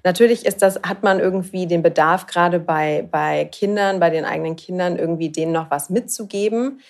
Natürlich 0.02 0.46
ist 0.46 0.62
das, 0.62 0.80
hat 0.82 1.02
man 1.02 1.20
irgendwie 1.20 1.66
den 1.66 1.82
Bedarf, 1.82 2.26
gerade 2.26 2.58
bei, 2.58 3.06
bei 3.10 3.44
Kindern, 3.46 4.00
bei 4.00 4.10
den 4.10 4.24
eigenen 4.24 4.56
Kindern, 4.56 4.96
irgendwie 4.96 5.30
denen 5.30 5.52
noch 5.52 5.70
was 5.70 5.90
mitzugeben. 5.90 6.80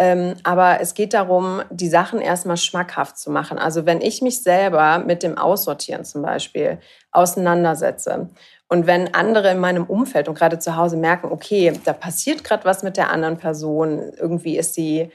Ähm, 0.00 0.34
aber 0.44 0.80
es 0.80 0.94
geht 0.94 1.12
darum, 1.12 1.60
die 1.70 1.88
Sachen 1.88 2.20
erstmal 2.20 2.56
schmackhaft 2.56 3.18
zu 3.18 3.30
machen. 3.30 3.58
Also 3.58 3.84
wenn 3.84 4.00
ich 4.00 4.22
mich 4.22 4.42
selber 4.42 4.98
mit 4.98 5.22
dem 5.22 5.36
Aussortieren 5.36 6.06
zum 6.06 6.22
Beispiel 6.22 6.78
auseinandersetze 7.12 8.30
und 8.68 8.86
wenn 8.86 9.12
andere 9.14 9.50
in 9.50 9.58
meinem 9.58 9.84
Umfeld 9.84 10.28
und 10.28 10.38
gerade 10.38 10.58
zu 10.58 10.76
Hause 10.76 10.96
merken, 10.96 11.30
okay, 11.30 11.72
da 11.84 11.92
passiert 11.92 12.44
gerade 12.44 12.64
was 12.64 12.82
mit 12.82 12.96
der 12.96 13.10
anderen 13.10 13.36
Person, 13.36 14.12
irgendwie 14.16 14.56
ist 14.56 14.72
sie 14.72 15.10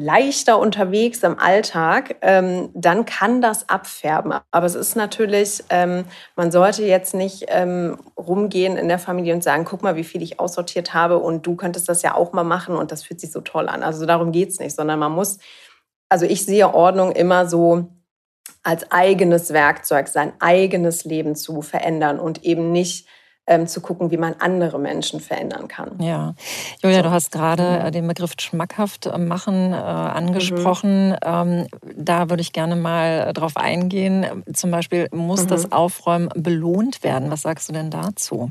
leichter 0.00 0.60
unterwegs 0.60 1.24
im 1.24 1.40
Alltag, 1.40 2.16
ähm, 2.22 2.70
dann 2.72 3.04
kann 3.04 3.42
das 3.42 3.68
abfärben. 3.68 4.32
Aber 4.52 4.64
es 4.64 4.76
ist 4.76 4.94
natürlich, 4.94 5.64
ähm, 5.70 6.04
man 6.36 6.52
sollte 6.52 6.84
jetzt 6.84 7.14
nicht 7.14 7.46
ähm, 7.48 7.98
rumgehen 8.16 8.76
in 8.76 8.86
der 8.86 9.00
Familie 9.00 9.34
und 9.34 9.42
sagen, 9.42 9.64
guck 9.64 9.82
mal, 9.82 9.96
wie 9.96 10.04
viel 10.04 10.22
ich 10.22 10.38
aussortiert 10.38 10.94
habe 10.94 11.18
und 11.18 11.44
du 11.44 11.56
könntest 11.56 11.88
das 11.88 12.02
ja 12.02 12.14
auch 12.14 12.32
mal 12.32 12.44
machen 12.44 12.76
und 12.76 12.92
das 12.92 13.02
fühlt 13.02 13.20
sich 13.20 13.32
so 13.32 13.40
toll 13.40 13.68
an. 13.68 13.82
Also 13.82 14.06
darum 14.06 14.30
geht's 14.30 14.60
nicht, 14.60 14.76
sondern 14.76 15.00
man 15.00 15.10
muss, 15.10 15.38
also 16.08 16.26
ich 16.26 16.46
sehe 16.46 16.72
Ordnung 16.72 17.10
immer 17.10 17.48
so 17.48 17.88
als 18.62 18.92
eigenes 18.92 19.52
Werkzeug, 19.52 20.06
sein 20.06 20.32
eigenes 20.38 21.04
Leben 21.04 21.34
zu 21.34 21.60
verändern 21.60 22.20
und 22.20 22.44
eben 22.44 22.70
nicht 22.70 23.08
ähm, 23.48 23.66
zu 23.66 23.80
gucken, 23.80 24.10
wie 24.10 24.16
man 24.16 24.34
andere 24.38 24.78
Menschen 24.78 25.20
verändern 25.20 25.66
kann. 25.66 25.98
Ja, 26.00 26.34
Julia, 26.82 26.98
so. 26.98 27.02
du 27.04 27.10
hast 27.10 27.32
gerade 27.32 27.62
mhm. 27.62 27.86
Äh, 27.86 27.90
den 27.90 28.06
Begriff 28.06 28.34
schmackhaft 28.38 29.06
äh, 29.06 29.18
machen 29.18 29.72
äh, 29.72 29.76
angesprochen. 29.76 31.10
Mhm. 31.10 31.16
Ähm, 31.24 31.66
da 31.96 32.30
würde 32.30 32.42
ich 32.42 32.52
gerne 32.52 32.76
mal 32.76 33.32
drauf 33.32 33.56
eingehen. 33.56 34.44
Zum 34.52 34.70
Beispiel 34.70 35.08
muss 35.12 35.44
mhm. 35.44 35.48
das 35.48 35.72
Aufräumen 35.72 36.28
belohnt 36.34 37.02
werden. 37.02 37.30
Was 37.30 37.42
sagst 37.42 37.68
du 37.68 37.72
denn 37.72 37.90
dazu? 37.90 38.50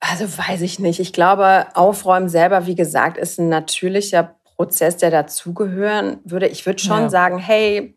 Also 0.00 0.26
weiß 0.36 0.60
ich 0.62 0.78
nicht. 0.78 1.00
Ich 1.00 1.12
glaube, 1.12 1.66
Aufräumen 1.74 2.28
selber, 2.28 2.66
wie 2.66 2.74
gesagt, 2.74 3.16
ist 3.16 3.38
ein 3.38 3.48
natürlicher 3.48 4.34
Prozess, 4.56 4.96
der 4.96 5.10
dazugehören 5.10 6.18
würde. 6.24 6.48
Ich 6.48 6.66
würde 6.66 6.82
schon 6.82 7.02
ja. 7.02 7.08
sagen, 7.08 7.38
hey, 7.38 7.96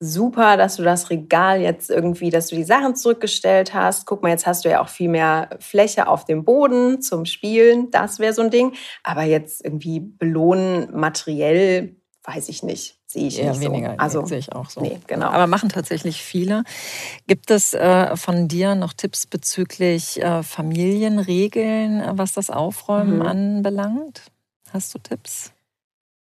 super, 0.00 0.56
dass 0.56 0.76
du 0.76 0.82
das 0.82 1.10
Regal 1.10 1.60
jetzt 1.60 1.90
irgendwie, 1.90 2.30
dass 2.30 2.48
du 2.48 2.56
die 2.56 2.64
Sachen 2.64 2.94
zurückgestellt 2.94 3.74
hast. 3.74 4.06
Guck 4.06 4.22
mal, 4.22 4.30
jetzt 4.30 4.46
hast 4.46 4.64
du 4.64 4.68
ja 4.68 4.80
auch 4.80 4.88
viel 4.88 5.08
mehr 5.08 5.50
Fläche 5.60 6.06
auf 6.06 6.24
dem 6.24 6.44
Boden 6.44 7.02
zum 7.02 7.24
Spielen. 7.24 7.90
Das 7.90 8.18
wäre 8.18 8.32
so 8.32 8.42
ein 8.42 8.50
Ding. 8.50 8.74
Aber 9.02 9.22
jetzt 9.22 9.64
irgendwie 9.64 10.00
belohnen 10.00 10.96
materiell, 10.96 11.96
weiß 12.24 12.48
ich 12.48 12.62
nicht. 12.62 12.96
Sehe 13.06 13.26
ich 13.26 13.38
Eher 13.38 13.52
nicht 13.52 13.62
weniger, 13.62 13.92
so. 13.92 13.96
Also, 13.96 14.26
sehe 14.26 14.38
ich 14.38 14.52
auch 14.52 14.68
so. 14.68 14.82
Nee, 14.82 15.00
genau. 15.06 15.28
Aber 15.28 15.46
machen 15.46 15.70
tatsächlich 15.70 16.22
viele. 16.22 16.62
Gibt 17.26 17.50
es 17.50 17.72
äh, 17.72 18.14
von 18.16 18.48
dir 18.48 18.74
noch 18.74 18.92
Tipps 18.92 19.26
bezüglich 19.26 20.22
äh, 20.22 20.42
Familienregeln, 20.42 22.18
was 22.18 22.34
das 22.34 22.50
Aufräumen 22.50 23.16
mhm. 23.16 23.22
anbelangt? 23.22 24.30
Hast 24.70 24.94
du 24.94 24.98
Tipps? 24.98 25.52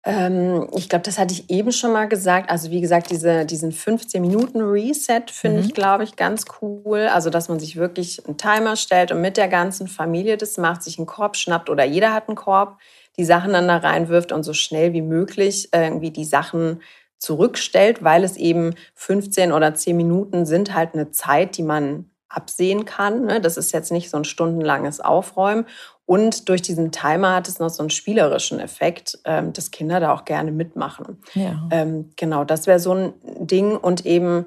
Ähm, 0.03 0.67
ich 0.75 0.89
glaube, 0.89 1.03
das 1.03 1.19
hatte 1.19 1.35
ich 1.35 1.51
eben 1.51 1.73
schon 1.73 1.93
mal 1.93 2.09
gesagt. 2.09 2.51
Also 2.51 2.71
wie 2.71 2.81
gesagt, 2.81 3.11
diese, 3.11 3.45
diesen 3.45 3.71
15 3.71 4.23
Minuten 4.23 4.63
Reset 4.63 5.25
finde 5.31 5.61
mhm. 5.61 5.67
ich, 5.67 5.75
glaube 5.75 6.05
ich, 6.05 6.17
ganz 6.17 6.45
cool. 6.63 7.09
Also 7.13 7.29
dass 7.29 7.49
man 7.49 7.61
sich 7.61 7.77
wirklich 7.77 8.27
einen 8.27 8.39
Timer 8.39 8.77
stellt 8.77 9.13
und 9.13 9.21
mit 9.21 9.37
der 9.37 9.49
ganzen 9.49 9.89
Familie 9.89 10.39
das 10.39 10.57
macht, 10.57 10.83
sich 10.83 10.99
einen 10.99 11.07
Korb 11.07 11.37
schnappt 11.37 11.69
oder 11.69 11.85
jeder 11.85 12.15
hat 12.15 12.29
einen 12.29 12.37
Korb, 12.37 12.79
die 13.19 13.25
Sachen 13.25 13.53
dann 13.53 13.69
da 13.69 13.77
reinwirft 13.77 14.33
und 14.33 14.43
so 14.43 14.55
schnell 14.55 14.95
wie 14.95 15.03
möglich 15.03 15.69
irgendwie 15.75 16.11
die 16.11 16.25
Sachen 16.25 16.81
zurückstellt, 17.19 18.03
weil 18.03 18.25
es 18.25 18.39
eben 18.39 18.75
15 18.95 19.53
oder 19.53 19.75
10 19.75 19.95
Minuten 19.97 20.47
sind 20.47 20.75
halt 20.75 20.95
eine 20.95 21.11
Zeit, 21.11 21.59
die 21.59 21.63
man 21.63 22.11
absehen 22.31 22.85
kann. 22.87 23.27
Ne? 23.27 23.41
Das 23.41 23.57
ist 23.57 23.73
jetzt 23.73 23.93
nicht 23.93 24.09
so 24.09 24.17
ein 24.17 24.25
stundenlanges 24.25 25.01
Aufräumen. 25.01 25.67
Und 26.11 26.49
durch 26.49 26.61
diesen 26.61 26.91
Timer 26.91 27.37
hat 27.37 27.47
es 27.47 27.61
noch 27.61 27.69
so 27.69 27.85
einen 27.85 27.91
spielerischen 27.91 28.59
Effekt, 28.59 29.21
ähm, 29.25 29.53
dass 29.53 29.71
Kinder 29.71 30.01
da 30.01 30.13
auch 30.13 30.25
gerne 30.25 30.51
mitmachen. 30.51 31.23
Ja. 31.35 31.69
Ähm, 31.71 32.11
genau, 32.17 32.43
das 32.43 32.67
wäre 32.67 32.81
so 32.81 32.93
ein 32.93 33.13
Ding 33.23 33.77
und 33.77 34.05
eben 34.05 34.47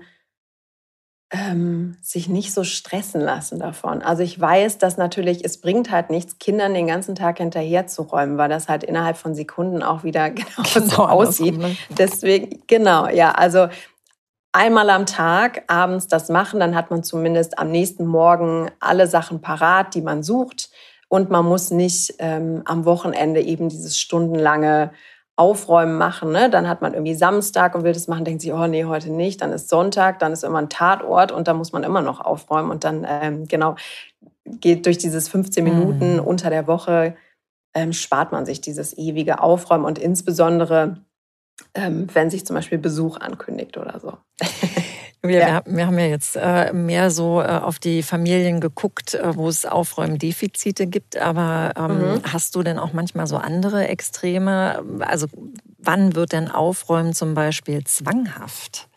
ähm, 1.31 1.95
sich 2.01 2.27
nicht 2.27 2.53
so 2.53 2.65
stressen 2.65 3.21
lassen 3.21 3.59
davon. 3.59 4.01
Also 4.01 4.23
ich 4.23 4.37
weiß, 4.37 4.77
dass 4.77 4.97
natürlich, 4.97 5.45
es 5.45 5.61
bringt 5.61 5.89
halt 5.89 6.09
nichts, 6.09 6.37
Kindern 6.37 6.73
den 6.73 6.87
ganzen 6.87 7.15
Tag 7.15 7.37
hinterherzuräumen, 7.37 8.37
weil 8.37 8.49
das 8.49 8.67
halt 8.67 8.83
innerhalb 8.83 9.15
von 9.15 9.33
Sekunden 9.33 9.83
auch 9.83 10.03
wieder 10.03 10.29
genau, 10.31 10.63
genau 10.73 10.85
so 10.87 11.05
aussieht. 11.05 11.57
Ne? 11.57 11.77
Deswegen, 11.97 12.61
genau, 12.67 13.07
ja, 13.07 13.31
also 13.31 13.69
einmal 14.51 14.89
am 14.89 15.05
Tag 15.05 15.63
abends 15.67 16.09
das 16.09 16.27
machen, 16.27 16.59
dann 16.59 16.75
hat 16.75 16.91
man 16.91 17.05
zumindest 17.05 17.57
am 17.57 17.71
nächsten 17.71 18.05
Morgen 18.05 18.69
alle 18.81 19.07
Sachen 19.07 19.39
parat, 19.39 19.95
die 19.95 20.01
man 20.01 20.23
sucht 20.23 20.69
und 21.13 21.29
man 21.29 21.45
muss 21.45 21.69
nicht 21.69 22.15
ähm, 22.17 22.63
am 22.65 22.85
Wochenende 22.85 23.39
eben 23.39 23.69
dieses 23.69 23.99
stundenlange 23.99 24.89
Aufräumen 25.35 25.95
machen. 25.95 26.31
Ne? 26.31 26.49
Dann 26.49 26.67
hat 26.67 26.81
man 26.81 26.95
irgendwie 26.95 27.13
Samstag 27.13 27.75
und 27.75 27.83
will 27.83 27.93
das 27.93 28.07
machen, 28.07 28.25
denkt 28.25 28.41
sich, 28.41 28.51
oh 28.51 28.65
nee, 28.65 28.85
heute 28.85 29.11
nicht. 29.11 29.39
Dann 29.41 29.51
ist 29.51 29.69
Sonntag, 29.69 30.17
dann 30.17 30.31
ist 30.31 30.43
immer 30.43 30.57
ein 30.57 30.69
Tatort 30.69 31.31
und 31.31 31.47
da 31.47 31.53
muss 31.53 31.71
man 31.71 31.83
immer 31.83 32.01
noch 32.01 32.19
aufräumen. 32.19 32.71
Und 32.71 32.83
dann, 32.83 33.05
ähm, 33.07 33.47
genau, 33.47 33.75
geht 34.43 34.87
durch 34.87 34.97
dieses 34.97 35.29
15 35.29 35.63
Minuten 35.63 36.13
mhm. 36.13 36.19
unter 36.21 36.49
der 36.49 36.65
Woche, 36.65 37.15
ähm, 37.75 37.93
spart 37.93 38.31
man 38.31 38.47
sich 38.47 38.59
dieses 38.59 38.97
ewige 38.97 39.39
Aufräumen 39.39 39.85
und 39.85 39.99
insbesondere, 39.99 40.97
ähm, 41.75 42.07
wenn 42.11 42.31
sich 42.31 42.43
zum 42.43 42.55
Beispiel 42.55 42.79
Besuch 42.79 43.17
ankündigt 43.17 43.77
oder 43.77 43.99
so. 43.99 44.17
Wir, 45.25 45.39
ja. 45.39 45.61
wir, 45.65 45.87
haben 45.87 45.97
ja 45.97 46.05
jetzt 46.05 46.35
äh, 46.35 46.73
mehr 46.73 47.09
so 47.09 47.41
äh, 47.41 47.45
auf 47.45 47.79
die 47.79 48.03
Familien 48.03 48.59
geguckt, 48.59 49.13
äh, 49.13 49.35
wo 49.35 49.47
es 49.47 49.65
Aufräumdefizite 49.65 50.85
gibt. 50.85 51.15
Aber 51.15 51.71
ähm, 51.77 52.15
mhm. 52.15 52.21
hast 52.31 52.55
du 52.55 52.61
denn 52.61 52.77
auch 52.77 52.91
manchmal 52.91 53.25
so 53.25 53.37
andere 53.37 53.87
Extreme? 53.87 54.83
Also 54.99 55.27
wann 55.77 56.15
wird 56.15 56.33
denn 56.33 56.51
Aufräumen 56.51 57.13
zum 57.13 57.35
Beispiel 57.35 57.85
zwanghaft? 57.85 58.89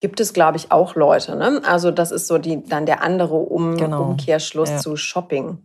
Gibt 0.00 0.18
es, 0.20 0.32
glaube 0.32 0.56
ich, 0.56 0.72
auch 0.72 0.94
Leute. 0.94 1.36
Ne? 1.36 1.60
Also 1.66 1.90
das 1.90 2.10
ist 2.10 2.26
so 2.26 2.38
die, 2.38 2.64
dann 2.64 2.86
der 2.86 3.02
andere 3.02 3.34
um, 3.34 3.76
genau. 3.76 4.04
Umkehrschluss 4.04 4.70
ja. 4.70 4.78
zu 4.78 4.96
Shopping. 4.96 5.58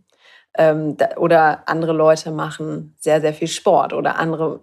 Ähm, 0.58 0.98
da, 0.98 1.16
oder 1.16 1.62
andere 1.66 1.94
Leute 1.94 2.32
machen 2.32 2.94
sehr, 3.00 3.22
sehr 3.22 3.32
viel 3.32 3.48
Sport 3.48 3.94
oder 3.94 4.18
andere 4.18 4.60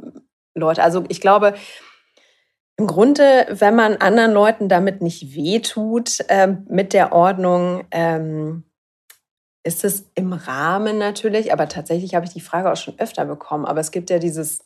Leute. 0.54 0.84
Also 0.84 1.04
ich 1.08 1.22
glaube, 1.22 1.56
im 2.78 2.88
Grunde, 2.88 3.48
wenn 3.50 3.76
man 3.76 3.98
anderen 3.98 4.32
Leuten 4.32 4.68
damit 4.68 5.02
nicht 5.02 5.36
wehtut, 5.36 6.20
ähm, 6.30 6.66
mit 6.70 6.94
der 6.94 7.14
Ordnung, 7.14 7.86
ähm, 7.92 8.64
ist 9.64 9.86
es 9.86 10.10
im 10.16 10.34
Rahmen 10.34 10.98
natürlich, 10.98 11.54
aber 11.54 11.70
tatsächlich 11.70 12.16
habe 12.16 12.26
ich 12.26 12.34
die 12.34 12.42
Frage 12.42 12.72
auch 12.72 12.78
schon 12.78 13.00
öfter 13.00 13.26
bekommen. 13.26 13.66
Aber 13.66 13.80
es 13.80 13.92
gibt 13.92 14.10
ja 14.10 14.20
dieses 14.20 14.60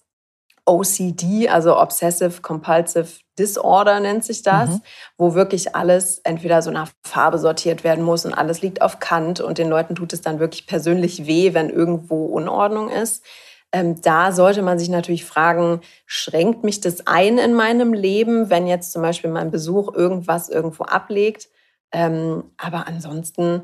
OCD, 0.66 1.48
also 1.50 1.80
Obsessive 1.80 2.42
Compulsive 2.42 3.20
Disorder 3.40 4.00
nennt 4.00 4.26
sich 4.26 4.42
das, 4.42 4.70
mhm. 4.70 4.82
wo 5.18 5.34
wirklich 5.34 5.76
alles 5.76 6.20
entweder 6.20 6.62
so 6.62 6.72
nach 6.72 6.90
Farbe 7.06 7.38
sortiert 7.38 7.84
werden 7.84 8.04
muss 8.04 8.26
und 8.26 8.34
alles 8.34 8.62
liegt 8.62 8.82
auf 8.82 9.00
Kant 9.00 9.40
und 9.40 9.60
den 9.60 9.70
Leuten 9.70 9.96
tut 9.96 10.12
es 10.14 10.22
dann 10.22 10.40
wirklich 10.40 10.68
persönlich 10.68 11.26
weh, 11.28 11.54
wenn 11.54 11.70
irgendwo 11.70 12.26
Unordnung 12.26 12.90
ist. 12.90 13.24
Ähm, 13.72 14.02
da 14.02 14.32
sollte 14.32 14.62
man 14.62 14.80
sich 14.80 14.90
natürlich 14.90 15.26
fragen, 15.26 15.82
schränkt 16.06 16.64
mich 16.64 16.80
das 16.80 17.06
ein 17.06 17.38
in 17.38 17.54
meinem 17.54 17.94
Leben, 17.94 18.50
wenn 18.50 18.66
jetzt 18.66 18.92
zum 18.92 19.02
Beispiel 19.02 19.30
mein 19.30 19.52
Besuch 19.52 19.94
irgendwas 19.94 20.50
irgendwo 20.50 20.84
ablegt? 20.84 21.50
Ähm, 21.92 22.46
aber 22.58 22.88
ansonsten, 22.88 23.64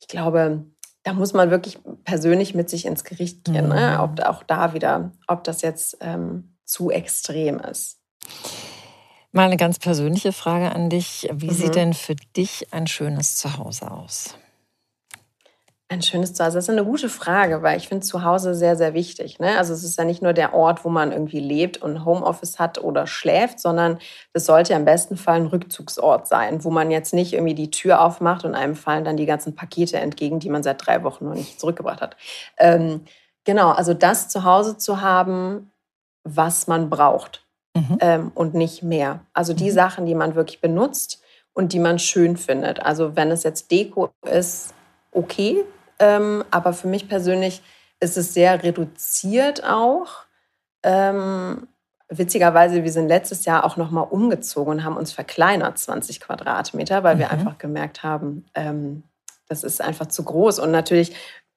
ich 0.00 0.08
glaube, 0.08 0.64
da 1.02 1.12
muss 1.12 1.32
man 1.32 1.50
wirklich 1.50 1.78
persönlich 2.04 2.54
mit 2.54 2.70
sich 2.70 2.86
ins 2.86 3.04
Gericht 3.04 3.44
gehen, 3.44 3.68
ne? 3.68 3.74
mhm. 3.74 3.74
ne? 3.74 3.98
ob 4.00 4.20
auch 4.20 4.42
da 4.42 4.72
wieder, 4.72 5.12
ob 5.26 5.44
das 5.44 5.62
jetzt 5.62 5.98
ähm, 6.00 6.56
zu 6.64 6.90
extrem 6.90 7.58
ist. 7.58 7.98
Mal 9.32 9.46
eine 9.46 9.56
ganz 9.56 9.78
persönliche 9.78 10.32
Frage 10.32 10.72
an 10.72 10.90
dich. 10.90 11.28
Wie 11.32 11.46
mhm. 11.46 11.54
sieht 11.54 11.74
denn 11.74 11.94
für 11.94 12.14
dich 12.36 12.72
ein 12.72 12.86
schönes 12.86 13.36
Zuhause 13.36 13.90
aus? 13.90 14.36
Ein 15.92 16.00
schönes 16.00 16.32
Zuhause. 16.32 16.56
Das 16.56 16.64
ist 16.64 16.70
eine 16.70 16.86
gute 16.86 17.10
Frage, 17.10 17.60
weil 17.60 17.76
ich 17.76 17.88
finde 17.88 18.02
Zuhause 18.02 18.54
sehr, 18.54 18.76
sehr 18.76 18.94
wichtig. 18.94 19.38
Ne? 19.38 19.58
Also 19.58 19.74
es 19.74 19.84
ist 19.84 19.98
ja 19.98 20.06
nicht 20.06 20.22
nur 20.22 20.32
der 20.32 20.54
Ort, 20.54 20.86
wo 20.86 20.88
man 20.88 21.12
irgendwie 21.12 21.38
lebt 21.38 21.82
und 21.82 22.06
Homeoffice 22.06 22.58
hat 22.58 22.82
oder 22.82 23.06
schläft, 23.06 23.60
sondern 23.60 23.98
es 24.32 24.46
sollte 24.46 24.72
ja 24.72 24.78
im 24.78 24.86
besten 24.86 25.18
Fall 25.18 25.36
ein 25.36 25.46
Rückzugsort 25.46 26.26
sein, 26.26 26.64
wo 26.64 26.70
man 26.70 26.90
jetzt 26.90 27.12
nicht 27.12 27.34
irgendwie 27.34 27.54
die 27.54 27.70
Tür 27.70 28.00
aufmacht 28.00 28.46
und 28.46 28.54
einem 28.54 28.74
fallen 28.74 29.04
dann 29.04 29.18
die 29.18 29.26
ganzen 29.26 29.54
Pakete 29.54 29.98
entgegen, 29.98 30.40
die 30.40 30.48
man 30.48 30.62
seit 30.62 30.86
drei 30.86 31.04
Wochen 31.04 31.26
noch 31.26 31.34
nicht 31.34 31.60
zurückgebracht 31.60 32.00
hat. 32.00 32.16
Ähm, 32.56 33.02
genau, 33.44 33.72
also 33.72 33.92
das 33.92 34.30
Zuhause 34.30 34.78
zu 34.78 35.02
haben, 35.02 35.72
was 36.24 36.68
man 36.68 36.88
braucht 36.88 37.44
mhm. 37.76 37.98
ähm, 38.00 38.32
und 38.34 38.54
nicht 38.54 38.82
mehr. 38.82 39.20
Also 39.34 39.52
die 39.52 39.68
mhm. 39.68 39.74
Sachen, 39.74 40.06
die 40.06 40.14
man 40.14 40.36
wirklich 40.36 40.62
benutzt 40.62 41.20
und 41.52 41.74
die 41.74 41.80
man 41.80 41.98
schön 41.98 42.38
findet. 42.38 42.80
Also 42.80 43.14
wenn 43.14 43.30
es 43.30 43.42
jetzt 43.42 43.70
Deko 43.70 44.08
ist, 44.22 44.72
okay, 45.12 45.62
ähm, 46.02 46.44
aber 46.50 46.72
für 46.72 46.88
mich 46.88 47.08
persönlich 47.08 47.62
ist 48.00 48.16
es 48.16 48.34
sehr 48.34 48.60
reduziert 48.64 49.62
auch. 49.62 50.24
Ähm, 50.82 51.68
witzigerweise, 52.08 52.82
wir 52.82 52.90
sind 52.90 53.06
letztes 53.06 53.44
Jahr 53.44 53.64
auch 53.64 53.76
noch 53.76 53.92
mal 53.92 54.02
umgezogen 54.02 54.72
und 54.72 54.84
haben 54.84 54.96
uns 54.96 55.12
verkleinert, 55.12 55.78
20 55.78 56.20
Quadratmeter, 56.20 57.04
weil 57.04 57.14
mhm. 57.14 57.20
wir 57.20 57.30
einfach 57.30 57.56
gemerkt 57.58 58.02
haben, 58.02 58.44
ähm, 58.54 59.04
das 59.48 59.62
ist 59.62 59.80
einfach 59.80 60.06
zu 60.06 60.24
groß. 60.24 60.58
Und 60.58 60.72
natürlich 60.72 61.14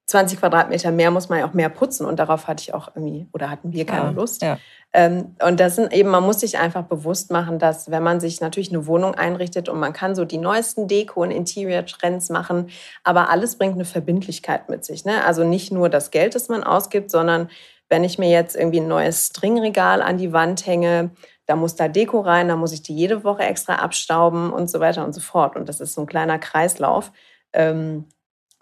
20 0.07 0.39
Quadratmeter 0.39 0.91
mehr 0.91 1.09
muss 1.09 1.29
man 1.29 1.39
ja 1.39 1.47
auch 1.47 1.53
mehr 1.53 1.69
putzen 1.69 2.05
und 2.05 2.19
darauf 2.19 2.47
hatte 2.47 2.61
ich 2.61 2.73
auch 2.73 2.89
irgendwie 2.95 3.27
oder 3.33 3.49
hatten 3.49 3.73
wir 3.73 3.85
keine 3.85 4.05
Ja, 4.05 4.09
Lust. 4.11 4.41
ja. 4.43 4.59
Ähm, 4.93 5.35
und 5.43 5.59
das 5.59 5.75
sind 5.75 5.91
eben, 5.91 6.09
man 6.09 6.23
muss 6.23 6.39
sich 6.39 6.57
einfach 6.57 6.83
bewusst 6.83 7.31
machen, 7.31 7.57
dass 7.59 7.89
wenn 7.89 8.03
man 8.03 8.19
sich 8.19 8.39
natürlich 8.39 8.69
eine 8.69 8.85
Wohnung 8.85 9.15
einrichtet 9.15 9.67
und 9.67 9.79
man 9.79 9.93
kann 9.93 10.15
so 10.15 10.23
die 10.23 10.37
neuesten 10.37 10.87
Deko- 10.87 11.23
und 11.23 11.31
Interior-Trends 11.31 12.29
machen, 12.29 12.69
aber 13.03 13.29
alles 13.29 13.57
bringt 13.57 13.73
eine 13.73 13.85
Verbindlichkeit 13.85 14.69
mit 14.69 14.85
sich. 14.85 15.03
Ne? 15.05 15.25
Also 15.25 15.43
nicht 15.43 15.71
nur 15.71 15.89
das 15.89 16.11
Geld, 16.11 16.35
das 16.35 16.49
man 16.49 16.63
ausgibt, 16.63 17.09
sondern 17.09 17.49
wenn 17.89 18.03
ich 18.03 18.17
mir 18.19 18.29
jetzt 18.29 18.55
irgendwie 18.55 18.79
ein 18.79 18.87
neues 18.87 19.27
Stringregal 19.27 20.01
an 20.01 20.17
die 20.17 20.33
Wand 20.33 20.65
hänge, 20.65 21.11
da 21.47 21.55
muss 21.55 21.75
da 21.75 21.87
Deko 21.87 22.21
rein, 22.21 22.47
da 22.47 22.55
muss 22.55 22.71
ich 22.71 22.81
die 22.81 22.95
jede 22.95 23.23
Woche 23.23 23.43
extra 23.43 23.75
abstauben 23.75 24.51
und 24.53 24.69
so 24.69 24.79
weiter 24.79 25.03
und 25.05 25.13
so 25.13 25.21
fort. 25.21 25.55
Und 25.55 25.67
das 25.67 25.79
ist 25.79 25.93
so 25.93 26.01
ein 26.01 26.07
kleiner 26.07 26.39
Kreislauf. 26.39 27.11
Ähm, 27.53 28.05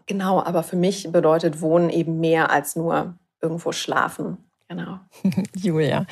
genau, 0.05 0.41
aber 0.43 0.63
für 0.63 0.75
mich 0.75 1.11
bedeutet 1.11 1.61
Wohnen 1.61 1.89
eben 1.89 2.19
mehr 2.19 2.51
als 2.51 2.75
nur 2.75 3.15
irgendwo 3.41 3.71
schlafen. 3.71 4.37
Genau. 4.69 4.99
Julia, 5.55 6.05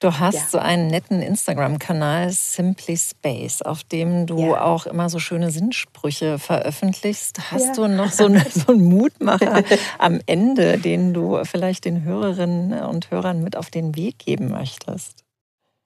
du 0.00 0.18
hast 0.18 0.34
Ja. 0.34 0.40
so 0.50 0.58
einen 0.58 0.88
netten 0.88 1.20
Instagram-Kanal 1.22 2.30
Simply 2.30 2.96
Space, 2.96 3.62
auf 3.62 3.84
dem 3.84 4.26
du 4.26 4.38
Ja. 4.52 4.62
auch 4.64 4.86
immer 4.86 5.08
so 5.10 5.18
schöne 5.18 5.50
Sinnsprüche 5.50 6.38
veröffentlichst. 6.38 7.52
Hast 7.52 7.66
Ja. 7.66 7.72
du 7.74 7.88
noch 7.88 8.10
so, 8.10 8.24
eine, 8.26 8.44
so 8.50 8.72
einen 8.72 8.84
Mutmacher 8.84 9.62
am 9.98 10.20
Ende, 10.26 10.78
den 10.78 11.12
du 11.14 11.44
vielleicht 11.44 11.84
den 11.84 12.02
Hörerinnen 12.04 12.72
und 12.84 13.10
Hörern 13.10 13.42
mit 13.42 13.56
auf 13.56 13.70
den 13.70 13.94
Weg 13.96 14.18
geben 14.18 14.48
möchtest? 14.50 15.24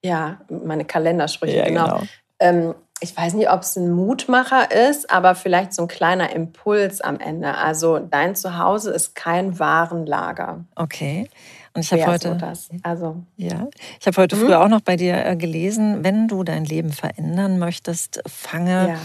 Ja, 0.04 0.40
meine 0.48 0.84
Kalendersprüche, 0.84 1.62
genau. 1.64 1.84
genau. 1.84 2.02
Ähm, 2.40 2.74
ich 3.02 3.16
weiß 3.16 3.34
nicht, 3.34 3.50
ob 3.50 3.62
es 3.62 3.76
ein 3.76 3.90
Mutmacher 3.90 4.70
ist, 4.70 5.10
aber 5.10 5.34
vielleicht 5.34 5.74
so 5.74 5.82
ein 5.82 5.88
kleiner 5.88 6.32
Impuls 6.32 7.00
am 7.00 7.18
Ende. 7.18 7.56
Also 7.56 7.98
dein 7.98 8.36
Zuhause 8.36 8.92
ist 8.92 9.16
kein 9.16 9.58
Warenlager. 9.58 10.64
Okay. 10.76 11.28
Und 11.74 11.80
ich 11.80 11.92
habe 11.92 12.06
heute, 12.06 12.38
so. 12.54 12.74
Also 12.82 13.22
ja, 13.36 13.66
ich 13.98 14.06
habe 14.06 14.16
heute 14.20 14.36
Mhm. 14.36 14.40
früher 14.40 14.60
auch 14.62 14.68
noch 14.68 14.82
bei 14.82 14.96
dir 14.96 15.24
äh, 15.24 15.36
gelesen, 15.36 16.04
wenn 16.04 16.28
du 16.28 16.44
dein 16.44 16.66
Leben 16.66 16.92
verändern 16.92 17.58
möchtest, 17.58 18.20
fange 18.26 18.88
ja, 18.88 18.98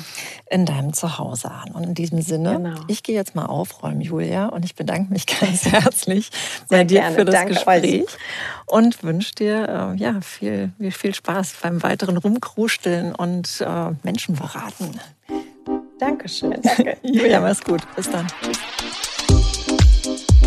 in 0.49 0.65
deinem 0.65 0.91
Zuhause 0.93 1.49
an. 1.49 1.71
Und 1.71 1.83
in 1.85 1.93
diesem 1.93 2.21
Sinne, 2.21 2.55
Genau. 2.57 2.81
ich 2.87 3.03
gehe 3.03 3.15
jetzt 3.15 3.35
mal 3.35 3.45
aufräumen, 3.45 4.01
Julia, 4.01 4.47
und 4.47 4.65
ich 4.65 4.75
bedanke 4.75 5.13
mich 5.13 5.25
ganz 5.39 5.65
herzlich 5.65 6.29
Sehr 6.67 6.79
bei 6.79 6.83
dir 6.83 6.99
gerne. 7.01 7.15
für 7.15 7.25
das 7.25 7.35
Danke 7.35 7.53
Gespräch 7.53 8.05
und 8.65 9.01
wünsche 9.03 9.33
dir 9.35 9.93
äh, 9.95 9.97
ja, 9.97 10.19
viel, 10.21 10.71
viel 10.91 11.15
Spaß 11.15 11.53
beim 11.61 11.81
weiteren 11.83 12.17
Rumkrusteln 12.17 13.15
und 13.15 13.61
äh, 13.61 13.91
Menschen 14.03 14.35
beraten. 14.35 14.99
Dankeschön. 15.99 16.59
Danke. 16.61 16.97
Julia, 17.01 17.39
mach's 17.39 17.61
gut. 17.63 17.81
Bis 17.95 18.11
dann. 18.11 18.27